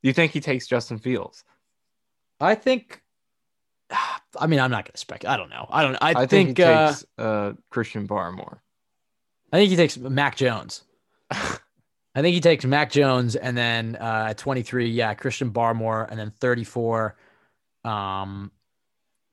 [0.02, 1.44] You think he takes Justin Fields?
[2.40, 3.02] I think.
[4.40, 5.34] I mean, I'm not going to speculate.
[5.34, 5.68] I don't know.
[5.70, 5.96] I don't.
[5.96, 6.30] I, I, think.
[6.30, 8.60] think, he uh, takes uh, Christian Barmore.
[9.52, 10.84] I think he takes Mac Jones.
[12.16, 16.20] I think he takes Mac Jones and then uh, at 23, yeah, Christian Barmore, and
[16.20, 17.16] then 34.
[17.84, 18.52] Um,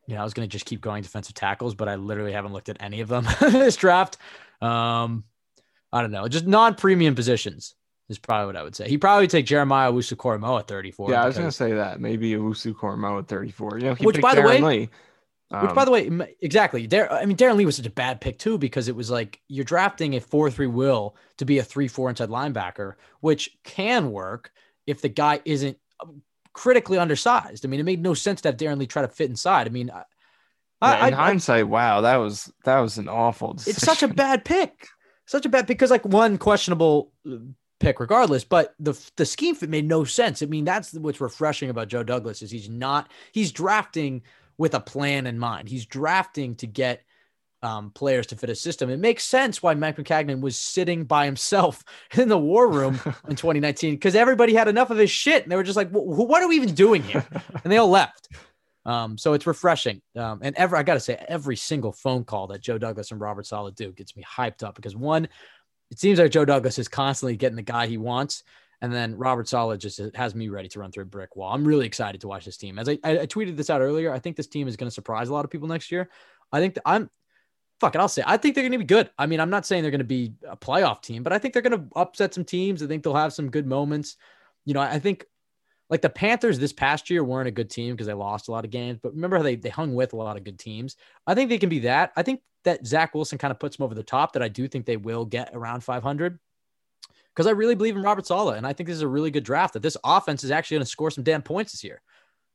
[0.07, 2.69] you know, I was gonna just keep going defensive tackles, but I literally haven't looked
[2.69, 4.19] at any of them this draft.
[4.61, 5.25] Um,
[5.93, 7.75] I don't know, just non-premium positions
[8.11, 8.89] is probably what I would say.
[8.89, 11.11] He probably take Jeremiah Owusu at 34.
[11.11, 13.79] Yeah, I was gonna say that maybe Owusu-Koramoah at 34.
[13.79, 14.81] You know, he Which, by the Darron way- Lee.
[14.81, 16.87] Which, Um, by the way, exactly.
[16.87, 19.41] Dar- I mean, Darron Lee was such a bad pick too because it was like
[19.49, 24.53] you're drafting a four-three will to be a three-four inside linebacker, which can work
[24.87, 27.65] if the guy isn't um, critically undersized.
[27.65, 29.67] I mean, it made no sense to have Darron Lee try to fit inside.
[29.67, 29.97] I mean, I,
[30.83, 33.55] yeah, I, in I- hindsight, wow, that was that was an awful.
[33.55, 33.71] Decision.
[33.77, 34.87] it's such a bad pick,
[35.27, 37.39] such a bad because like one questionable uh,
[37.81, 40.43] pick regardless, but the the scheme fit made no sense.
[40.43, 44.23] I mean, that's what's refreshing about Joe Douglas is he's not he's drafting
[44.59, 45.69] with a plan in mind.
[45.69, 47.03] He's drafting to get
[47.63, 48.91] um, players to fit a system.
[48.91, 51.83] It makes sense why Mike Maccagnan was sitting by himself
[52.17, 55.57] in the war room in 2019 because everybody had enough of his shit and they
[55.57, 57.27] were just like, "Wh- wh- "What are we even doing here?"
[57.65, 58.29] and they all left.
[58.87, 60.01] Um, so it's refreshing.
[60.17, 63.21] Um, and ever I got to say, every single phone call that Joe Douglas and
[63.21, 65.29] Robert Saleh do gets me hyped up because one,
[65.91, 68.45] it seems like Joe Douglas is constantly getting the guy he wants.
[68.83, 71.53] And then Robert Saleh just has me ready to run through a brick wall.
[71.53, 72.79] I'm really excited to watch this team.
[72.79, 74.95] As I, I I tweeted this out earlier, I think this team is going to
[74.95, 76.09] surprise a lot of people next year.
[76.51, 77.11] I think I'm,
[77.79, 79.11] fuck it, I'll say, I think they're going to be good.
[79.19, 81.53] I mean, I'm not saying they're going to be a playoff team, but I think
[81.53, 82.83] they're going to upset some teams.
[82.83, 84.17] I think they'll have some good moments.
[84.65, 85.27] You know, I think
[85.91, 88.65] like the Panthers this past year weren't a good team because they lost a lot
[88.65, 90.97] of games, but remember how they, they hung with a lot of good teams.
[91.27, 92.13] I think they can be that.
[92.17, 94.69] I think that Zach Wilson kind of puts them over the top that I do
[94.69, 96.39] think they will get around 500
[97.35, 98.57] because I really believe in Robert Saleh.
[98.57, 100.85] And I think this is a really good draft that this offense is actually going
[100.85, 102.03] to score some damn points this year.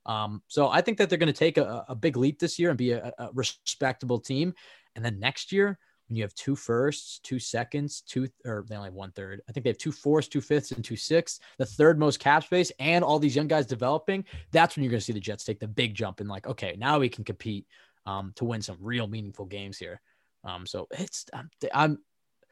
[0.06, 2.70] Um, so I think that they're going to take a, a big leap this year
[2.70, 4.54] and be a, a respectable team.
[4.96, 8.88] And then next year, when you have two firsts, two seconds, two or they only
[8.88, 9.42] have one third.
[9.50, 12.44] I think they have two fourths, two fifths, and two sixths, the third most cap
[12.44, 14.24] space, and all these young guys developing.
[14.52, 16.76] That's when you're going to see the Jets take the big jump and like, okay,
[16.78, 17.66] now we can compete
[18.06, 20.02] um, to win some real meaningful games here.
[20.44, 22.00] Um, so it's I'm, I'm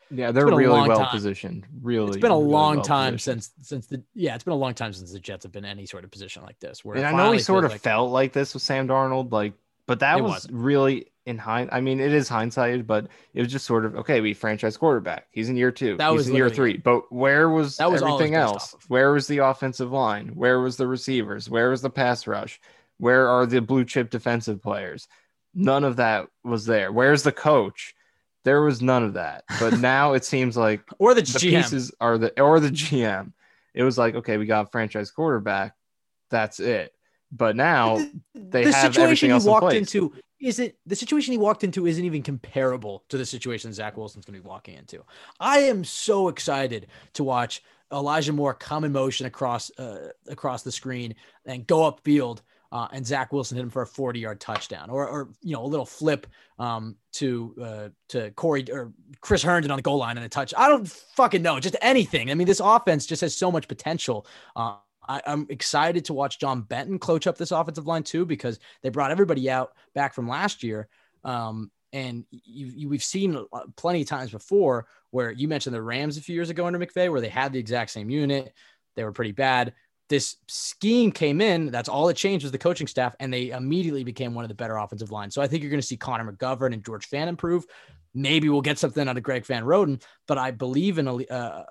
[0.10, 1.10] yeah, they're really well time.
[1.10, 1.66] positioned.
[1.82, 3.44] Really, it's been a really long well time positioned.
[3.44, 5.72] since since the yeah it's been a long time since the Jets have been in
[5.72, 6.84] any sort of position like this.
[6.84, 9.54] Where And I know he sort of like- felt like this with Sam Darnold, like,
[9.88, 10.54] but that was wasn't.
[10.56, 11.70] really in hind.
[11.72, 14.22] I mean, it is hindsight, but it was just sort of okay.
[14.22, 15.28] We franchise quarterback.
[15.32, 15.98] He's in year two.
[15.98, 16.78] That He's was in year three.
[16.78, 18.74] But where was That was all it was everything else?
[18.74, 18.84] of.
[18.90, 20.30] Where was the offensive line?
[20.36, 21.50] Where was the receivers?
[21.50, 22.60] Where was the pass rush?
[22.98, 25.08] Where are the blue chip defensive players?
[25.54, 26.92] None of that was there.
[26.92, 27.96] Where's the coach?
[28.44, 29.44] There was none of that.
[29.60, 31.62] But now it seems like or the, the GM.
[31.62, 33.34] pieces are the or the GM.
[33.74, 35.76] It was like, okay, we got a franchise quarterback.
[36.30, 36.94] That's it.
[37.32, 37.98] But now
[38.36, 39.78] they the have situation else in walked place.
[39.78, 44.26] into isn't the situation he walked into isn't even comparable to the situation Zach Wilson's
[44.26, 45.04] going to be walking into.
[45.40, 50.72] I am so excited to watch Elijah Moore come in motion across uh, across the
[50.72, 51.16] screen
[51.46, 52.42] and go upfield.
[52.74, 55.64] Uh, and Zach Wilson hit him for a 40 yard touchdown or, or, you know,
[55.64, 56.26] a little flip
[56.58, 58.92] um, to uh, to Corey or
[59.22, 60.56] Chris Herndon on the goal line and a touch.
[60.58, 62.32] I don't fucking know, just anything.
[62.32, 64.26] I mean, this offense just has so much potential.
[64.56, 64.78] Uh,
[65.08, 68.90] I, am excited to watch John Benton coach up this offensive line too, because they
[68.90, 70.88] brought everybody out back from last year.
[71.24, 73.38] Um, and you, you, we've seen
[73.76, 77.12] plenty of times before where you mentioned the Rams a few years ago under McVay,
[77.12, 78.52] where they had the exact same unit.
[78.96, 79.74] They were pretty bad.
[80.14, 81.72] This scheme came in.
[81.72, 84.54] That's all it changed was the coaching staff, and they immediately became one of the
[84.54, 85.34] better offensive lines.
[85.34, 87.66] So I think you're going to see Connor McGovern and George Fant improve.
[88.14, 91.64] Maybe we'll get something out of Greg Van Roten, but I believe in uh, uh,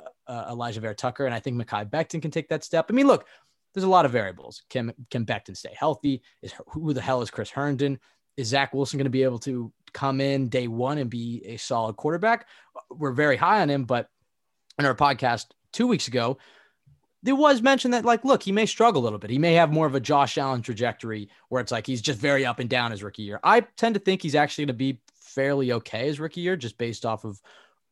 [0.52, 2.86] Alijah Vera-Tucker, and I think Mekhi Becton can take that step.
[2.90, 3.28] I mean, look,
[3.72, 4.64] there's a lot of variables.
[4.68, 6.22] Can can Becton stay healthy?
[6.42, 8.00] Is who the hell is Chris Herndon?
[8.36, 11.58] Is Zach Wilson going to be able to come in day one and be a
[11.58, 12.48] solid quarterback?
[12.90, 14.08] We're very high on him, but
[14.80, 16.38] in our podcast two weeks ago,
[17.22, 19.30] there was mention that like, look, he may struggle a little bit.
[19.30, 22.44] He may have more of a Josh Allen trajectory where it's like he's just very
[22.44, 23.38] up and down his rookie year.
[23.44, 26.78] I tend to think he's actually going to be fairly okay his rookie year, just
[26.78, 27.40] based off of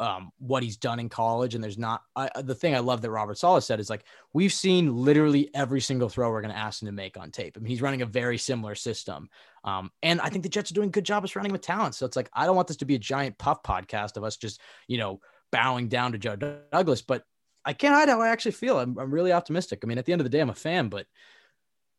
[0.01, 1.55] um, what he's done in college.
[1.55, 4.53] And there's not I, the thing I love that Robert Saleh said is like we've
[4.53, 7.57] seen literally every single throw we're going to ask him to make on tape.
[7.57, 9.29] I mean, he's running a very similar system,
[9.63, 11.95] um, and I think the Jets are doing a good job of surrounding with talent.
[11.95, 14.37] So it's like I don't want this to be a giant puff podcast of us
[14.37, 15.21] just you know
[15.53, 17.25] bowing down to Joe Douglas, but
[17.65, 18.79] I can't hide how I actually feel.
[18.79, 19.81] I'm, I'm really optimistic.
[19.83, 21.07] I mean, at the end of the day, I'm a fan, but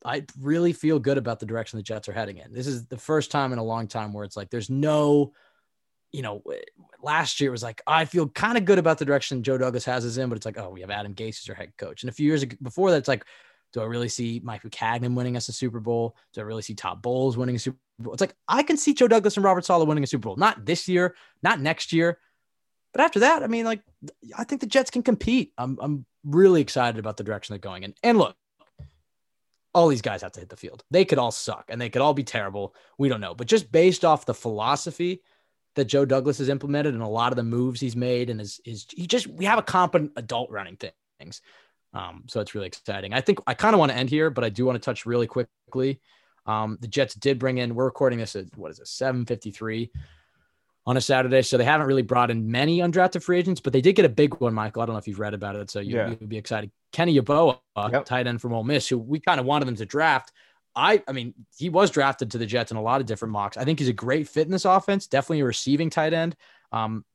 [0.04, 2.52] I really feel good about the direction the Jets are heading in.
[2.52, 5.34] This is the first time in a long time where it's like there's no
[6.12, 6.44] you know,
[7.02, 10.06] last year was like, I feel kind of good about the direction Joe Douglas has
[10.06, 12.04] us in, but it's like, oh, we have Adam Gase as our head coach.
[12.04, 13.26] And a few years before that, it's like,
[13.74, 16.18] do I really see Mike Maccagnan winning us a Super Bowl?
[16.34, 18.12] Do I really see Todd Bowles winning a Super Bowl?
[18.12, 20.36] It's like, I can see Joe Douglas and Robert Saleh winning a Super Bowl.
[20.36, 22.20] Not this year, not next year.
[22.94, 23.82] But after that, I mean, like,
[24.38, 25.54] I think the Jets can compete.
[25.58, 27.94] I'm, I'm really excited about the direction they're going in.
[28.04, 28.36] And look,
[29.74, 30.84] all these guys have to hit the field.
[30.92, 32.76] They could all suck and they could all be terrible.
[32.98, 33.34] We don't know.
[33.34, 35.22] But just based off the philosophy
[35.76, 38.60] that Joe Douglas has implemented and a lot of the moves he's made and is
[38.66, 41.42] is he just we have a competent adult running things.
[41.94, 43.14] Um, so it's really exciting.
[43.14, 45.06] I think I kind of want to end here, but I do want to touch
[45.06, 46.02] really quickly.
[46.46, 47.76] Um, the Jets did bring in.
[47.76, 49.92] We're recording this at what is it, seven fifty three
[50.86, 53.82] on a Saturday, so they haven't really brought in many undrafted free agents, but they
[53.82, 54.82] did get a big one, Michael.
[54.82, 56.72] I don't know if you've read about it, so you, would be excited.
[56.92, 57.60] Kenny Yeboah,
[57.92, 58.06] yep.
[58.06, 60.32] tight end from Ole Miss, who we kind of wanted them to draft.
[60.76, 63.58] I I mean, he was drafted to the Jets in a lot of different mocks.
[63.58, 66.36] I think he's a great fit in this offense, definitely a receiving tight end.
[66.72, 67.06] Um,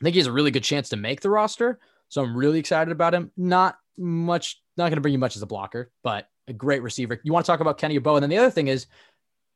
[0.00, 1.78] I think he has a really good chance to make the roster.
[2.08, 3.30] So I'm really excited about him.
[3.36, 7.20] Not much, not going to bring you much as a blocker, but a great receiver.
[7.22, 8.16] You want to talk about Kenny Yeboah.
[8.16, 8.86] And then the other thing is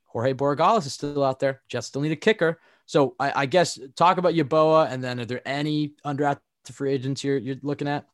[0.04, 1.62] Jorge Borregales is still out there.
[1.68, 2.60] Jets still need a kicker.
[2.86, 4.90] So I, I guess talk about Yeboah.
[4.90, 6.40] And then are there any undrafted
[6.72, 8.06] free agents you're, you're looking at?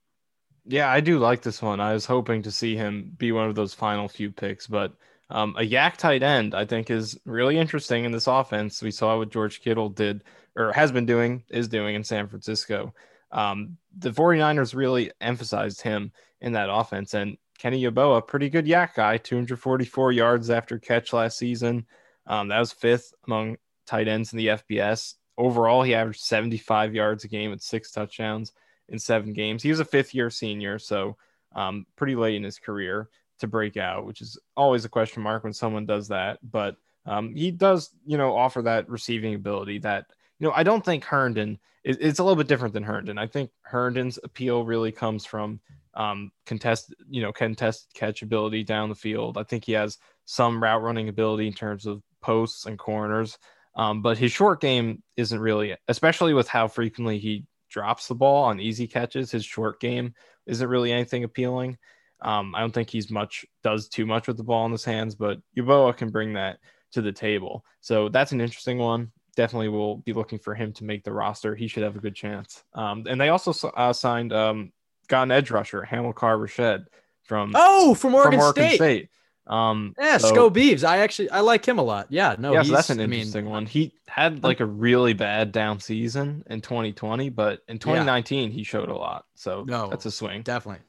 [0.64, 1.80] Yeah, I do like this one.
[1.80, 4.94] I was hoping to see him be one of those final few picks, but
[5.28, 8.82] um, a YAC tight end, I think, is really interesting in this offense.
[8.82, 10.24] We saw what George Kittle did
[10.56, 12.94] or has been doing, is doing in San Francisco.
[13.30, 17.14] Um, the 49ers really emphasized him in that offense.
[17.14, 21.86] And Kenny Yeboah, pretty good YAC guy, 244 yards after catch last season.
[22.26, 23.56] Um, that was fifth among
[23.86, 25.14] tight ends in the FBS.
[25.38, 28.52] Overall, he averaged 75 yards a game with six touchdowns
[28.88, 29.62] in seven games.
[29.62, 31.16] He was a fifth year senior, so
[31.54, 35.44] um, pretty late in his career to break out, which is always a question mark
[35.44, 36.38] when someone does that.
[36.42, 36.76] But
[37.06, 40.06] um, he does, you know, offer that receiving ability that,
[40.38, 43.18] you know, I don't think Herndon is it's a little bit different than Herndon.
[43.18, 45.60] I think Herndon's appeal really comes from
[45.94, 49.36] um, contest, you know, contested catch ability down the field.
[49.36, 53.38] I think he has some route running ability in terms of posts and corners.
[53.74, 58.44] Um, but his short game isn't really, especially with how frequently he drops the ball
[58.44, 59.30] on easy catches.
[59.30, 60.14] His short game
[60.46, 61.78] isn't really anything appealing.
[62.20, 65.14] Um, I don't think he's much does too much with the ball in his hands,
[65.14, 66.58] but Yeboah can bring that
[66.92, 67.64] to the table.
[67.80, 69.10] So that's an interesting one.
[69.34, 71.54] Definitely will be looking for him to make the roster.
[71.54, 72.62] He should have a good chance.
[72.74, 74.72] Um, and they also uh, signed um,
[75.08, 76.84] got an edge rusher, Hamilcar Rashed
[77.22, 78.76] from oh from Oregon, from Oregon State.
[78.76, 79.08] State.
[79.46, 80.84] Um, yeah, so, Sco Beeves.
[80.84, 82.06] I actually I like him a lot.
[82.10, 83.66] Yeah, no, yeah, so that's an interesting I mean, one.
[83.66, 88.54] He had like a really bad down season in 2020, but in 2019 yeah.
[88.54, 89.26] he showed a lot.
[89.34, 90.42] So no, that's a swing.
[90.42, 90.84] Definitely.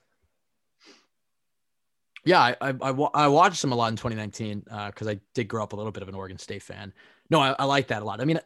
[2.26, 5.50] Yeah, I, I, I, I watched him a lot in 2019 because uh, I did
[5.50, 6.94] grow up a little bit of an Oregon State fan.
[7.30, 8.22] No, I, I like that a lot.
[8.22, 8.40] I mean,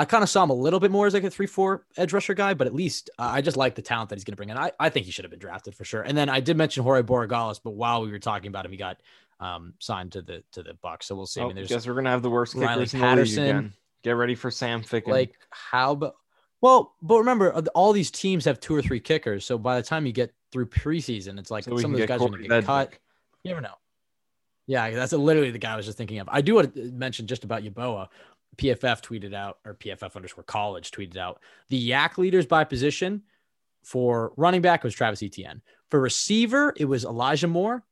[0.00, 2.12] I kind of saw him a little bit more as like a three four edge
[2.12, 4.36] rusher guy, but at least uh, I just like the talent that he's going to
[4.36, 4.56] bring in.
[4.56, 6.02] I, I think he should have been drafted for sure.
[6.02, 8.78] And then I did mention Jorge Borregales, but while we were talking about him, he
[8.78, 9.00] got
[9.40, 11.06] um, signed to the to the Bucks.
[11.06, 11.40] So we'll see.
[11.40, 13.10] I Oh, mean, there's guess we're gonna have the worst Riley kickers in the league
[13.16, 13.42] Patterson.
[13.44, 13.72] again.
[14.02, 15.08] Get ready for Sam Ficken.
[15.08, 16.14] like how but
[16.62, 19.86] well but remember uh, all these teams have two or three kickers so by the
[19.86, 22.48] time you get through preseason it's like So some of those guys are going to
[22.48, 22.94] get cut
[23.44, 23.74] you never know
[24.66, 27.26] yeah that's literally the guy i was just thinking of i do want to mention
[27.26, 28.08] just about Yeboah
[28.60, 33.22] pff tweeted out or pff underscore college tweeted out the YAC leaders by position
[33.82, 37.82] for running back was travis etienne for receiver it was elijah moore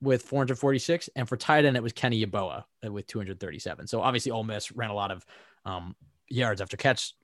[0.00, 4.30] with 446 and for tight end it was kenny Yeboah uh, with 237 so obviously
[4.30, 5.24] Ole miss ran a lot of
[5.64, 5.96] um,
[6.28, 7.14] yards after catch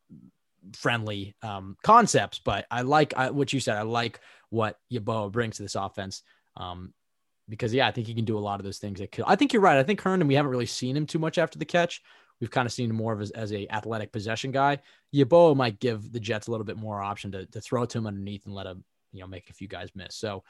[0.74, 3.76] friendly um, concepts, but I like I, what you said.
[3.76, 6.22] I like what Yeboah brings to this offense.
[6.56, 6.92] Um,
[7.48, 9.24] because yeah, I think he can do a lot of those things that kill.
[9.26, 9.78] I think you're right.
[9.78, 12.00] I think Herndon, we haven't really seen him too much after the catch.
[12.40, 14.78] We've kind of seen more of as, as a athletic possession guy.
[15.14, 18.06] Yeboah might give the Jets a little bit more option to, to throw to him
[18.06, 20.14] underneath and let him, you know, make a few guys miss.
[20.14, 20.42] So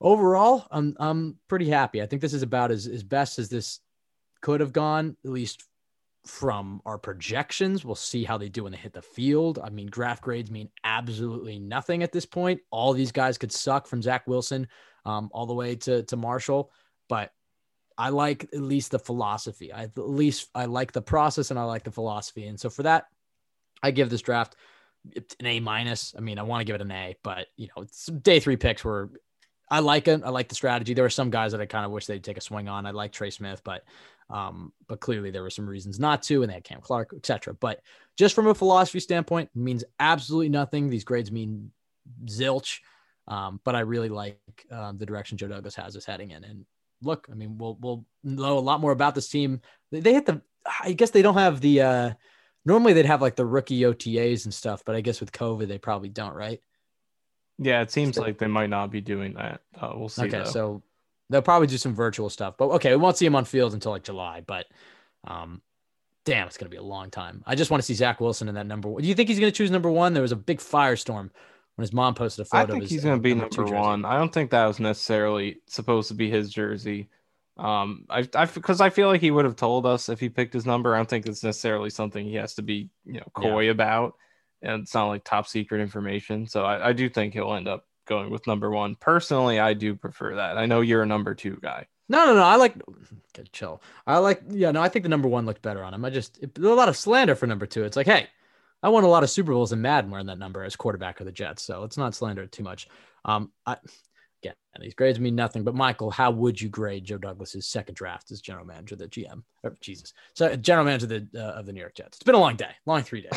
[0.00, 2.02] overall, I'm I'm pretty happy.
[2.02, 3.80] I think this is about as, as best as this
[4.40, 5.64] could have gone, at least
[6.26, 7.84] from our projections.
[7.84, 9.58] We'll see how they do when they hit the field.
[9.62, 12.60] I mean, draft grades mean absolutely nothing at this point.
[12.70, 14.68] All these guys could suck from Zach Wilson
[15.04, 16.70] um, all the way to, to Marshall,
[17.08, 17.32] but
[18.00, 19.72] I like at least the philosophy.
[19.72, 22.46] I at least I like the process and I like the philosophy.
[22.46, 23.08] And so for that,
[23.82, 24.56] I give this draft
[25.38, 26.14] an A minus.
[26.16, 27.84] I mean, I want to give it an A, but you know,
[28.22, 29.10] day three picks were
[29.70, 30.22] I like it.
[30.24, 30.94] I like the strategy.
[30.94, 32.86] There were some guys that I kind of wish they'd take a swing on.
[32.86, 33.84] I like Trey Smith, but
[34.30, 37.52] um, but clearly there were some reasons not to, and they had Cam Clark, etc.
[37.52, 37.82] But
[38.16, 40.88] just from a philosophy standpoint, it means absolutely nothing.
[40.88, 41.70] These grades mean
[42.24, 42.78] zilch.
[43.28, 44.38] Um, but I really like
[44.70, 46.42] um, the direction Joe Douglas has us heading in.
[46.42, 46.64] And
[47.02, 49.60] look, I mean, we'll we'll know a lot more about this team.
[49.90, 50.42] They, they hit the.
[50.82, 51.80] I guess they don't have the.
[51.82, 52.10] Uh,
[52.64, 55.78] normally they'd have like the rookie OTAs and stuff, but I guess with COVID they
[55.78, 56.60] probably don't, right?
[57.58, 59.60] Yeah, it seems So- like they might not be doing that.
[59.78, 60.22] Uh, we'll see.
[60.22, 60.44] okay, though.
[60.44, 60.82] so
[61.28, 63.92] they'll probably do some virtual stuff, but okay, we won't see him on field until
[63.92, 64.42] like July.
[64.46, 64.66] But
[65.26, 65.60] um,
[66.24, 67.42] damn, it's gonna be a long time.
[67.46, 68.88] I just want to see Zach Wilson in that number.
[68.88, 69.02] one.
[69.02, 70.12] Do you think he's gonna choose number one?
[70.14, 71.30] There was a big firestorm
[71.80, 72.58] when his mom posted a photo.
[72.58, 74.04] I of think his, he's going to be number one.
[74.04, 77.08] I don't think that was necessarily supposed to be his jersey.
[77.56, 80.52] Um, I, I, because I feel like he would have told us if he picked
[80.52, 80.94] his number.
[80.94, 84.14] I don't think it's necessarily something he has to be, you know, coy about,
[84.60, 86.46] and it's not like top secret information.
[86.46, 88.94] So I, I do think he'll end up going with number one.
[88.94, 90.58] Personally, I do prefer that.
[90.58, 91.86] I know you're a number two guy.
[92.10, 92.42] No, no, no.
[92.42, 92.74] I like.
[93.32, 93.80] Get chill.
[94.06, 94.42] I like.
[94.50, 94.82] Yeah, no.
[94.82, 96.04] I think the number one looked better on him.
[96.04, 97.84] I just it, there's a lot of slander for number two.
[97.84, 98.26] It's like, hey,
[98.82, 101.26] I won a lot of Super Bowls in Madden wearing that number as quarterback of
[101.26, 101.62] the Jets.
[101.62, 102.88] So let's not slander it too much.
[103.24, 103.76] Um, I
[104.42, 105.64] again, these grades mean nothing.
[105.64, 109.08] But Michael, how would you grade Joe Douglas's second draft as general manager, of the
[109.08, 109.42] GM?
[109.62, 112.16] Or, Jesus, so general manager of the uh, of the New York Jets.
[112.18, 113.32] It's been a long day, long three days.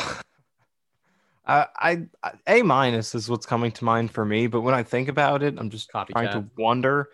[1.46, 4.46] I, I, I- A minus is what's coming to mind for me.
[4.46, 7.10] But when I think about it, I'm just trying to wonder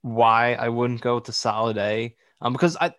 [0.00, 2.16] why I wouldn't go with the solid A.
[2.40, 2.94] Um, because I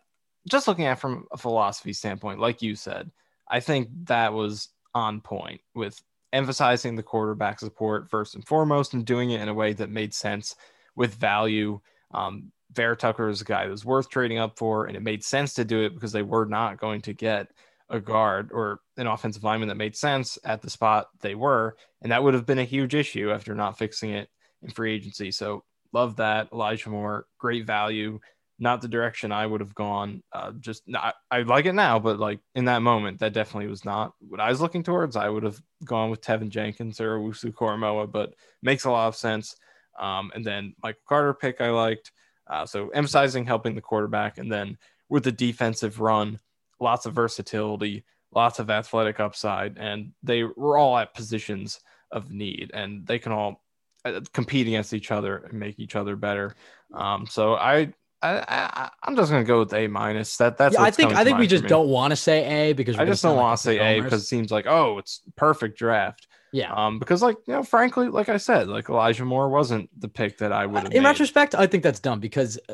[0.48, 3.12] just looking at it from a philosophy standpoint, like you said,
[3.50, 6.02] I think that was on point with
[6.34, 10.14] emphasizing the quarterback support first and foremost and doing it in a way that made
[10.14, 10.56] sense
[10.96, 11.80] with value.
[12.14, 15.54] Um, Vera-Tucker is a guy that was worth trading up for, and it made sense
[15.54, 17.48] to do it because they were not going to get
[17.90, 21.78] a guard or an offensive lineman that made sense at the spot they were.
[22.02, 24.30] And that would have been a huge issue after not fixing it
[24.62, 25.32] in free agency.
[25.32, 25.64] So
[25.94, 26.50] love that.
[26.52, 28.20] Elijah Moore, great value.
[28.60, 30.24] Not the direction I would have gone.
[30.34, 33.86] Uh, just not, I like it now, but like in that moment, that definitely was
[33.86, 35.16] not what I was looking towards.
[35.16, 39.56] I would have gone with Teven Jenkins or Owusu-Koramoah, but makes a lot of sense.
[40.00, 42.12] Um, and then Michael Carter pick I liked.
[42.50, 44.78] Uh, so emphasizing helping the quarterback, and then
[45.10, 46.40] with the defensive run,
[46.80, 51.80] lots of versatility, lots of athletic upside, and they were all at positions
[52.12, 53.64] of need, and they can all
[54.06, 56.56] uh, compete against each other and make each other better.
[56.94, 60.38] Um, so I, I, I I'm just gonna go with A minus.
[60.38, 62.98] That that's yeah, I think I think we just don't want to say A because
[62.98, 65.78] we're I just don't want to say A because it seems like oh, it's perfect
[65.78, 66.28] draft.
[66.52, 66.74] yeah.
[66.74, 70.40] Um, because like you know, frankly, like I said, like Elijah Moore wasn't the pick
[70.40, 70.94] that I would have.
[70.94, 71.10] in made.
[71.10, 72.74] retrospect, I think that's dumb because uh,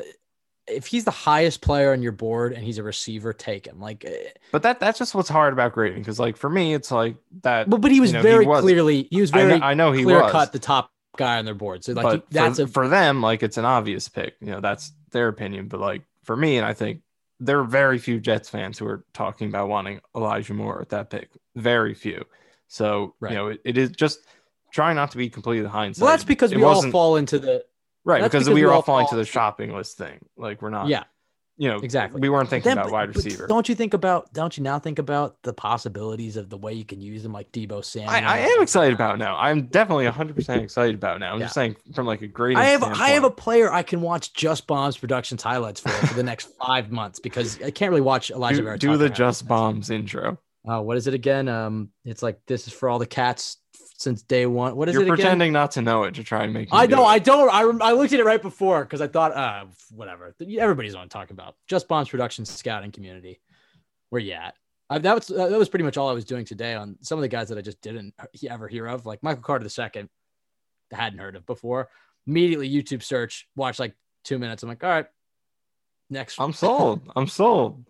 [0.66, 3.80] if he's the highest player on your board and he's a receiver, take him.
[3.80, 4.12] Like, uh,
[4.50, 7.68] But that that's just what's hard about grading because like for me, it's like that.
[7.68, 9.74] but but he was you know, very was- clearly he was I know- very I
[9.74, 10.32] know he clear was.
[10.32, 11.84] cut the top guy on their board.
[11.84, 14.36] So like he- that's for, a for them, like it's an obvious pick.
[14.40, 15.68] You know, that's their opinion.
[15.68, 17.00] But like for me, and I think
[17.40, 21.08] there are very few Jets fans who are talking about wanting Elijah Moore at that
[21.08, 21.30] pick.
[21.56, 22.24] Very few.
[22.68, 23.32] So Right.
[23.32, 24.20] you know, it, it is just
[24.72, 26.02] trying not to be completely hindsight.
[26.02, 27.64] well, that's because It we all fall into the
[28.04, 30.18] right because because we we were all all falling to the shopping list thing.
[30.36, 30.88] Like we're not.
[30.88, 31.04] yeah.
[31.56, 32.20] You know, Exactly.
[32.20, 33.46] We weren't thinking Then- about wide but receiver.
[33.46, 34.32] Don't you think about?
[34.32, 37.52] Don't you now think about the possibilities of the way you can use them, like
[37.52, 38.10] Deebo Samuel?
[38.10, 39.36] I, I am excited about now.
[39.36, 41.32] I'm definitely 100 percent excited about now.
[41.32, 42.56] I'm just saying from like a great.
[42.56, 46.14] I have I have a player I can watch just bombs productions highlights for for
[46.14, 48.62] the next five months because I can't really watch Elijah.
[48.62, 50.38] do, do the just bombs intro.
[50.68, 51.46] Uh, what is it again?
[51.46, 53.58] Um, it's like this is for all the cats
[53.96, 54.76] since day one.
[54.76, 55.16] What is You're it again?
[55.16, 56.68] pretending not to know it to try and make.
[56.72, 57.04] I know.
[57.04, 57.48] I don't.
[57.52, 60.34] I, rem- I looked at it right before because I thought, uh, whatever.
[60.58, 63.40] Everybody's on talking about just bombs production scouting community.
[64.10, 64.54] Where you at?
[64.90, 67.22] I, that was that was pretty much all I was doing today on some of
[67.22, 68.14] the guys that I just didn't
[68.48, 70.08] ever hear of, like Michael Carter the second.
[70.92, 71.88] I hadn't heard of before.
[72.26, 73.94] Immediately YouTube search, watch like
[74.24, 74.62] two minutes.
[74.62, 75.06] I'm like, all right,
[76.10, 76.40] next.
[76.40, 77.10] I'm sold.
[77.16, 77.84] I'm sold.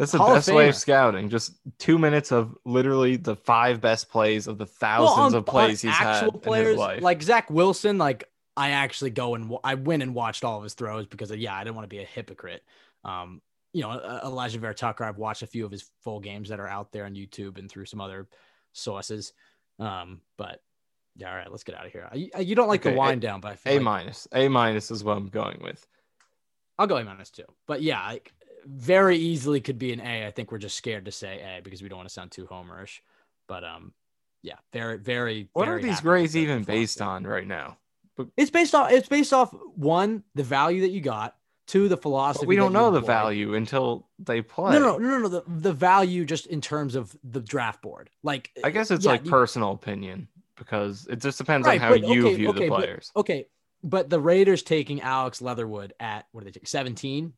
[0.00, 1.28] That's the Hall of best way of scouting.
[1.28, 5.46] Just two minutes of literally the five best plays of the Well, thousands on- of
[5.46, 7.02] plays he's had actual in players, his life.
[7.02, 8.24] like Zach Wilson, like
[8.56, 11.54] I actually go and I went and watched all of his throws because of, yeah,
[11.54, 12.62] I didn't want to be a hypocrite.
[13.04, 16.66] Um, you know, Alijah Vera-Tucker, I've watched a few of his full games that are
[16.66, 18.26] out there on YouTube and through some other
[18.72, 19.32] sources.
[19.78, 20.62] Um, but
[21.14, 22.08] yeah, all right, let's get out of here.
[22.10, 23.82] I, I- you don't like Okay, the A- wind down, but I feel A like-
[23.82, 24.26] minus.
[24.32, 25.86] A minus is what I'm going with.
[26.78, 27.44] I'll go A minus too.
[27.66, 28.32] But yeah, like
[28.66, 30.26] very easily could be an A.
[30.26, 32.46] I think we're just scared to say A because we don't want to sound too
[32.46, 33.00] homerish.
[33.46, 33.92] But um,
[34.42, 35.48] yeah, very, very.
[35.52, 37.78] What very are these grades even based on right now?
[38.36, 38.92] It's based off.
[38.92, 41.36] It's based off one, the value that you got.
[41.66, 42.46] Two, the philosophy.
[42.46, 44.72] But we don't know the value until they play.
[44.72, 45.28] No, no, no, no, no.
[45.28, 48.10] The, the value just in terms of the draft board.
[48.24, 50.26] Like I guess it's yeah, like you- personal opinion
[50.56, 53.12] because it just depends Right, on how but you okay, view okay, the but- players.
[53.14, 53.46] Okay,
[53.84, 56.66] but the Raiders taking Alex Leatherwood at what did they take?
[56.66, 57.34] Seventeen.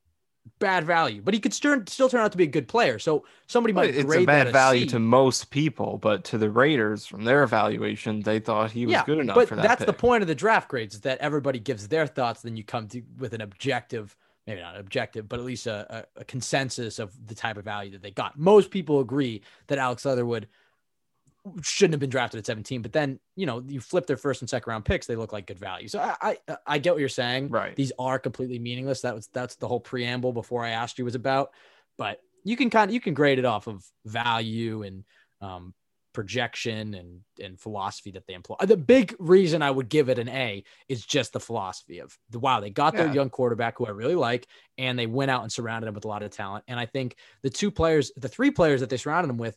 [0.59, 2.98] Bad value, but he could still still turn out to be a good player.
[2.98, 7.06] So somebody might it's grade a bad value to most people, but to the Raiders,
[7.06, 9.62] from their evaluation, they thought he was good enough but for that.
[9.62, 12.64] that's the point of the draft grades is that everybody gives their thoughts, then you
[12.64, 14.16] come to with an objective,
[14.47, 17.93] maybe not objective, but at least a, a, a consensus of the type of value
[17.93, 18.39] that they got.
[18.39, 20.48] Most people agree that Alex Leatherwood
[21.62, 24.48] shouldn't have been drafted at 17, but then you know you flip their first and
[24.51, 25.89] second round picks, they look like good value.
[25.89, 27.48] So I I, I get what you're saying.
[27.48, 27.74] Right.
[27.74, 29.02] These are completely meaningless.
[29.02, 31.51] That was that's the whole preamble before I asked you was about.
[31.98, 35.05] But you can kind of you can grade it off of value and
[35.40, 35.74] um,
[36.12, 38.56] projection and and philosophy that they employ.
[38.60, 42.39] The big reason I would give it an A is just the philosophy of the
[42.39, 44.47] wow, they got their young quarterback who I really like,
[44.78, 46.64] and they went out and surrounded him with a lot of talent.
[46.69, 49.56] And I think the two players, the three players that they surrounded him with,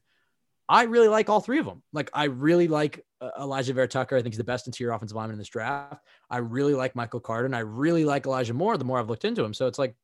[0.68, 1.84] I really like all three of them.
[1.94, 4.18] Like I really like uh, Alijah Vera-Tucker.
[4.18, 6.04] I think he's the best interior offensive lineman in this draft.
[6.30, 8.78] I really like Michael Carter, and I really like Elijah Moore.
[8.78, 9.96] The more I've looked into him, so it's like,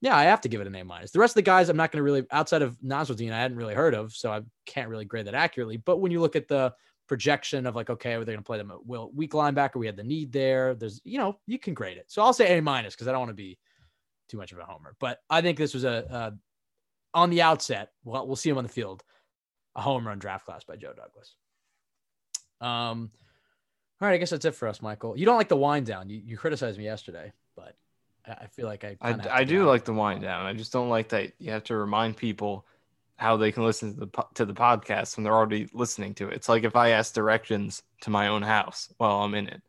[0.00, 1.12] yeah, I have to give it an A minus.
[1.12, 3.56] The rest of the guys, I'm not going to really outside of Nasirildeen, I hadn't
[3.56, 5.76] really heard of, so I can't really grade that accurately.
[5.76, 6.74] But when you look at the
[7.06, 9.76] projection of like, okay, are they going to play them at will weak linebacker?
[9.76, 10.74] We had the need there.
[10.74, 12.06] There's, you know, you can grade it.
[12.08, 13.58] So I'll say A minus because I don't want to be
[14.28, 14.96] too much of a homer.
[14.98, 16.30] But I think this was a, uh
[17.14, 17.90] on the outset.
[18.02, 19.04] Well, we'll see him on the field.
[19.76, 21.34] A home run draft class by Joe Douglas.
[22.60, 23.10] Um,
[24.00, 25.16] all right, I guess that's it for us, Michael.
[25.18, 26.08] You don't like the wind down.
[26.08, 27.76] You, you criticized me yesterday, but
[28.26, 30.46] I, feel like I I, I do like the wind down.
[30.46, 32.66] I just don't like that you have to remind people
[33.16, 36.34] how they can listen to the to the podcast when they're already listening to it.
[36.34, 39.62] It's like if I ask directions to my own house while I'm in it.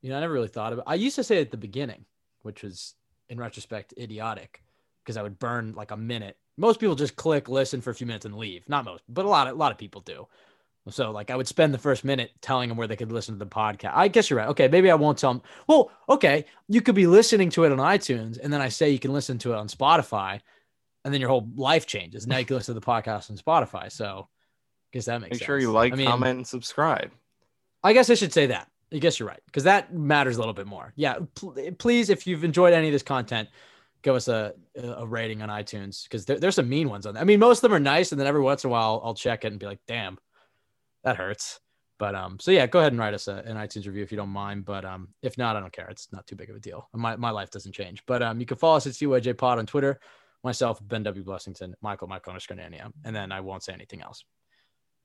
[0.00, 0.84] You know, I never really thought about.
[0.86, 2.04] I used to say it at the beginning,
[2.42, 2.94] which was
[3.28, 4.62] in retrospect idiotic,
[5.02, 6.36] because I would burn like a minute.
[6.56, 8.68] Most people just click, listen for a few minutes, and leave.
[8.68, 10.26] Not most, but a lot of a lot of people do.
[10.90, 13.38] So like I would spend the first minute telling them where they could listen to
[13.38, 13.92] the podcast.
[13.94, 14.48] I guess you're right.
[14.48, 15.42] Okay, maybe I won't tell them.
[15.66, 18.98] Well, okay, you could be listening to it on iTunes, and then I say you
[18.98, 20.40] can listen to it on Spotify,
[21.04, 22.26] and then your whole life changes.
[22.26, 23.90] Now you can listen to the podcast on Spotify.
[23.90, 25.46] So I guess that makes Make sense.
[25.46, 27.10] sure you like, I mean, comment, and subscribe.
[27.82, 28.70] I guess I should say that.
[28.92, 30.92] I guess you're right because that matters a little bit more.
[30.94, 33.48] Yeah, pl- please, if you've enjoyed any of this content,
[34.04, 37.20] give us a a rating on iTunes because there, there's some mean ones on there.
[37.22, 39.14] I mean, most of them are nice, and then every once in a while I'll
[39.14, 40.18] check it and be like, "Damn,
[41.02, 41.58] that hurts."
[41.98, 44.16] But um, so yeah, go ahead and write us a, an iTunes review if you
[44.16, 44.64] don't mind.
[44.64, 45.88] But um, if not, I don't care.
[45.88, 46.88] It's not too big of a deal.
[46.92, 48.04] My my life doesn't change.
[48.06, 49.98] But um, you can follow us at CYJ Pod on Twitter.
[50.42, 51.24] Myself, Ben W.
[51.24, 54.24] Blessington, Michael, Michael underscore Nania, and then I won't say anything else.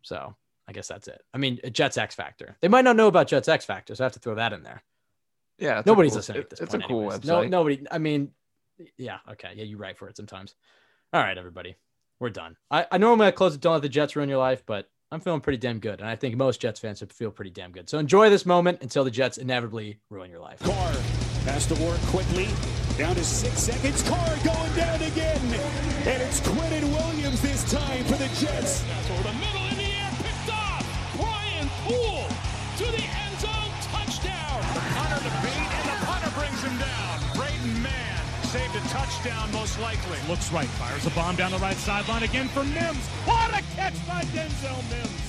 [0.01, 0.35] So
[0.67, 1.21] I guess that's it.
[1.33, 2.57] I mean, Jets X Factor.
[2.61, 4.63] They might not know about Jets X Factor, so I have to throw that in
[4.63, 4.83] there.
[5.57, 6.83] Yeah, it's Nobody's cool- listening it- at this It's point.
[6.83, 7.19] a cool anyways.
[7.19, 7.25] website.
[7.25, 7.85] No, nobody.
[7.89, 8.31] I mean,
[8.97, 10.55] yeah, okay, yeah, you write for it sometimes.
[11.13, 11.75] All right, everybody,
[12.19, 12.55] we're done.
[12.69, 13.61] I, I normally I close it.
[13.61, 16.15] Don't let the Jets ruin your life, but I'm feeling pretty damn good, and I
[16.15, 17.89] think most Jets fans feel pretty damn good.
[17.89, 20.59] So enjoy this moment until the Jets inevitably ruin your life.
[20.59, 20.91] Carr
[21.45, 22.47] has to work quickly.
[22.97, 24.03] Down to six seconds.
[24.07, 25.41] Carr going down again.
[26.05, 28.83] And it's Quinnen Williams this time for the Jets.
[38.79, 40.17] A touchdown, most likely.
[40.27, 43.07] Looks right, fires a bomb down the right sideline again for Mims.
[43.25, 45.28] What a catch by Denzel Mims.